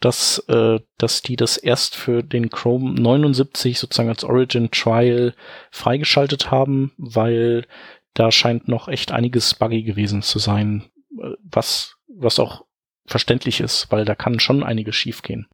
dass, 0.00 0.38
äh, 0.48 0.80
dass 0.98 1.22
die 1.22 1.36
das 1.36 1.56
erst 1.56 1.96
für 1.96 2.22
den 2.22 2.50
Chrome 2.50 3.00
79 3.00 3.78
sozusagen 3.78 4.08
als 4.08 4.24
Origin 4.24 4.70
Trial 4.70 5.34
freigeschaltet 5.70 6.50
haben, 6.50 6.92
weil 6.98 7.66
da 8.14 8.30
scheint 8.30 8.68
noch 8.68 8.88
echt 8.88 9.12
einiges 9.12 9.54
buggy 9.54 9.82
gewesen 9.82 10.22
zu 10.22 10.38
sein, 10.38 10.84
äh, 11.18 11.30
was, 11.42 11.96
was 12.08 12.38
auch 12.38 12.64
verständlich 13.06 13.60
ist, 13.60 13.90
weil 13.90 14.04
da 14.04 14.14
kann 14.14 14.40
schon 14.40 14.62
einiges 14.62 14.96
schiefgehen. 14.96 15.46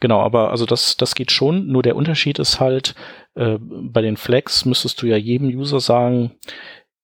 Genau, 0.00 0.20
aber 0.20 0.50
also 0.50 0.66
das, 0.66 0.96
das 0.96 1.14
geht 1.14 1.32
schon. 1.32 1.66
Nur 1.68 1.82
der 1.82 1.96
Unterschied 1.96 2.38
ist 2.38 2.60
halt, 2.60 2.94
äh, 3.34 3.58
bei 3.60 4.02
den 4.02 4.16
Flags 4.16 4.64
müsstest 4.64 5.00
du 5.02 5.06
ja 5.06 5.16
jedem 5.16 5.48
User 5.48 5.80
sagen, 5.80 6.32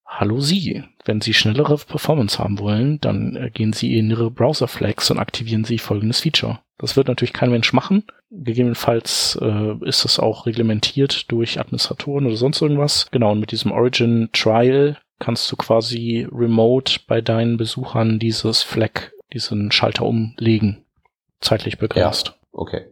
hallo 0.06 0.40
Sie, 0.40 0.84
wenn 1.04 1.20
Sie 1.20 1.34
schnellere 1.34 1.78
Performance 1.78 2.38
haben 2.38 2.58
wollen, 2.58 3.00
dann 3.00 3.36
äh, 3.36 3.50
gehen 3.50 3.72
Sie 3.72 3.96
in 3.96 4.10
Ihre 4.10 4.30
Browser-Flags 4.30 5.10
und 5.10 5.18
aktivieren 5.18 5.64
Sie 5.64 5.78
folgendes 5.78 6.20
Feature. 6.20 6.60
Das 6.78 6.96
wird 6.96 7.08
natürlich 7.08 7.32
kein 7.32 7.50
Mensch 7.50 7.72
machen. 7.72 8.04
Gegebenenfalls 8.30 9.38
äh, 9.40 9.74
ist 9.86 10.04
das 10.04 10.18
auch 10.18 10.46
reglementiert 10.46 11.30
durch 11.30 11.60
Administratoren 11.60 12.26
oder 12.26 12.36
sonst 12.36 12.60
irgendwas. 12.60 13.08
Genau, 13.10 13.32
und 13.32 13.40
mit 13.40 13.52
diesem 13.52 13.72
Origin 13.72 14.30
Trial 14.32 14.98
kannst 15.18 15.50
du 15.52 15.56
quasi 15.56 16.26
remote 16.30 17.00
bei 17.06 17.20
deinen 17.20 17.56
Besuchern 17.56 18.18
dieses 18.18 18.62
Flag, 18.62 19.12
diesen 19.32 19.70
Schalter 19.70 20.04
umlegen. 20.04 20.84
Zeitlich 21.40 21.78
begrenzt. 21.78 22.28
Ja. 22.28 22.34
Okay. 22.52 22.86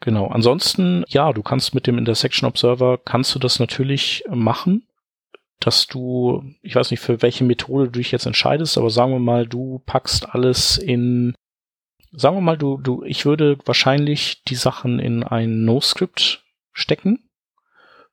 Genau. 0.00 0.26
Ansonsten, 0.26 1.04
ja, 1.08 1.32
du 1.32 1.42
kannst 1.42 1.74
mit 1.74 1.86
dem 1.86 1.98
Intersection 1.98 2.48
Observer, 2.48 2.98
kannst 2.98 3.34
du 3.34 3.38
das 3.38 3.60
natürlich 3.60 4.24
machen, 4.28 4.86
dass 5.60 5.86
du, 5.86 6.42
ich 6.60 6.74
weiß 6.74 6.90
nicht, 6.90 7.00
für 7.00 7.22
welche 7.22 7.44
Methode 7.44 7.84
du 7.84 7.98
dich 7.98 8.10
jetzt 8.10 8.26
entscheidest, 8.26 8.78
aber 8.78 8.90
sagen 8.90 9.12
wir 9.12 9.20
mal, 9.20 9.46
du 9.46 9.80
packst 9.86 10.34
alles 10.34 10.76
in, 10.76 11.34
sagen 12.10 12.36
wir 12.36 12.40
mal, 12.40 12.58
du, 12.58 12.78
du, 12.78 13.04
ich 13.04 13.24
würde 13.26 13.58
wahrscheinlich 13.64 14.42
die 14.44 14.56
Sachen 14.56 14.98
in 14.98 15.22
ein 15.22 15.64
No-Script 15.64 16.44
stecken 16.72 17.28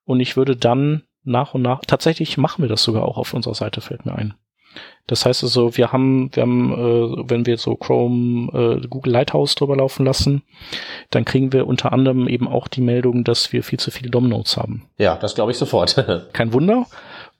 und 0.05 0.19
ich 0.19 0.37
würde 0.37 0.55
dann 0.55 1.03
nach 1.23 1.55
und 1.55 1.63
nach, 1.63 1.81
tatsächlich 1.81 2.37
machen 2.37 2.61
wir 2.61 2.69
das 2.69 2.83
sogar 2.83 3.03
auch 3.03 3.17
auf 3.17 3.33
unserer 3.33 3.55
Seite, 3.55 3.81
fällt 3.81 4.05
mir 4.05 4.13
ein. 4.13 4.35
Das 5.07 5.25
heißt 5.25 5.43
also, 5.43 5.75
wir 5.75 5.91
haben, 5.91 6.29
wir 6.33 6.43
haben, 6.43 6.71
äh, 6.71 7.29
wenn 7.29 7.47
wir 7.47 7.57
so 7.57 7.75
Chrome, 7.75 8.51
äh, 8.53 8.87
Google 8.87 9.13
Lighthouse 9.13 9.55
drüber 9.55 9.75
laufen 9.75 10.05
lassen, 10.05 10.43
dann 11.09 11.25
kriegen 11.25 11.51
wir 11.51 11.65
unter 11.65 11.93
anderem 11.93 12.27
eben 12.27 12.47
auch 12.47 12.67
die 12.67 12.81
Meldung, 12.81 13.23
dass 13.23 13.51
wir 13.51 13.63
viel 13.63 13.79
zu 13.79 13.89
viele 13.89 14.11
DOM-Nodes 14.11 14.57
haben. 14.57 14.83
Ja, 14.99 15.15
das 15.15 15.33
glaube 15.33 15.51
ich 15.51 15.57
sofort. 15.57 15.95
Kein 16.33 16.53
Wunder. 16.53 16.85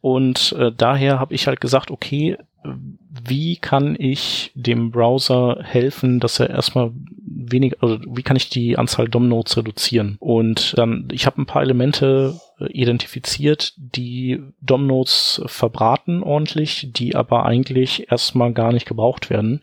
Und 0.01 0.55
äh, 0.57 0.71
daher 0.75 1.19
habe 1.19 1.35
ich 1.35 1.45
halt 1.45 1.61
gesagt, 1.61 1.91
okay, 1.91 2.37
wie 2.63 3.55
kann 3.57 3.95
ich 3.97 4.51
dem 4.55 4.91
Browser 4.91 5.59
helfen, 5.61 6.19
dass 6.19 6.39
er 6.39 6.49
erstmal 6.49 6.91
wenig, 7.23 7.81
also 7.81 7.99
wie 8.07 8.23
kann 8.23 8.35
ich 8.35 8.49
die 8.49 8.77
Anzahl 8.77 9.07
DOM-Nodes 9.07 9.57
reduzieren? 9.57 10.17
Und 10.19 10.73
dann, 10.77 11.07
ich 11.11 11.25
habe 11.25 11.41
ein 11.41 11.45
paar 11.45 11.61
Elemente 11.61 12.39
identifiziert, 12.67 13.73
die 13.77 14.41
DOM-Nodes 14.61 15.41
verbraten 15.45 16.23
ordentlich, 16.23 16.89
die 16.91 17.15
aber 17.15 17.45
eigentlich 17.45 18.11
erstmal 18.11 18.53
gar 18.53 18.73
nicht 18.73 18.85
gebraucht 18.85 19.29
werden, 19.29 19.61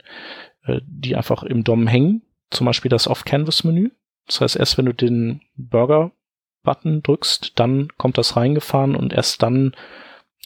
äh, 0.65 0.81
die 0.87 1.17
einfach 1.17 1.43
im 1.43 1.65
DOM 1.65 1.87
hängen. 1.87 2.23
Zum 2.51 2.65
Beispiel 2.67 2.89
das 2.89 3.09
Off-Canvas-Menü. 3.09 3.91
Das 4.27 4.41
heißt, 4.41 4.57
erst 4.57 4.79
wenn 4.79 4.87
du 4.87 4.93
den 4.93 5.43
Burger-Button 5.57 7.03
drückst, 7.03 7.59
dann 7.59 7.89
kommt 7.97 8.19
das 8.19 8.37
reingefahren 8.37 8.97
und 8.97 9.13
erst 9.13 9.43
dann 9.43 9.75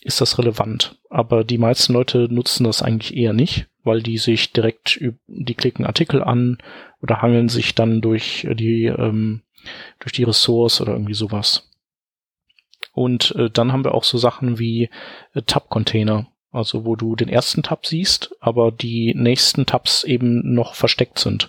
ist 0.02 0.20
das 0.20 0.38
relevant. 0.38 0.98
Aber 1.10 1.44
die 1.44 1.58
meisten 1.58 1.92
Leute 1.92 2.28
nutzen 2.30 2.64
das 2.64 2.82
eigentlich 2.82 3.16
eher 3.16 3.32
nicht, 3.32 3.68
weil 3.84 4.02
die 4.02 4.18
sich 4.18 4.52
direkt, 4.52 5.00
die 5.26 5.54
klicken 5.54 5.84
Artikel 5.84 6.22
an 6.22 6.58
oder 7.02 7.22
hangeln 7.22 7.48
sich 7.48 7.74
dann 7.74 8.00
durch 8.00 8.46
die, 8.50 8.86
ähm, 8.86 9.42
durch 9.98 10.12
die 10.12 10.24
Ressource 10.24 10.80
oder 10.80 10.92
irgendwie 10.92 11.14
sowas. 11.14 11.69
Und 12.92 13.34
äh, 13.36 13.50
dann 13.50 13.72
haben 13.72 13.84
wir 13.84 13.94
auch 13.94 14.04
so 14.04 14.18
Sachen 14.18 14.58
wie 14.58 14.90
äh, 15.34 15.42
Tab-Container, 15.42 16.26
also 16.52 16.84
wo 16.84 16.96
du 16.96 17.16
den 17.16 17.28
ersten 17.28 17.62
Tab 17.62 17.86
siehst, 17.86 18.34
aber 18.40 18.72
die 18.72 19.14
nächsten 19.14 19.66
Tabs 19.66 20.04
eben 20.04 20.54
noch 20.54 20.74
versteckt 20.74 21.18
sind. 21.18 21.48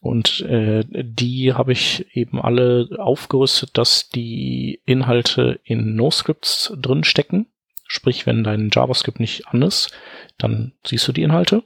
Und 0.00 0.40
äh, 0.40 0.84
die 0.90 1.54
habe 1.54 1.70
ich 1.70 2.06
eben 2.16 2.40
alle 2.40 2.88
aufgerüstet, 2.98 3.78
dass 3.78 4.08
die 4.08 4.80
Inhalte 4.84 5.60
in 5.62 5.94
NoScripts 5.94 6.72
drin 6.76 7.04
stecken. 7.04 7.46
Sprich, 7.86 8.26
wenn 8.26 8.42
dein 8.42 8.70
JavaScript 8.72 9.20
nicht 9.20 9.46
an 9.46 9.62
ist, 9.62 9.92
dann 10.38 10.72
siehst 10.84 11.06
du 11.06 11.12
die 11.12 11.22
Inhalte. 11.22 11.62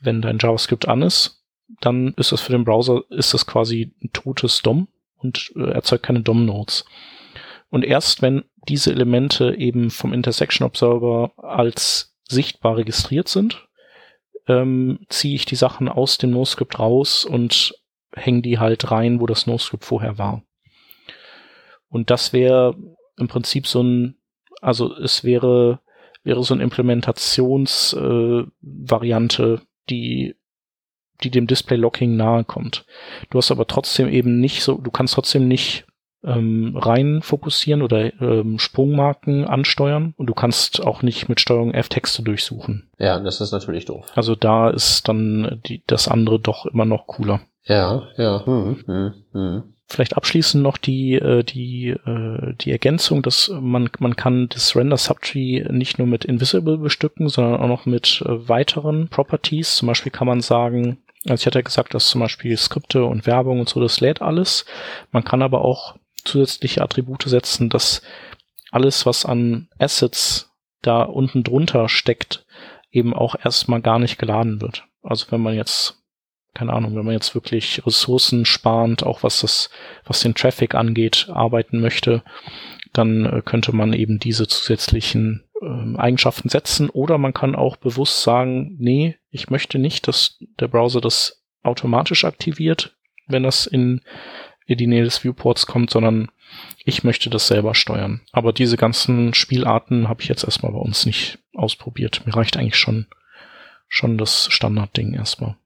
Wenn 0.00 0.22
dein 0.22 0.38
JavaScript 0.38 0.86
an 0.86 1.02
ist, 1.02 1.42
dann 1.80 2.14
ist 2.16 2.30
das 2.30 2.40
für 2.40 2.52
den 2.52 2.64
Browser, 2.64 3.02
ist 3.10 3.34
das 3.34 3.46
quasi 3.46 3.92
ein 4.00 4.10
totes 4.12 4.62
DOM 4.62 4.86
und 5.16 5.52
äh, 5.56 5.70
erzeugt 5.70 6.04
keine 6.04 6.20
DOM-Nodes. 6.20 6.84
Und 7.72 7.84
erst 7.86 8.20
wenn 8.20 8.44
diese 8.68 8.92
Elemente 8.92 9.54
eben 9.56 9.88
vom 9.90 10.12
Intersection 10.12 10.66
Observer 10.66 11.32
als 11.38 12.14
sichtbar 12.28 12.76
registriert 12.76 13.28
sind, 13.28 13.66
ähm, 14.46 15.06
ziehe 15.08 15.34
ich 15.34 15.46
die 15.46 15.56
Sachen 15.56 15.88
aus 15.88 16.18
dem 16.18 16.32
NoScript 16.32 16.78
raus 16.78 17.24
und 17.24 17.74
hänge 18.14 18.42
die 18.42 18.58
halt 18.58 18.90
rein, 18.90 19.20
wo 19.20 19.26
das 19.26 19.46
NoScript 19.46 19.86
vorher 19.86 20.18
war. 20.18 20.42
Und 21.88 22.10
das 22.10 22.34
wäre 22.34 22.76
im 23.16 23.28
Prinzip 23.28 23.66
so 23.66 23.82
ein, 23.82 24.18
also 24.60 24.94
es 24.94 25.24
wäre, 25.24 25.80
wäre 26.24 26.44
so 26.44 26.52
eine 26.52 26.64
Implementationsvariante, 26.64 29.62
äh, 29.62 29.66
die, 29.88 30.36
die 31.22 31.30
dem 31.30 31.46
Display 31.46 31.78
Locking 31.78 32.16
nahe 32.16 32.44
kommt. 32.44 32.84
Du 33.30 33.38
hast 33.38 33.50
aber 33.50 33.66
trotzdem 33.66 34.08
eben 34.08 34.40
nicht 34.40 34.62
so, 34.62 34.76
du 34.76 34.90
kannst 34.90 35.14
trotzdem 35.14 35.48
nicht 35.48 35.86
ähm, 36.24 36.76
rein 36.76 37.22
fokussieren 37.22 37.82
oder 37.82 38.12
ähm, 38.20 38.58
Sprungmarken 38.58 39.44
ansteuern 39.44 40.14
und 40.16 40.26
du 40.26 40.34
kannst 40.34 40.82
auch 40.82 41.02
nicht 41.02 41.28
mit 41.28 41.40
Steuerung 41.40 41.74
F 41.74 41.88
Texte 41.88 42.22
durchsuchen. 42.22 42.88
Ja, 42.98 43.18
das 43.20 43.40
ist 43.40 43.52
natürlich 43.52 43.84
doof. 43.84 44.06
Also 44.14 44.34
da 44.34 44.70
ist 44.70 45.08
dann 45.08 45.60
die, 45.66 45.82
das 45.86 46.08
andere 46.08 46.38
doch 46.38 46.66
immer 46.66 46.84
noch 46.84 47.06
cooler. 47.06 47.40
Ja, 47.64 48.02
ja. 48.16 48.44
Hm, 48.44 48.76
hm, 48.86 49.14
hm. 49.32 49.62
Vielleicht 49.88 50.16
abschließend 50.16 50.62
noch 50.62 50.78
die, 50.78 51.14
äh, 51.14 51.44
die, 51.44 51.88
äh, 51.90 52.54
die 52.54 52.72
Ergänzung, 52.72 53.22
dass 53.22 53.52
man, 53.60 53.90
man 53.98 54.16
kann 54.16 54.48
das 54.48 54.74
Render 54.74 54.96
Subtree 54.96 55.64
nicht 55.70 55.98
nur 55.98 56.06
mit 56.06 56.24
Invisible 56.24 56.78
bestücken, 56.78 57.28
sondern 57.28 57.60
auch 57.60 57.68
noch 57.68 57.86
mit 57.86 58.22
äh, 58.24 58.48
weiteren 58.48 59.08
Properties. 59.08 59.76
Zum 59.76 59.88
Beispiel 59.88 60.10
kann 60.10 60.26
man 60.26 60.40
sagen, 60.40 60.98
also 61.28 61.42
ich 61.42 61.46
hatte 61.46 61.58
ja 61.58 61.62
gesagt, 61.62 61.94
dass 61.94 62.08
zum 62.08 62.20
Beispiel 62.20 62.56
Skripte 62.56 63.04
und 63.04 63.26
Werbung 63.26 63.60
und 63.60 63.68
so, 63.68 63.80
das 63.80 64.00
lädt 64.00 64.22
alles. 64.22 64.64
Man 65.12 65.24
kann 65.24 65.42
aber 65.42 65.62
auch 65.62 65.94
zusätzliche 66.24 66.82
Attribute 66.82 67.22
setzen, 67.24 67.68
dass 67.68 68.02
alles, 68.70 69.06
was 69.06 69.24
an 69.24 69.68
Assets 69.78 70.50
da 70.80 71.02
unten 71.02 71.44
drunter 71.44 71.88
steckt, 71.88 72.46
eben 72.90 73.14
auch 73.14 73.36
erstmal 73.42 73.80
gar 73.80 73.98
nicht 73.98 74.18
geladen 74.18 74.60
wird. 74.60 74.84
Also 75.02 75.26
wenn 75.30 75.40
man 75.40 75.54
jetzt 75.54 76.02
keine 76.54 76.72
Ahnung, 76.72 76.94
wenn 76.94 77.04
man 77.04 77.14
jetzt 77.14 77.34
wirklich 77.34 77.84
ressourcensparend, 77.86 79.04
auch 79.04 79.22
was 79.22 79.40
das, 79.40 79.70
was 80.04 80.20
den 80.20 80.34
Traffic 80.34 80.74
angeht, 80.74 81.28
arbeiten 81.32 81.80
möchte, 81.80 82.22
dann 82.92 83.24
äh, 83.24 83.42
könnte 83.42 83.74
man 83.74 83.92
eben 83.94 84.18
diese 84.18 84.46
zusätzlichen 84.46 85.44
äh, 85.62 85.96
Eigenschaften 85.98 86.50
setzen 86.50 86.90
oder 86.90 87.16
man 87.16 87.32
kann 87.32 87.54
auch 87.54 87.76
bewusst 87.76 88.22
sagen, 88.22 88.76
nee, 88.78 89.16
ich 89.30 89.48
möchte 89.48 89.78
nicht, 89.78 90.08
dass 90.08 90.38
der 90.60 90.68
Browser 90.68 91.00
das 91.00 91.42
automatisch 91.62 92.24
aktiviert, 92.24 92.96
wenn 93.28 93.44
das 93.44 93.66
in, 93.66 94.02
in 94.66 94.78
die 94.78 94.86
Nähe 94.86 95.04
des 95.04 95.18
Viewports 95.18 95.66
kommt, 95.66 95.90
sondern 95.90 96.30
ich 96.84 97.04
möchte 97.04 97.30
das 97.30 97.46
selber 97.46 97.74
steuern. 97.74 98.20
Aber 98.32 98.52
diese 98.52 98.76
ganzen 98.76 99.34
Spielarten 99.34 100.08
habe 100.08 100.22
ich 100.22 100.28
jetzt 100.28 100.44
erstmal 100.44 100.72
bei 100.72 100.78
uns 100.78 101.06
nicht 101.06 101.38
ausprobiert. 101.54 102.22
Mir 102.26 102.34
reicht 102.34 102.56
eigentlich 102.56 102.76
schon, 102.76 103.06
schon 103.88 104.18
das 104.18 104.48
Standardding 104.50 105.14
erstmal. 105.14 105.56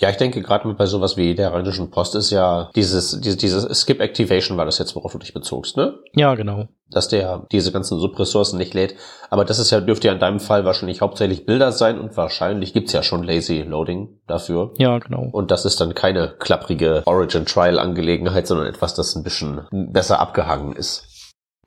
Ja, 0.00 0.10
ich 0.10 0.16
denke 0.16 0.42
gerade 0.42 0.72
bei 0.74 0.86
sowas 0.86 1.16
wie 1.16 1.34
der 1.34 1.52
Rheinischen 1.52 1.90
Post 1.90 2.14
ist 2.14 2.30
ja 2.30 2.70
dieses, 2.76 3.20
dieses, 3.20 3.36
dieses 3.36 3.80
Skip 3.80 4.00
Activation 4.00 4.56
war 4.56 4.64
das 4.64 4.78
jetzt, 4.78 4.94
worauf 4.94 5.12
du 5.12 5.18
dich 5.18 5.34
bezogst, 5.34 5.76
ne? 5.76 5.98
Ja, 6.14 6.36
genau. 6.36 6.68
Dass 6.88 7.08
der 7.08 7.46
diese 7.50 7.72
ganzen 7.72 7.98
Subressourcen 7.98 8.58
nicht 8.58 8.74
lädt. 8.74 8.94
Aber 9.28 9.44
das 9.44 9.58
ist 9.58 9.70
ja, 9.70 9.80
dürfte 9.80 10.06
ja 10.06 10.14
in 10.14 10.20
deinem 10.20 10.38
Fall 10.38 10.64
wahrscheinlich 10.64 11.00
hauptsächlich 11.00 11.44
Bilder 11.44 11.72
sein 11.72 11.98
und 11.98 12.16
wahrscheinlich 12.16 12.72
gibt's 12.72 12.92
ja 12.92 13.02
schon 13.02 13.24
Lazy 13.24 13.62
Loading 13.62 14.20
dafür. 14.28 14.72
Ja, 14.78 14.98
genau. 14.98 15.28
Und 15.32 15.50
das 15.50 15.64
ist 15.64 15.80
dann 15.80 15.94
keine 15.94 16.34
klapprige 16.38 17.02
Origin 17.04 17.44
Trial 17.44 17.80
Angelegenheit, 17.80 18.46
sondern 18.46 18.68
etwas, 18.68 18.94
das 18.94 19.16
ein 19.16 19.24
bisschen 19.24 19.62
besser 19.70 20.20
abgehangen 20.20 20.76
ist. 20.76 21.07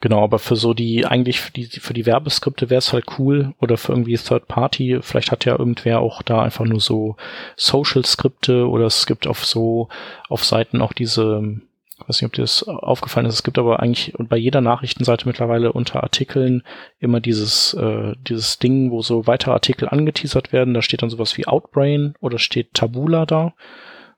Genau, 0.01 0.23
aber 0.23 0.39
für 0.39 0.55
so 0.55 0.73
die, 0.73 1.05
eigentlich 1.05 1.39
für 1.39 1.51
die, 1.51 1.65
für 1.65 1.93
die 1.93 2.07
Werbeskripte 2.07 2.71
wäre 2.71 2.79
es 2.79 2.91
halt 2.91 3.05
cool 3.19 3.53
oder 3.61 3.77
für 3.77 3.91
irgendwie 3.91 4.17
Third 4.17 4.47
Party, 4.47 4.97
vielleicht 5.01 5.31
hat 5.31 5.45
ja 5.45 5.57
irgendwer 5.57 5.99
auch 5.99 6.23
da 6.23 6.41
einfach 6.41 6.65
nur 6.65 6.79
so 6.79 7.17
Social-Skripte 7.55 8.67
oder 8.67 8.85
es 8.85 9.05
gibt 9.05 9.27
auf 9.27 9.45
so, 9.45 9.89
auf 10.27 10.43
Seiten 10.43 10.81
auch 10.81 10.93
diese, 10.93 11.59
weiß 12.07 12.19
nicht, 12.19 12.25
ob 12.25 12.33
dir 12.33 12.41
das 12.41 12.63
aufgefallen 12.63 13.27
ist, 13.27 13.35
es 13.35 13.43
gibt 13.43 13.59
aber 13.59 13.79
eigentlich 13.79 14.13
bei 14.17 14.37
jeder 14.37 14.59
Nachrichtenseite 14.59 15.27
mittlerweile 15.27 15.71
unter 15.71 16.01
Artikeln 16.01 16.63
immer 16.97 17.19
dieses, 17.19 17.75
äh, 17.75 18.15
dieses 18.27 18.57
Ding, 18.57 18.89
wo 18.89 19.03
so 19.03 19.27
weitere 19.27 19.51
Artikel 19.51 19.87
angeteasert 19.87 20.51
werden, 20.51 20.73
da 20.73 20.81
steht 20.81 21.03
dann 21.03 21.11
sowas 21.11 21.37
wie 21.37 21.45
Outbrain 21.45 22.15
oder 22.19 22.39
steht 22.39 22.73
Tabula 22.73 23.27
da. 23.27 23.53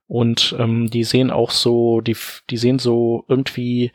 Und 0.08 0.56
ähm, 0.60 0.90
die 0.90 1.04
sehen 1.04 1.32
auch 1.32 1.52
so, 1.52 2.00
die, 2.02 2.16
die 2.50 2.58
sehen 2.58 2.78
so 2.78 3.26
irgendwie 3.28 3.92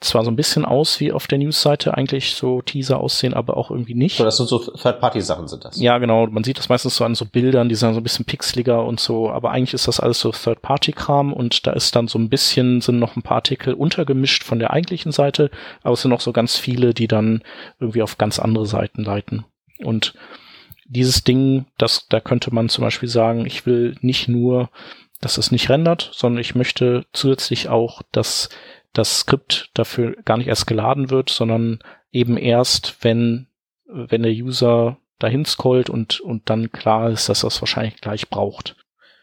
zwar 0.00 0.24
so 0.24 0.30
ein 0.30 0.36
bisschen 0.36 0.64
aus 0.64 1.00
wie 1.00 1.10
auf 1.12 1.26
der 1.26 1.38
Newsseite 1.38 1.94
eigentlich 1.96 2.34
so 2.34 2.62
Teaser 2.62 3.00
aussehen, 3.00 3.34
aber 3.34 3.56
auch 3.56 3.70
irgendwie 3.70 3.94
nicht. 3.94 4.16
So, 4.16 4.24
das 4.24 4.36
sind 4.36 4.48
so 4.48 4.58
Third-Party-Sachen 4.58 5.48
sind 5.48 5.64
das. 5.64 5.80
Ja, 5.80 5.98
genau. 5.98 6.26
Man 6.28 6.44
sieht 6.44 6.58
das 6.58 6.68
meistens 6.68 6.96
so 6.96 7.04
an 7.04 7.16
so 7.16 7.24
Bildern, 7.24 7.68
die 7.68 7.74
sind 7.74 7.94
so 7.94 8.00
ein 8.00 8.04
bisschen 8.04 8.24
pixeliger 8.24 8.84
und 8.84 9.00
so, 9.00 9.30
aber 9.30 9.50
eigentlich 9.50 9.74
ist 9.74 9.88
das 9.88 9.98
alles 9.98 10.20
so 10.20 10.30
Third-Party-Kram 10.30 11.32
und 11.32 11.66
da 11.66 11.72
ist 11.72 11.96
dann 11.96 12.06
so 12.06 12.18
ein 12.18 12.28
bisschen, 12.28 12.80
sind 12.80 13.00
noch 13.00 13.16
ein 13.16 13.22
paar 13.22 13.38
Artikel 13.38 13.74
untergemischt 13.74 14.44
von 14.44 14.60
der 14.60 14.72
eigentlichen 14.72 15.10
Seite, 15.10 15.50
aber 15.82 15.94
es 15.94 16.02
sind 16.02 16.12
noch 16.12 16.20
so 16.20 16.32
ganz 16.32 16.56
viele, 16.56 16.94
die 16.94 17.08
dann 17.08 17.42
irgendwie 17.80 18.02
auf 18.02 18.18
ganz 18.18 18.38
andere 18.38 18.66
Seiten 18.66 19.02
leiten. 19.02 19.44
Und 19.82 20.14
dieses 20.86 21.24
Ding, 21.24 21.66
das, 21.76 22.06
da 22.08 22.20
könnte 22.20 22.54
man 22.54 22.68
zum 22.68 22.82
Beispiel 22.82 23.08
sagen, 23.08 23.46
ich 23.46 23.66
will 23.66 23.96
nicht 24.00 24.28
nur, 24.28 24.70
dass 25.20 25.38
es 25.38 25.50
nicht 25.50 25.68
rendert, 25.68 26.10
sondern 26.12 26.40
ich 26.40 26.54
möchte 26.54 27.04
zusätzlich 27.12 27.68
auch, 27.68 28.02
dass 28.12 28.48
das 28.92 29.20
Skript 29.20 29.70
dafür 29.74 30.16
gar 30.24 30.38
nicht 30.38 30.48
erst 30.48 30.66
geladen 30.66 31.10
wird, 31.10 31.30
sondern 31.30 31.80
eben 32.10 32.36
erst, 32.36 33.02
wenn, 33.02 33.48
wenn 33.86 34.22
der 34.22 34.32
User 34.32 34.98
dahin 35.18 35.44
scrollt 35.44 35.90
und, 35.90 36.20
und 36.20 36.48
dann 36.50 36.72
klar 36.72 37.10
ist, 37.10 37.28
dass 37.28 37.44
er 37.44 37.48
es 37.48 37.60
wahrscheinlich 37.60 38.00
gleich 38.00 38.28
braucht. 38.28 38.76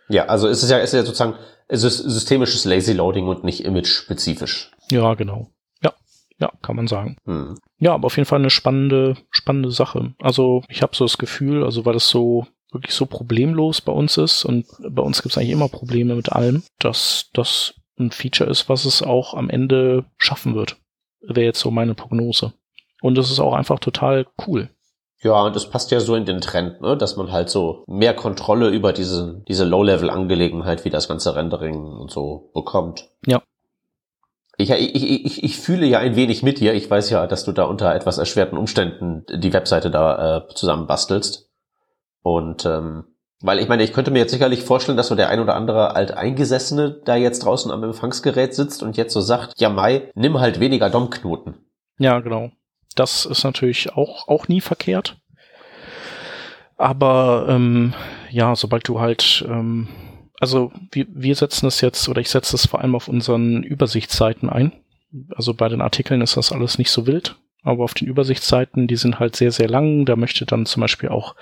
Ja, 0.09 0.25
also 0.25 0.47
es 0.47 0.61
ist 0.61 0.69
ja, 0.69 0.77
es 0.79 0.93
ist 0.93 0.99
ja 0.99 1.03
sozusagen 1.05 1.35
es 1.67 1.83
ist 1.83 1.97
systemisches 1.97 2.65
Lazy 2.65 2.93
Loading 2.93 3.27
und 3.27 3.43
nicht 3.43 3.63
image-spezifisch. 3.63 4.71
Ja, 4.91 5.15
genau. 5.15 5.49
Ja, 5.81 5.93
ja, 6.37 6.51
kann 6.61 6.75
man 6.75 6.87
sagen. 6.87 7.17
Hm. 7.25 7.57
Ja, 7.79 7.93
aber 7.93 8.05
auf 8.05 8.17
jeden 8.17 8.27
Fall 8.27 8.39
eine 8.39 8.49
spannende, 8.49 9.17
spannende 9.31 9.71
Sache. 9.71 10.13
Also 10.19 10.63
ich 10.69 10.81
habe 10.81 10.95
so 10.95 11.05
das 11.05 11.17
Gefühl, 11.17 11.63
also 11.63 11.85
weil 11.85 11.93
das 11.93 12.07
so 12.07 12.47
wirklich 12.71 12.93
so 12.93 13.05
problemlos 13.05 13.81
bei 13.81 13.91
uns 13.91 14.17
ist 14.17 14.43
und 14.43 14.65
bei 14.89 15.01
uns 15.01 15.21
gibt 15.21 15.33
es 15.33 15.37
eigentlich 15.37 15.51
immer 15.51 15.69
Probleme 15.69 16.15
mit 16.15 16.31
allem, 16.31 16.63
dass 16.79 17.29
das 17.33 17.73
ein 17.99 18.11
Feature 18.11 18.49
ist, 18.49 18.69
was 18.69 18.85
es 18.85 19.01
auch 19.01 19.33
am 19.33 19.49
Ende 19.49 20.05
schaffen 20.17 20.55
wird. 20.55 20.77
Wäre 21.21 21.45
jetzt 21.45 21.59
so 21.59 21.71
meine 21.71 21.95
Prognose. 21.95 22.53
Und 23.01 23.17
es 23.17 23.31
ist 23.31 23.39
auch 23.39 23.53
einfach 23.53 23.79
total 23.79 24.25
cool. 24.47 24.69
Ja, 25.21 25.41
und 25.43 25.55
das 25.55 25.69
passt 25.69 25.91
ja 25.91 25.99
so 25.99 26.15
in 26.15 26.25
den 26.25 26.41
Trend, 26.41 26.81
ne? 26.81 26.95
dass 26.95 27.15
man 27.15 27.31
halt 27.31 27.49
so 27.49 27.83
mehr 27.87 28.13
Kontrolle 28.13 28.69
über 28.69 28.93
diese, 28.93 29.43
diese 29.47 29.65
Low-Level-Angelegenheit 29.65 30.85
wie 30.85 30.89
das 30.89 31.07
ganze 31.07 31.35
Rendering 31.35 31.83
und 31.83 32.11
so 32.11 32.51
bekommt. 32.53 33.09
Ja. 33.25 33.41
Ich, 34.57 34.69
ich, 34.69 35.25
ich, 35.25 35.43
ich 35.43 35.57
fühle 35.57 35.85
ja 35.85 35.99
ein 35.99 36.15
wenig 36.15 36.43
mit 36.43 36.59
dir. 36.59 36.73
Ich 36.73 36.89
weiß 36.89 37.09
ja, 37.09 37.27
dass 37.27 37.43
du 37.43 37.51
da 37.51 37.63
unter 37.63 37.93
etwas 37.93 38.17
erschwerten 38.17 38.57
Umständen 38.57 39.25
die 39.33 39.51
Webseite 39.51 39.89
da 39.89 40.37
äh, 40.37 40.53
zusammenbastelst. 40.53 41.49
Und 42.21 42.65
ähm, 42.65 43.14
weil 43.45 43.59
ich 43.59 43.67
meine, 43.67 43.83
ich 43.83 43.93
könnte 43.93 44.09
mir 44.09 44.19
jetzt 44.19 44.31
sicherlich 44.31 44.63
vorstellen, 44.63 44.97
dass 44.97 45.07
so 45.07 45.15
der 45.15 45.29
ein 45.29 45.39
oder 45.39 45.55
andere 45.55 45.95
Alteingesessene 45.95 47.01
da 47.05 47.15
jetzt 47.15 47.45
draußen 47.45 47.71
am 47.71 47.83
Empfangsgerät 47.83 48.55
sitzt 48.55 48.81
und 48.81 48.97
jetzt 48.97 49.13
so 49.13 49.21
sagt, 49.21 49.53
ja 49.57 49.69
Mai, 49.69 50.09
nimm 50.15 50.39
halt 50.39 50.59
weniger 50.59 50.89
DOM-Knoten. 50.89 51.53
Ja, 51.99 52.19
genau. 52.21 52.51
Das 52.95 53.25
ist 53.25 53.43
natürlich 53.43 53.93
auch, 53.93 54.27
auch 54.27 54.47
nie 54.47 54.61
verkehrt. 54.61 55.17
Aber 56.77 57.45
ähm, 57.47 57.93
ja, 58.31 58.55
sobald 58.55 58.87
du 58.87 58.99
halt, 58.99 59.45
ähm, 59.47 59.89
also 60.39 60.71
wir, 60.91 61.05
wir 61.09 61.35
setzen 61.35 61.67
es 61.67 61.81
jetzt, 61.81 62.09
oder 62.09 62.21
ich 62.21 62.29
setze 62.29 62.55
es 62.55 62.65
vor 62.65 62.81
allem 62.81 62.95
auf 62.95 63.07
unseren 63.07 63.61
Übersichtsseiten 63.61 64.49
ein. 64.49 64.71
Also 65.35 65.53
bei 65.53 65.69
den 65.69 65.81
Artikeln 65.81 66.21
ist 66.21 66.35
das 66.35 66.51
alles 66.51 66.79
nicht 66.79 66.89
so 66.89 67.05
wild, 67.05 67.35
aber 67.63 67.83
auf 67.83 67.93
den 67.93 68.07
Übersichtsseiten, 68.07 68.87
die 68.87 68.95
sind 68.95 69.19
halt 69.19 69.35
sehr, 69.35 69.51
sehr 69.51 69.69
lang. 69.69 70.05
Da 70.05 70.15
möchte 70.15 70.45
dann 70.45 70.65
zum 70.65 70.81
Beispiel 70.81 71.09
auch 71.09 71.35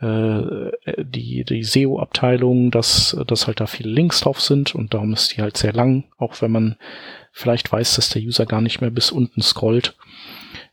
äh, 0.00 0.70
die, 0.98 1.44
die 1.44 1.62
SEO-Abteilung, 1.62 2.70
dass, 2.70 3.16
dass 3.26 3.46
halt 3.46 3.60
da 3.60 3.66
viele 3.66 3.90
Links 3.90 4.20
drauf 4.20 4.40
sind 4.40 4.74
und 4.74 4.94
darum 4.94 5.12
ist 5.12 5.36
die 5.36 5.42
halt 5.42 5.56
sehr 5.56 5.72
lang, 5.72 6.04
auch 6.18 6.40
wenn 6.42 6.52
man 6.52 6.76
vielleicht 7.32 7.70
weiß, 7.70 7.96
dass 7.96 8.10
der 8.10 8.22
User 8.22 8.46
gar 8.46 8.60
nicht 8.60 8.80
mehr 8.80 8.90
bis 8.90 9.10
unten 9.10 9.42
scrollt. 9.42 9.96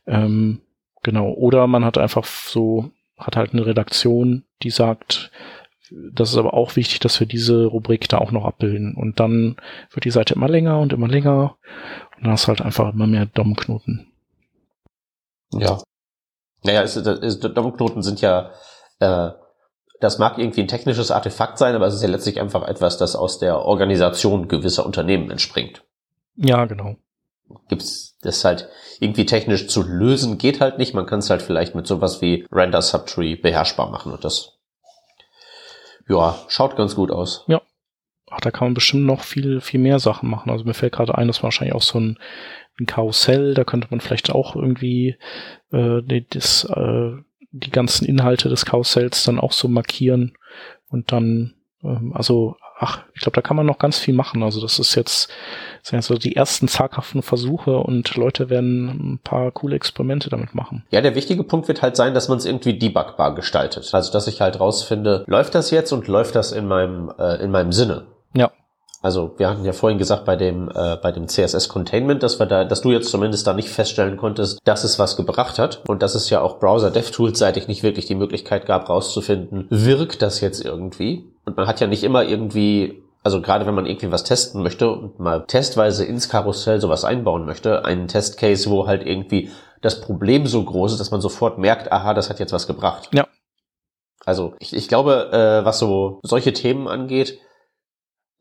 Ähm, 0.06 0.60
genau. 1.02 1.30
Oder 1.30 1.66
man 1.66 1.84
hat 1.84 1.98
einfach 1.98 2.24
so, 2.24 2.90
hat 3.16 3.36
halt 3.36 3.52
eine 3.52 3.66
Redaktion, 3.66 4.44
die 4.62 4.70
sagt, 4.70 5.30
das 5.90 6.30
ist 6.30 6.36
aber 6.36 6.54
auch 6.54 6.76
wichtig, 6.76 7.00
dass 7.00 7.20
wir 7.20 7.26
diese 7.26 7.66
Rubrik 7.66 8.08
da 8.08 8.18
auch 8.18 8.32
noch 8.32 8.44
abbilden. 8.44 8.94
Und 8.94 9.20
dann 9.20 9.56
wird 9.90 10.04
die 10.04 10.10
Seite 10.10 10.34
immer 10.34 10.48
länger 10.48 10.80
und 10.80 10.92
immer 10.92 11.08
länger. 11.08 11.56
Und 12.16 12.24
dann 12.24 12.32
hast 12.32 12.44
du 12.44 12.48
halt 12.48 12.62
einfach 12.62 12.92
immer 12.92 13.06
mehr 13.06 13.26
DOM-Knoten. 13.26 14.06
Ja. 15.52 15.82
Naja, 16.62 16.84
DOM-Knoten 16.84 18.02
sind 18.02 18.22
ja 18.22 18.50
äh, 19.00 19.30
das 20.00 20.18
mag 20.18 20.38
irgendwie 20.38 20.60
ein 20.60 20.68
technisches 20.68 21.10
Artefakt 21.10 21.58
sein, 21.58 21.74
aber 21.74 21.86
es 21.86 21.94
ist 21.94 22.02
ja 22.02 22.08
letztlich 22.08 22.40
einfach 22.40 22.66
etwas, 22.66 22.98
das 22.98 23.16
aus 23.16 23.38
der 23.38 23.60
Organisation 23.60 24.48
gewisser 24.48 24.84
Unternehmen 24.84 25.30
entspringt. 25.30 25.82
Ja, 26.36 26.64
genau. 26.66 26.96
Gibt's 27.68 28.18
das 28.22 28.44
halt 28.44 28.68
irgendwie 29.00 29.26
technisch 29.26 29.68
zu 29.68 29.82
lösen, 29.82 30.38
geht 30.38 30.60
halt 30.60 30.78
nicht. 30.78 30.94
Man 30.94 31.06
kann 31.06 31.20
es 31.20 31.30
halt 31.30 31.42
vielleicht 31.42 31.74
mit 31.74 31.86
sowas 31.86 32.20
wie 32.20 32.46
Render 32.50 32.82
Subtree 32.82 33.36
beherrschbar 33.36 33.90
machen 33.90 34.12
und 34.12 34.24
das, 34.24 34.58
ja, 36.08 36.38
schaut 36.48 36.76
ganz 36.76 36.94
gut 36.94 37.10
aus. 37.10 37.44
Ja. 37.48 37.62
Ach, 38.30 38.40
da 38.40 38.50
kann 38.50 38.68
man 38.68 38.74
bestimmt 38.74 39.04
noch 39.04 39.22
viel, 39.22 39.60
viel 39.60 39.78
mehr 39.78 40.00
Sachen 40.00 40.28
machen. 40.28 40.50
Also 40.50 40.64
mir 40.64 40.74
fällt 40.74 40.92
gerade 40.92 41.16
ein, 41.16 41.28
das 41.28 41.38
war 41.38 41.44
wahrscheinlich 41.44 41.74
auch 41.74 41.82
so 41.82 42.00
ein, 42.00 42.18
ein 42.80 42.86
Karussell, 42.86 43.54
da 43.54 43.64
könnte 43.64 43.88
man 43.90 44.00
vielleicht 44.00 44.30
auch 44.32 44.56
irgendwie 44.56 45.16
äh, 45.70 46.22
das, 46.30 46.64
äh, 46.64 47.12
die 47.54 47.70
ganzen 47.70 48.04
Inhalte 48.04 48.48
des 48.48 48.66
Karussells 48.66 49.24
dann 49.24 49.38
auch 49.38 49.52
so 49.52 49.68
markieren 49.68 50.36
und 50.88 51.12
dann, 51.12 51.54
ähm, 51.82 52.12
also, 52.14 52.56
ach, 52.78 53.04
ich 53.14 53.20
glaube, 53.20 53.36
da 53.36 53.42
kann 53.42 53.56
man 53.56 53.66
noch 53.66 53.78
ganz 53.78 53.98
viel 53.98 54.12
machen. 54.12 54.42
Also 54.42 54.60
das 54.60 54.80
ist 54.80 54.96
jetzt, 54.96 55.28
das 55.80 55.90
sind 55.90 55.98
jetzt 55.98 56.06
so 56.08 56.16
die 56.16 56.34
ersten 56.34 56.66
zaghaften 56.66 57.22
Versuche 57.22 57.78
und 57.78 58.16
Leute 58.16 58.50
werden 58.50 59.14
ein 59.14 59.18
paar 59.22 59.52
coole 59.52 59.76
Experimente 59.76 60.30
damit 60.30 60.54
machen. 60.54 60.84
Ja, 60.90 61.00
der 61.00 61.14
wichtige 61.14 61.44
Punkt 61.44 61.68
wird 61.68 61.82
halt 61.82 61.94
sein, 61.94 62.12
dass 62.12 62.28
man 62.28 62.38
es 62.38 62.44
irgendwie 62.44 62.76
debugbar 62.76 63.34
gestaltet. 63.36 63.88
Also 63.92 64.12
dass 64.12 64.26
ich 64.26 64.40
halt 64.40 64.58
rausfinde, 64.58 65.24
läuft 65.28 65.54
das 65.54 65.70
jetzt 65.70 65.92
und 65.92 66.08
läuft 66.08 66.34
das 66.34 66.50
in 66.50 66.66
meinem, 66.66 67.12
äh, 67.18 67.42
in 67.42 67.52
meinem 67.52 67.70
Sinne. 67.70 68.06
Ja. 68.34 68.50
Also 69.04 69.34
wir 69.36 69.50
hatten 69.50 69.66
ja 69.66 69.74
vorhin 69.74 69.98
gesagt 69.98 70.24
bei 70.24 70.34
dem 70.34 70.70
äh, 70.74 70.96
bei 70.96 71.12
dem 71.12 71.28
CSS 71.28 71.68
Containment, 71.68 72.22
dass 72.22 72.38
wir 72.38 72.46
da, 72.46 72.64
dass 72.64 72.80
du 72.80 72.90
jetzt 72.90 73.10
zumindest 73.10 73.46
da 73.46 73.52
nicht 73.52 73.68
feststellen 73.68 74.16
konntest, 74.16 74.60
dass 74.64 74.82
es 74.82 74.98
was 74.98 75.18
gebracht 75.18 75.58
hat 75.58 75.82
und 75.86 76.02
dass 76.02 76.14
es 76.14 76.30
ja 76.30 76.40
auch 76.40 76.58
Browser 76.58 76.90
DevTools 76.90 77.38
seitig 77.38 77.68
nicht 77.68 77.82
wirklich 77.82 78.06
die 78.06 78.14
Möglichkeit 78.14 78.64
gab, 78.64 78.88
rauszufinden, 78.88 79.66
wirkt 79.68 80.22
das 80.22 80.40
jetzt 80.40 80.64
irgendwie? 80.64 81.30
Und 81.44 81.54
man 81.58 81.66
hat 81.66 81.80
ja 81.80 81.86
nicht 81.86 82.02
immer 82.02 82.24
irgendwie 82.24 83.02
also 83.22 83.42
gerade 83.42 83.66
wenn 83.66 83.74
man 83.74 83.84
irgendwie 83.84 84.10
was 84.10 84.24
testen 84.24 84.62
möchte 84.62 84.90
und 84.90 85.20
mal 85.20 85.44
testweise 85.44 86.06
ins 86.06 86.30
Karussell 86.30 86.80
sowas 86.80 87.04
einbauen 87.04 87.44
möchte, 87.44 87.84
einen 87.84 88.08
Testcase, 88.08 88.70
wo 88.70 88.86
halt 88.86 89.06
irgendwie 89.06 89.50
das 89.82 90.00
Problem 90.00 90.46
so 90.46 90.64
groß 90.64 90.92
ist, 90.92 90.98
dass 90.98 91.10
man 91.10 91.20
sofort 91.20 91.58
merkt, 91.58 91.92
aha, 91.92 92.14
das 92.14 92.30
hat 92.30 92.40
jetzt 92.40 92.54
was 92.54 92.66
gebracht. 92.66 93.10
Ja. 93.12 93.26
Also 94.24 94.54
ich, 94.60 94.74
ich 94.74 94.88
glaube, 94.88 95.30
äh, 95.30 95.62
was 95.62 95.78
so 95.78 96.20
solche 96.22 96.54
Themen 96.54 96.88
angeht, 96.88 97.38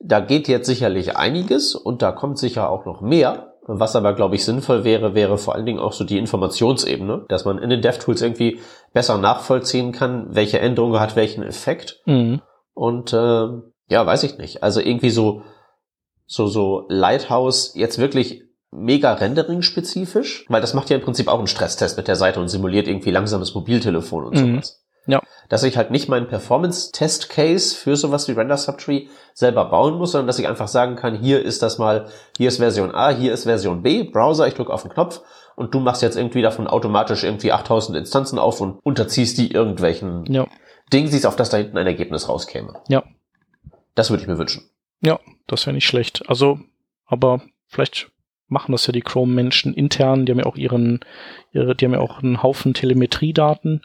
Da 0.03 0.19
geht 0.19 0.47
jetzt 0.47 0.67
sicherlich 0.67 1.15
einiges 1.15 1.75
und 1.75 2.01
da 2.01 2.11
kommt 2.11 2.37
sicher 2.37 2.69
auch 2.69 2.85
noch 2.85 3.01
mehr. 3.01 3.53
Was 3.65 3.95
aber, 3.95 4.13
glaube 4.13 4.35
ich, 4.35 4.43
sinnvoll 4.43 4.83
wäre, 4.83 5.15
wäre 5.15 5.37
vor 5.37 5.55
allen 5.55 5.65
Dingen 5.65 5.79
auch 5.79 5.93
so 5.93 6.03
die 6.03 6.17
Informationsebene, 6.17 7.25
dass 7.29 7.45
man 7.45 7.59
in 7.59 7.69
den 7.69 7.81
DevTools 7.81 8.21
irgendwie 8.21 8.59
besser 8.91 9.17
nachvollziehen 9.17 9.93
kann, 9.93 10.35
welche 10.35 10.59
Änderung 10.59 10.99
hat 10.99 11.15
welchen 11.15 11.43
Effekt. 11.43 12.01
Mhm. 12.05 12.41
Und 12.73 13.13
äh, 13.13 13.47
ja, 13.87 14.05
weiß 14.05 14.23
ich 14.23 14.37
nicht. 14.37 14.63
Also 14.63 14.81
irgendwie 14.81 15.11
so, 15.11 15.43
so, 16.25 16.47
so 16.47 16.85
Lighthouse 16.89 17.73
jetzt 17.75 17.99
wirklich 17.99 18.43
mega 18.71 19.13
Rendering-spezifisch, 19.13 20.45
weil 20.49 20.61
das 20.61 20.73
macht 20.73 20.89
ja 20.89 20.97
im 20.97 21.03
Prinzip 21.03 21.27
auch 21.27 21.37
einen 21.37 21.47
Stresstest 21.47 21.95
mit 21.95 22.07
der 22.07 22.15
Seite 22.15 22.41
und 22.41 22.49
simuliert 22.49 22.87
irgendwie 22.87 23.11
langsames 23.11 23.53
Mobiltelefon 23.53 24.25
und 24.25 24.35
mhm. 24.35 24.55
sowas. 24.55 24.82
Ja. 25.05 25.21
Dass 25.49 25.63
ich 25.63 25.77
halt 25.77 25.91
nicht 25.91 26.07
meinen 26.07 26.27
Performance-Test-Case 26.27 27.75
für 27.75 27.95
sowas 27.95 28.27
wie 28.27 28.31
Render 28.33 28.57
Subtree 28.57 29.07
selber 29.33 29.65
bauen 29.65 29.95
muss, 29.95 30.11
sondern 30.11 30.27
dass 30.27 30.39
ich 30.39 30.47
einfach 30.47 30.67
sagen 30.67 30.95
kann, 30.95 31.15
hier 31.15 31.41
ist 31.41 31.61
das 31.61 31.77
mal, 31.77 32.07
hier 32.37 32.47
ist 32.47 32.57
Version 32.57 32.93
A, 32.95 33.09
hier 33.09 33.33
ist 33.33 33.43
Version 33.43 33.83
B, 33.83 34.03
Browser, 34.03 34.47
ich 34.47 34.53
drücke 34.53 34.71
auf 34.71 34.83
den 34.83 34.91
Knopf 34.91 35.21
und 35.55 35.73
du 35.73 35.79
machst 35.79 36.01
jetzt 36.01 36.17
irgendwie 36.17 36.41
davon 36.41 36.67
automatisch 36.67 37.23
irgendwie 37.23 37.51
8000 37.51 37.97
Instanzen 37.97 38.39
auf 38.39 38.61
und 38.61 38.79
unterziehst 38.83 39.37
die 39.37 39.51
irgendwelchen 39.51 40.25
ja. 40.31 40.47
Dingsies, 40.91 41.25
auf 41.25 41.35
das 41.35 41.49
da 41.49 41.57
hinten 41.57 41.77
ein 41.77 41.87
Ergebnis 41.87 42.29
rauskäme. 42.29 42.73
Ja. 42.87 43.03
Das 43.95 44.09
würde 44.09 44.23
ich 44.23 44.27
mir 44.27 44.37
wünschen. 44.37 44.69
Ja, 45.01 45.19
das 45.47 45.65
wäre 45.65 45.73
nicht 45.73 45.85
schlecht. 45.85 46.23
Also, 46.27 46.59
aber 47.05 47.41
vielleicht 47.67 48.09
machen 48.47 48.71
das 48.71 48.87
ja 48.87 48.93
die 48.93 49.01
Chrome-Menschen 49.01 49.73
intern, 49.73 50.25
die 50.25 50.31
haben 50.31 50.39
ja 50.39 50.45
auch 50.45 50.55
ihren, 50.55 51.01
ihre, 51.51 51.75
die 51.75 51.85
haben 51.85 51.93
ja 51.93 51.99
auch 51.99 52.23
einen 52.23 52.41
Haufen 52.41 52.73
Telemetriedaten 52.73 53.81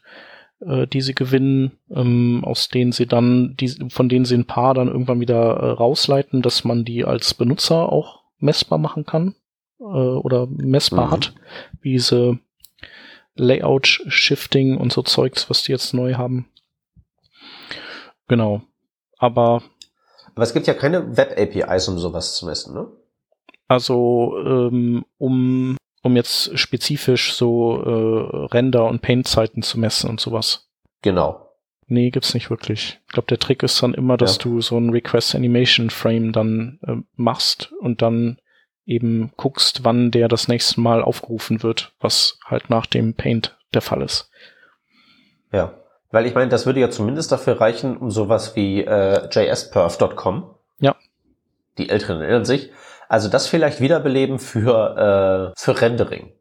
äh, 0.61 0.87
die 0.87 1.01
sie 1.01 1.15
gewinnen, 1.15 1.79
ähm, 1.91 2.43
aus 2.45 2.69
denen 2.69 2.93
sie 2.93 3.07
dann, 3.07 3.55
die, 3.57 3.69
von 3.91 4.09
denen 4.09 4.25
sie 4.25 4.35
ein 4.35 4.47
paar 4.47 4.75
dann 4.75 4.89
irgendwann 4.89 5.21
wieder 5.21 5.57
äh, 5.57 5.71
rausleiten, 5.71 6.43
dass 6.43 6.65
man 6.65 6.85
die 6.85 7.05
als 7.05 7.35
Benutzer 7.35 7.91
auch 7.93 8.23
messbar 8.39 8.79
machen 8.79 9.05
kann 9.05 9.35
äh, 9.81 9.85
oder 9.85 10.47
messbar 10.49 11.07
mhm. 11.07 11.11
hat, 11.11 11.35
wie 11.81 11.93
diese 11.93 12.39
Layout-Shifting 13.35 14.77
und 14.77 14.93
so 14.93 15.03
Zeugs, 15.03 15.49
was 15.49 15.63
die 15.63 15.73
jetzt 15.73 15.95
neu 15.95 16.15
haben. 16.15 16.49
Genau. 18.27 18.63
Aber. 19.19 19.63
Aber 20.35 20.43
es 20.43 20.53
gibt 20.53 20.67
ja 20.67 20.75
keine 20.75 21.17
Web-APIs, 21.17 21.89
um 21.89 21.99
sowas 21.99 22.37
zu 22.37 22.47
messen, 22.47 22.75
ne? 22.75 22.89
Also, 23.69 24.35
ähm, 24.45 25.05
um 25.19 25.77
um 26.09 26.17
jetzt 26.17 26.59
spezifisch 26.59 27.35
so 27.35 27.83
äh, 27.83 28.47
Render- 28.55 28.87
und 28.87 29.01
Paint-Zeiten 29.01 29.63
zu 29.63 29.79
messen 29.79 30.11
und 30.11 30.21
sowas. 30.21 30.69
Genau. 31.03 31.49
Nee, 31.87 32.11
gibt's 32.11 32.35
nicht 32.35 32.51
wirklich. 32.51 33.01
Ich 33.07 33.13
glaube, 33.13 33.29
der 33.29 33.39
Trick 33.39 33.63
ist 33.63 33.83
dann 33.83 33.95
immer, 33.95 34.17
dass 34.17 34.37
ja. 34.37 34.43
du 34.43 34.61
so 34.61 34.77
ein 34.77 34.91
Request 34.91 35.35
Animation 35.35 35.89
Frame 35.89 36.33
dann 36.33 36.79
äh, 36.87 36.97
machst 37.17 37.73
und 37.81 38.03
dann 38.03 38.39
eben 38.85 39.33
guckst, 39.37 39.85
wann 39.85 40.11
der 40.11 40.29
das 40.29 40.49
nächste 40.49 40.81
Mal 40.81 41.03
aufgerufen 41.03 41.63
wird, 41.63 41.93
was 42.01 42.39
halt 42.45 42.71
nach 42.71 42.87
dem 42.87 43.15
Paint 43.15 43.57
der 43.75 43.83
Fall 43.83 44.03
ist. 44.03 44.31
Ja, 45.53 45.75
weil 46.11 46.27
ich 46.27 46.35
meine, 46.35 46.49
das 46.51 46.67
würde 46.67 46.81
ja 46.81 46.91
zumindest 46.91 47.33
dafür 47.33 47.61
reichen, 47.61 47.97
um 47.97 48.11
sowas 48.11 48.57
wie 48.57 48.83
äh, 48.83 49.29
jsperf.com. 49.31 50.55
Ja. 50.81 50.97
Die 51.77 51.91
Älteren 51.91 52.21
erinnern 52.21 52.47
sich, 52.47 52.71
also 53.09 53.29
das 53.29 53.47
vielleicht 53.47 53.81
wiederbeleben 53.81 54.39
für, 54.39 55.53
äh, 55.57 55.61
für 55.61 55.81
Rendering. 55.81 56.33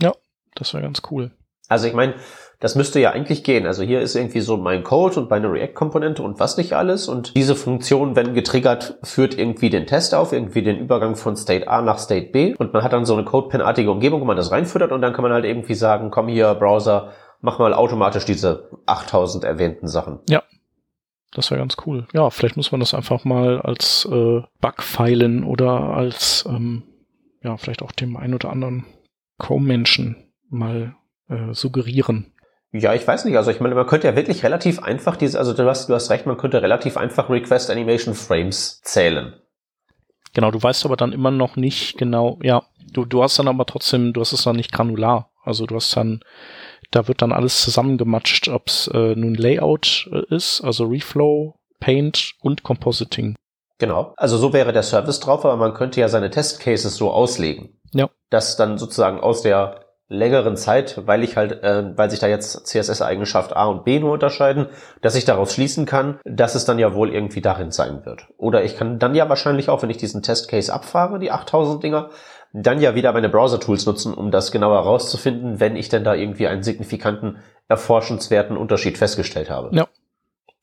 Ja, 0.00 0.12
das 0.54 0.74
wäre 0.74 0.82
ganz 0.82 1.02
cool. 1.10 1.30
Also 1.68 1.86
ich 1.86 1.94
meine, 1.94 2.14
das 2.60 2.76
müsste 2.76 3.00
ja 3.00 3.10
eigentlich 3.10 3.42
gehen. 3.42 3.66
Also 3.66 3.82
hier 3.82 4.00
ist 4.00 4.14
irgendwie 4.14 4.40
so 4.40 4.56
mein 4.56 4.84
Code 4.84 5.18
und 5.18 5.30
meine 5.30 5.50
React-Komponente 5.50 6.22
und 6.22 6.38
was 6.38 6.56
nicht 6.56 6.74
alles. 6.74 7.08
Und 7.08 7.34
diese 7.34 7.56
Funktion, 7.56 8.14
wenn 8.14 8.34
getriggert, 8.34 8.98
führt 9.02 9.36
irgendwie 9.36 9.68
den 9.68 9.86
Test 9.86 10.14
auf, 10.14 10.32
irgendwie 10.32 10.62
den 10.62 10.78
Übergang 10.78 11.16
von 11.16 11.34
State 11.34 11.66
A 11.66 11.82
nach 11.82 11.98
State 11.98 12.30
B. 12.30 12.54
Und 12.56 12.72
man 12.72 12.84
hat 12.84 12.92
dann 12.92 13.04
so 13.04 13.14
eine 13.14 13.24
Code-Pen-artige 13.24 13.90
Umgebung, 13.90 14.20
wo 14.20 14.24
man 14.24 14.36
das 14.36 14.52
reinfüttert 14.52 14.92
und 14.92 15.02
dann 15.02 15.12
kann 15.12 15.22
man 15.22 15.32
halt 15.32 15.44
irgendwie 15.44 15.74
sagen, 15.74 16.10
komm 16.12 16.28
hier, 16.28 16.54
Browser, 16.54 17.12
mach 17.40 17.58
mal 17.58 17.74
automatisch 17.74 18.26
diese 18.26 18.70
8000 18.86 19.42
erwähnten 19.42 19.88
Sachen. 19.88 20.20
Ja, 20.28 20.44
das 21.32 21.50
wäre 21.50 21.60
ganz 21.60 21.76
cool. 21.86 22.06
Ja, 22.12 22.30
vielleicht 22.30 22.56
muss 22.56 22.72
man 22.72 22.80
das 22.80 22.94
einfach 22.94 23.24
mal 23.24 23.60
als 23.60 24.06
äh, 24.10 24.42
Bug 24.60 24.82
feilen 24.82 25.44
oder 25.44 25.70
als, 25.70 26.44
ähm, 26.48 26.82
ja, 27.42 27.56
vielleicht 27.56 27.82
auch 27.82 27.92
dem 27.92 28.16
ein 28.16 28.34
oder 28.34 28.50
anderen 28.50 28.84
Chrome-Menschen 29.38 30.32
mal 30.50 30.94
äh, 31.28 31.52
suggerieren. 31.52 32.32
Ja, 32.72 32.94
ich 32.94 33.06
weiß 33.06 33.24
nicht. 33.24 33.36
Also 33.36 33.50
ich 33.50 33.60
meine, 33.60 33.74
man 33.74 33.86
könnte 33.86 34.06
ja 34.06 34.16
wirklich 34.16 34.44
relativ 34.44 34.82
einfach 34.82 35.16
diese, 35.16 35.38
also 35.38 35.52
du 35.52 35.68
hast, 35.68 35.88
du 35.88 35.94
hast 35.94 36.10
recht, 36.10 36.26
man 36.26 36.38
könnte 36.38 36.62
relativ 36.62 36.96
einfach 36.96 37.28
Request 37.28 37.70
Animation 37.70 38.14
Frames 38.14 38.80
zählen. 38.82 39.34
Genau, 40.34 40.50
du 40.50 40.62
weißt 40.62 40.86
aber 40.86 40.96
dann 40.96 41.12
immer 41.12 41.30
noch 41.30 41.56
nicht 41.56 41.98
genau, 41.98 42.38
ja, 42.42 42.62
du, 42.92 43.04
du 43.04 43.22
hast 43.22 43.38
dann 43.38 43.48
aber 43.48 43.66
trotzdem, 43.66 44.14
du 44.14 44.22
hast 44.22 44.32
es 44.32 44.44
dann 44.44 44.56
nicht 44.56 44.72
granular. 44.72 45.30
Also 45.44 45.66
du 45.66 45.76
hast 45.76 45.96
dann 45.96 46.20
da 46.92 47.08
wird 47.08 47.22
dann 47.22 47.32
alles 47.32 47.60
zusammengematscht, 47.62 48.48
ob 48.48 48.68
es 48.68 48.88
äh, 48.92 49.16
nun 49.16 49.34
Layout 49.34 50.08
äh, 50.12 50.34
ist, 50.34 50.60
also 50.62 50.84
Reflow, 50.84 51.54
Paint 51.80 52.34
und 52.40 52.62
Compositing. 52.62 53.34
Genau. 53.78 54.14
Also 54.16 54.36
so 54.36 54.52
wäre 54.52 54.72
der 54.72 54.84
Service 54.84 55.18
drauf, 55.18 55.44
aber 55.44 55.56
man 55.56 55.74
könnte 55.74 56.00
ja 56.00 56.08
seine 56.08 56.30
Testcases 56.30 56.94
so 56.94 57.10
auslegen. 57.10 57.80
Ja. 57.92 58.10
Dass 58.30 58.56
dann 58.56 58.78
sozusagen 58.78 59.20
aus 59.20 59.42
der 59.42 59.80
längeren 60.08 60.56
Zeit, 60.56 61.00
weil 61.06 61.24
ich 61.24 61.36
halt, 61.36 61.62
äh, 61.64 61.96
weil 61.96 62.10
sich 62.10 62.20
da 62.20 62.28
jetzt 62.28 62.66
CSS-Eigenschaft 62.66 63.56
A 63.56 63.64
und 63.64 63.84
B 63.84 63.98
nur 63.98 64.12
unterscheiden, 64.12 64.66
dass 65.00 65.14
ich 65.14 65.24
daraus 65.24 65.54
schließen 65.54 65.86
kann, 65.86 66.20
dass 66.24 66.54
es 66.54 66.66
dann 66.66 66.78
ja 66.78 66.94
wohl 66.94 67.12
irgendwie 67.12 67.40
darin 67.40 67.70
sein 67.70 68.04
wird. 68.04 68.28
Oder 68.36 68.62
ich 68.62 68.76
kann 68.76 68.98
dann 68.98 69.14
ja 69.14 69.28
wahrscheinlich 69.30 69.70
auch, 69.70 69.82
wenn 69.82 69.90
ich 69.90 69.96
diesen 69.96 70.22
Testcase 70.22 70.72
abfahre, 70.72 71.18
die 71.18 71.30
8000 71.30 71.82
Dinger, 71.82 72.10
dann 72.52 72.80
ja 72.80 72.94
wieder 72.94 73.12
meine 73.12 73.28
Browser-Tools 73.28 73.86
nutzen, 73.86 74.14
um 74.14 74.30
das 74.30 74.52
genauer 74.52 74.76
herauszufinden, 74.76 75.58
wenn 75.58 75.76
ich 75.76 75.88
denn 75.88 76.04
da 76.04 76.14
irgendwie 76.14 76.46
einen 76.46 76.62
signifikanten, 76.62 77.38
erforschenswerten 77.68 78.56
Unterschied 78.56 78.98
festgestellt 78.98 79.50
habe. 79.50 79.74
Ja. 79.74 79.88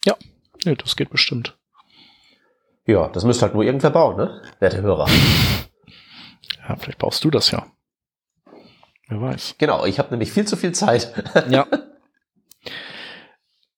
Ja, 0.05 0.15
ja 0.63 0.75
das 0.75 0.95
geht 0.95 1.09
bestimmt. 1.09 1.57
Ja, 2.85 3.07
das 3.09 3.23
müsste 3.23 3.43
halt 3.43 3.53
nur 3.53 3.63
irgendwer 3.63 3.89
bauen, 3.89 4.17
ne? 4.17 4.41
Werte 4.59 4.81
Hörer. 4.81 5.07
Ja, 6.67 6.75
vielleicht 6.75 6.99
baust 6.99 7.23
du 7.23 7.31
das 7.31 7.49
ja. 7.49 7.65
Wer 9.07 9.19
weiß. 9.19 9.55
Genau, 9.57 9.85
ich 9.85 9.97
habe 9.97 10.11
nämlich 10.11 10.31
viel 10.31 10.45
zu 10.45 10.55
viel 10.55 10.71
Zeit. 10.71 11.11
ja. 11.49 11.65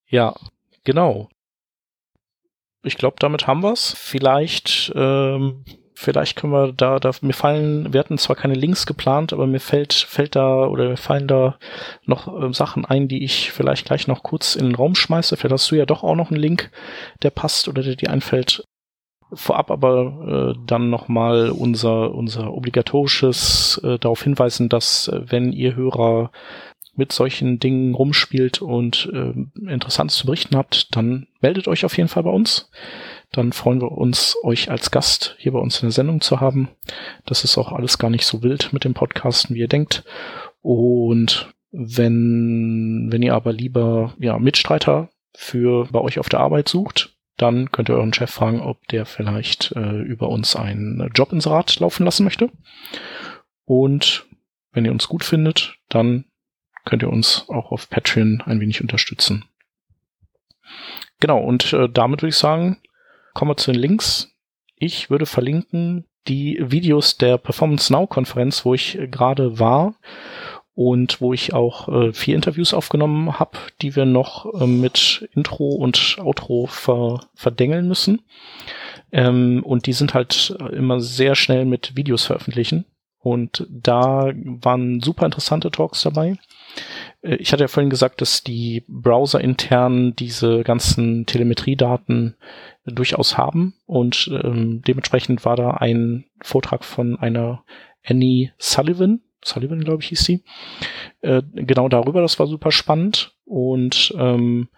Ja, 0.07 0.35
genau. 0.83 1.29
Ich 2.83 2.97
glaube, 2.97 3.15
damit 3.19 3.47
haben 3.47 3.63
wir's. 3.63 3.93
Vielleicht 3.97 4.91
ähm, 4.93 5.63
vielleicht 6.01 6.35
können 6.35 6.53
wir 6.53 6.73
da, 6.73 6.99
da, 6.99 7.11
mir 7.21 7.33
fallen, 7.33 7.93
wir 7.93 7.99
hatten 7.99 8.17
zwar 8.17 8.35
keine 8.35 8.55
Links 8.55 8.85
geplant, 8.85 9.33
aber 9.33 9.45
mir 9.45 9.59
fällt, 9.59 9.93
fällt 9.93 10.35
da 10.35 10.65
oder 10.65 10.89
mir 10.89 10.97
fallen 10.97 11.27
da 11.27 11.57
noch 12.05 12.27
äh, 12.41 12.51
Sachen 12.53 12.85
ein, 12.85 13.07
die 13.07 13.23
ich 13.23 13.51
vielleicht 13.51 13.85
gleich 13.85 14.07
noch 14.07 14.23
kurz 14.23 14.55
in 14.55 14.65
den 14.65 14.75
Raum 14.75 14.95
schmeiße. 14.95 15.37
Vielleicht 15.37 15.53
hast 15.53 15.71
du 15.71 15.75
ja 15.75 15.85
doch 15.85 16.03
auch 16.03 16.15
noch 16.15 16.31
einen 16.31 16.39
Link, 16.39 16.71
der 17.21 17.29
passt 17.29 17.67
oder 17.67 17.83
der 17.83 17.95
dir 17.95 18.09
einfällt. 18.09 18.63
Vorab 19.33 19.71
aber 19.71 20.55
äh, 20.55 20.59
dann 20.65 20.89
nochmal 20.89 21.51
unser, 21.51 22.13
unser 22.13 22.51
obligatorisches 22.53 23.79
äh, 23.83 23.97
darauf 23.99 24.23
hinweisen, 24.23 24.67
dass 24.67 25.07
äh, 25.07 25.21
wenn 25.25 25.53
ihr 25.53 25.75
Hörer 25.75 26.31
mit 26.95 27.13
solchen 27.13 27.59
Dingen 27.59 27.93
rumspielt 27.93 28.61
und 28.61 29.09
äh, 29.13 29.33
Interessantes 29.71 30.17
zu 30.17 30.25
berichten 30.25 30.57
habt, 30.57 30.93
dann 30.95 31.27
meldet 31.39 31.69
euch 31.69 31.85
auf 31.85 31.95
jeden 31.95 32.09
Fall 32.09 32.23
bei 32.23 32.31
uns 32.31 32.69
dann 33.31 33.53
freuen 33.53 33.81
wir 33.81 33.91
uns, 33.91 34.35
euch 34.43 34.69
als 34.69 34.91
Gast 34.91 35.35
hier 35.39 35.53
bei 35.53 35.59
uns 35.59 35.77
in 35.77 35.87
der 35.87 35.93
Sendung 35.93 36.19
zu 36.21 36.41
haben. 36.41 36.69
Das 37.25 37.43
ist 37.43 37.57
auch 37.57 37.71
alles 37.71 37.97
gar 37.97 38.09
nicht 38.09 38.25
so 38.25 38.43
wild 38.43 38.73
mit 38.73 38.83
dem 38.83 38.93
Podcasten, 38.93 39.55
wie 39.55 39.59
ihr 39.59 39.67
denkt. 39.69 40.03
Und 40.61 41.53
wenn, 41.71 43.07
wenn 43.09 43.21
ihr 43.21 43.33
aber 43.33 43.53
lieber 43.53 44.13
ja, 44.19 44.37
Mitstreiter 44.37 45.09
für 45.33 45.87
bei 45.91 45.99
euch 45.99 46.19
auf 46.19 46.27
der 46.27 46.41
Arbeit 46.41 46.67
sucht, 46.67 47.15
dann 47.37 47.71
könnt 47.71 47.89
ihr 47.89 47.95
euren 47.95 48.13
Chef 48.13 48.29
fragen, 48.29 48.59
ob 48.59 48.85
der 48.89 49.05
vielleicht 49.05 49.71
äh, 49.71 50.01
über 50.01 50.29
uns 50.29 50.55
einen 50.55 51.09
Job 51.15 51.31
ins 51.31 51.47
Rad 51.47 51.79
laufen 51.79 52.03
lassen 52.03 52.25
möchte. 52.25 52.51
Und 53.63 54.25
wenn 54.73 54.83
ihr 54.83 54.91
uns 54.91 55.07
gut 55.07 55.23
findet, 55.23 55.75
dann 55.87 56.25
könnt 56.83 57.03
ihr 57.03 57.09
uns 57.09 57.45
auch 57.47 57.71
auf 57.71 57.89
Patreon 57.89 58.43
ein 58.45 58.59
wenig 58.59 58.81
unterstützen. 58.81 59.45
Genau, 61.19 61.39
und 61.39 61.71
äh, 61.71 61.87
damit 61.89 62.21
würde 62.21 62.29
ich 62.29 62.37
sagen, 62.37 62.77
Kommen 63.33 63.51
wir 63.51 63.57
zu 63.57 63.71
den 63.71 63.81
Links. 63.81 64.29
Ich 64.75 65.09
würde 65.09 65.25
verlinken 65.25 66.05
die 66.27 66.59
Videos 66.61 67.17
der 67.17 67.37
Performance 67.37 67.91
Now 67.91 68.07
Konferenz, 68.07 68.65
wo 68.65 68.73
ich 68.73 68.97
gerade 69.09 69.59
war 69.59 69.95
und 70.73 71.21
wo 71.21 71.33
ich 71.33 71.53
auch 71.53 71.89
äh, 71.89 72.13
vier 72.13 72.35
Interviews 72.35 72.73
aufgenommen 72.73 73.39
habe, 73.39 73.57
die 73.81 73.95
wir 73.95 74.05
noch 74.05 74.45
äh, 74.53 74.67
mit 74.67 75.27
Intro 75.33 75.69
und 75.69 76.17
Outro 76.19 76.67
ver 76.67 77.21
verdengeln 77.33 77.87
müssen. 77.87 78.21
Ähm, 79.11 79.61
und 79.63 79.85
die 79.85 79.93
sind 79.93 80.13
halt 80.13 80.55
immer 80.71 81.01
sehr 81.01 81.35
schnell 81.35 81.65
mit 81.65 81.95
Videos 81.95 82.25
veröffentlichen. 82.25 82.85
Und 83.19 83.67
da 83.69 84.31
waren 84.33 85.01
super 85.01 85.25
interessante 85.25 85.69
Talks 85.69 86.01
dabei. 86.01 86.37
Äh, 87.21 87.35
ich 87.35 87.51
hatte 87.51 87.63
ja 87.63 87.67
vorhin 87.67 87.89
gesagt, 87.89 88.21
dass 88.21 88.43
die 88.43 88.83
Browser 88.87 89.41
intern 89.41 90.15
diese 90.15 90.63
ganzen 90.63 91.25
Telemetriedaten 91.25 92.35
durchaus 92.85 93.37
haben 93.37 93.75
und 93.85 94.29
ähm, 94.43 94.81
dementsprechend 94.87 95.45
war 95.45 95.55
da 95.55 95.71
ein 95.71 96.25
Vortrag 96.41 96.83
von 96.83 97.17
einer 97.19 97.63
Annie 98.03 98.51
Sullivan, 98.57 99.21
Sullivan 99.43 99.83
glaube 99.83 100.01
ich 100.01 100.09
hieß 100.09 100.23
sie, 100.23 100.43
äh, 101.21 101.43
genau 101.53 101.89
darüber, 101.89 102.21
das 102.21 102.39
war 102.39 102.47
super 102.47 102.71
spannend 102.71 103.35
und 103.45 104.13
ähm, 104.17 104.69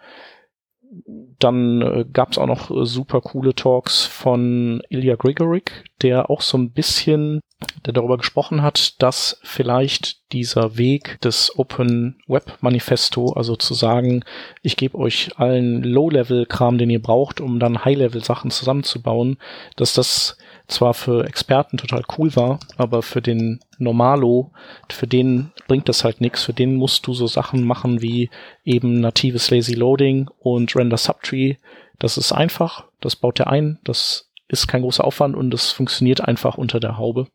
dann 1.38 1.82
äh, 1.82 2.04
gab 2.12 2.32
es 2.32 2.38
auch 2.38 2.46
noch 2.46 2.70
äh, 2.70 2.84
super 2.86 3.20
coole 3.20 3.54
Talks 3.54 4.04
von 4.04 4.82
Ilya 4.88 5.16
Grigorik, 5.16 5.84
der 6.02 6.30
auch 6.30 6.40
so 6.40 6.56
ein 6.58 6.72
bisschen 6.72 7.40
der 7.84 7.92
darüber 7.92 8.16
gesprochen 8.16 8.62
hat, 8.62 9.02
dass 9.02 9.38
vielleicht 9.42 10.32
dieser 10.32 10.76
Weg 10.76 11.20
des 11.20 11.58
Open 11.58 12.16
Web 12.26 12.58
Manifesto, 12.60 13.32
also 13.32 13.56
zu 13.56 13.74
sagen, 13.74 14.24
ich 14.62 14.76
gebe 14.76 14.98
euch 14.98 15.30
allen 15.36 15.82
Low-Level-Kram, 15.82 16.78
den 16.78 16.90
ihr 16.90 17.02
braucht, 17.02 17.40
um 17.40 17.58
dann 17.60 17.84
High-Level-Sachen 17.84 18.50
zusammenzubauen, 18.50 19.38
dass 19.76 19.94
das 19.94 20.36
zwar 20.66 20.94
für 20.94 21.26
Experten 21.26 21.76
total 21.76 22.02
cool 22.16 22.34
war, 22.36 22.58
aber 22.76 23.02
für 23.02 23.20
den 23.20 23.60
Normalo, 23.78 24.50
für 24.88 25.06
den 25.06 25.52
bringt 25.68 25.88
das 25.88 26.04
halt 26.04 26.20
nichts. 26.20 26.42
Für 26.42 26.52
den 26.52 26.76
musst 26.76 27.06
du 27.06 27.12
so 27.12 27.26
Sachen 27.26 27.64
machen 27.64 28.00
wie 28.00 28.30
eben 28.64 29.00
natives 29.00 29.50
Lazy 29.50 29.74
Loading 29.74 30.30
und 30.40 30.74
Render 30.74 30.96
Subtree. 30.96 31.56
Das 31.98 32.16
ist 32.16 32.32
einfach, 32.32 32.84
das 33.00 33.16
baut 33.16 33.40
er 33.40 33.48
ein, 33.48 33.78
das 33.84 34.30
ist 34.48 34.66
kein 34.66 34.82
großer 34.82 35.04
Aufwand 35.04 35.36
und 35.36 35.50
das 35.50 35.70
funktioniert 35.70 36.20
einfach 36.20 36.58
unter 36.58 36.80
der 36.80 36.98
Haube. 36.98 37.28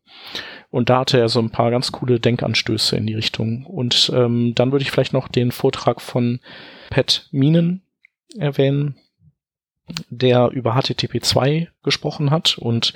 Und 0.70 0.88
da 0.88 1.00
hatte 1.00 1.18
er 1.18 1.28
so 1.28 1.40
ein 1.40 1.50
paar 1.50 1.70
ganz 1.70 1.90
coole 1.90 2.20
Denkanstöße 2.20 2.96
in 2.96 3.06
die 3.06 3.14
Richtung. 3.14 3.66
Und 3.66 4.10
ähm, 4.14 4.54
dann 4.54 4.70
würde 4.70 4.82
ich 4.82 4.90
vielleicht 4.90 5.12
noch 5.12 5.28
den 5.28 5.50
Vortrag 5.50 6.00
von 6.00 6.40
Pat 6.90 7.28
Minen 7.32 7.82
erwähnen, 8.36 8.96
der 10.08 10.50
über 10.50 10.80
HTTP 10.80 11.20
2 11.20 11.68
gesprochen 11.82 12.30
hat 12.30 12.58
und 12.58 12.94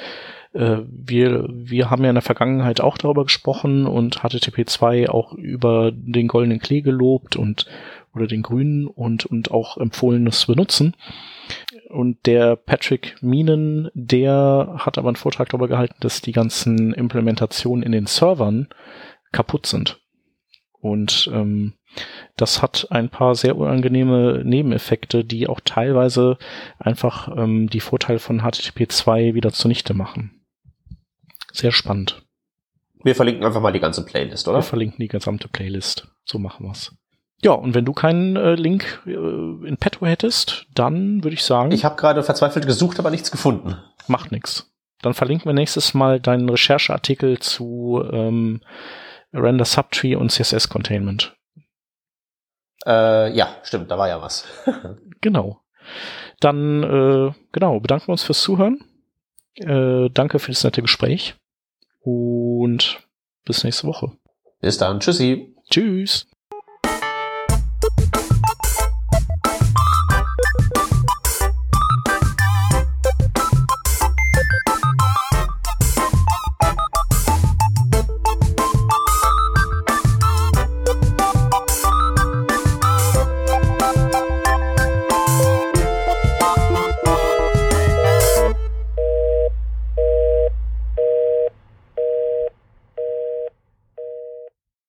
äh, 0.55 0.79
wir, 0.87 1.47
wir 1.51 1.91
haben 1.91 2.05
ja 2.05 2.11
in 2.11 2.15
der 2.15 2.23
Vergangenheit 2.23 2.81
auch 2.81 2.97
darüber 2.97 3.25
gesprochen 3.25 3.87
und 3.87 4.21
HTTP 4.21 4.65
2 4.67 5.11
auch 5.11 5.33
über 5.33 5.91
den 5.93 6.29
goldenen 6.29 6.61
Klee 6.61 6.81
gelobt 6.81 7.37
und 7.37 7.67
oder 8.15 8.29
den 8.29 8.43
grünen 8.43 8.87
und, 8.87 9.27
und 9.27 9.51
auch 9.51 9.77
empfohlenes 9.77 10.47
benutzen. 10.47 10.95
Und 11.91 12.27
der 12.27 12.57
Patrick 12.57 13.17
Minen, 13.21 13.91
der 13.95 14.77
hat 14.79 14.99
aber 14.99 15.09
einen 15.09 15.17
Vortrag 15.17 15.49
darüber 15.49 15.69
gehalten, 15.69 15.97
dass 16.01 16.23
die 16.23 16.33
ganzen 16.33 16.93
Implementationen 16.93 17.83
in 17.83 17.93
den 17.93 18.07
Servern 18.07 18.69
kaputt 19.33 19.67
sind. 19.67 20.01
Und 20.81 21.31
ähm, 21.33 21.75
das 22.37 22.61
hat 22.61 22.89
ein 22.91 23.09
paar 23.09 23.35
sehr 23.35 23.57
unangenehme 23.57 24.43
Nebeneffekte, 24.45 25.25
die 25.25 25.49
auch 25.49 25.61
teilweise 25.65 26.37
einfach 26.79 27.35
ähm, 27.37 27.69
die 27.71 27.81
Vorteile 27.81 28.19
von 28.19 28.41
HTTP 28.41 28.91
2 28.91 29.35
wieder 29.35 29.53
zunichte 29.53 29.95
machen. 29.95 30.43
Sehr 31.53 31.73
spannend. 31.73 32.23
Wir 33.03 33.15
verlinken 33.15 33.45
einfach 33.45 33.61
mal 33.61 33.73
die 33.73 33.81
ganze 33.81 34.05
Playlist, 34.05 34.49
oder? 34.49 34.59
Wir 34.59 34.63
verlinken 34.63 34.99
die 35.01 35.09
gesamte 35.09 35.49
Playlist. 35.49 36.09
So 36.25 36.39
machen 36.39 36.67
wir's. 36.67 36.95
Ja, 37.43 37.53
und 37.53 37.75
wenn 37.75 37.85
du 37.85 37.93
keinen 37.93 38.37
äh, 38.37 38.55
Link 38.55 39.03
äh, 39.07 39.11
in 39.11 39.77
petto 39.79 40.07
hättest, 40.07 40.67
dann 40.75 41.23
würde 41.23 41.35
ich 41.35 41.45
sagen. 41.45 41.73
Ich 41.73 41.85
habe 41.85 41.97
gerade 41.97 42.23
verzweifelt 42.23 42.67
gesucht, 42.67 42.99
aber 42.99 43.11
nichts 43.11 43.31
gefunden. 43.31 43.77
Macht 44.07 44.33
nix. 44.33 44.73
Dann 45.03 45.15
verlinken 45.15 45.47
wir 45.47 45.53
nächstes 45.53 45.93
Mal 45.93 46.21
deinen 46.21 46.49
Rechercheartikel 46.49 47.39
zu 47.39 48.03
ähm, 48.11 48.63
Render 49.35 49.67
Subtree 49.67 50.15
und 50.15 50.31
CSS 50.31 50.69
Containment. 50.69 51.37
Äh, 52.87 53.35
ja, 53.37 53.49
stimmt, 53.63 53.91
da 53.91 53.99
war 53.99 54.09
ja 54.09 54.23
was. 54.23 54.47
genau. 55.21 55.61
Dann, 56.41 56.83
äh, 56.83 57.33
genau, 57.53 57.81
bedanken 57.81 58.09
wir 58.09 58.13
uns 58.13 58.23
fürs 58.23 58.41
Zuhören. 58.41 58.83
Äh, 59.57 60.09
danke 60.11 60.39
für 60.39 60.51
das 60.51 60.65
nette 60.65 60.83
Gespräch 60.83 61.37
und 62.01 63.01
bis 63.45 63.65
nächste 63.65 63.87
Woche. 63.87 64.13
Bis 64.61 64.79
dann. 64.79 65.01
Tschüssi. 65.01 65.55
Tschüss. 65.71 66.27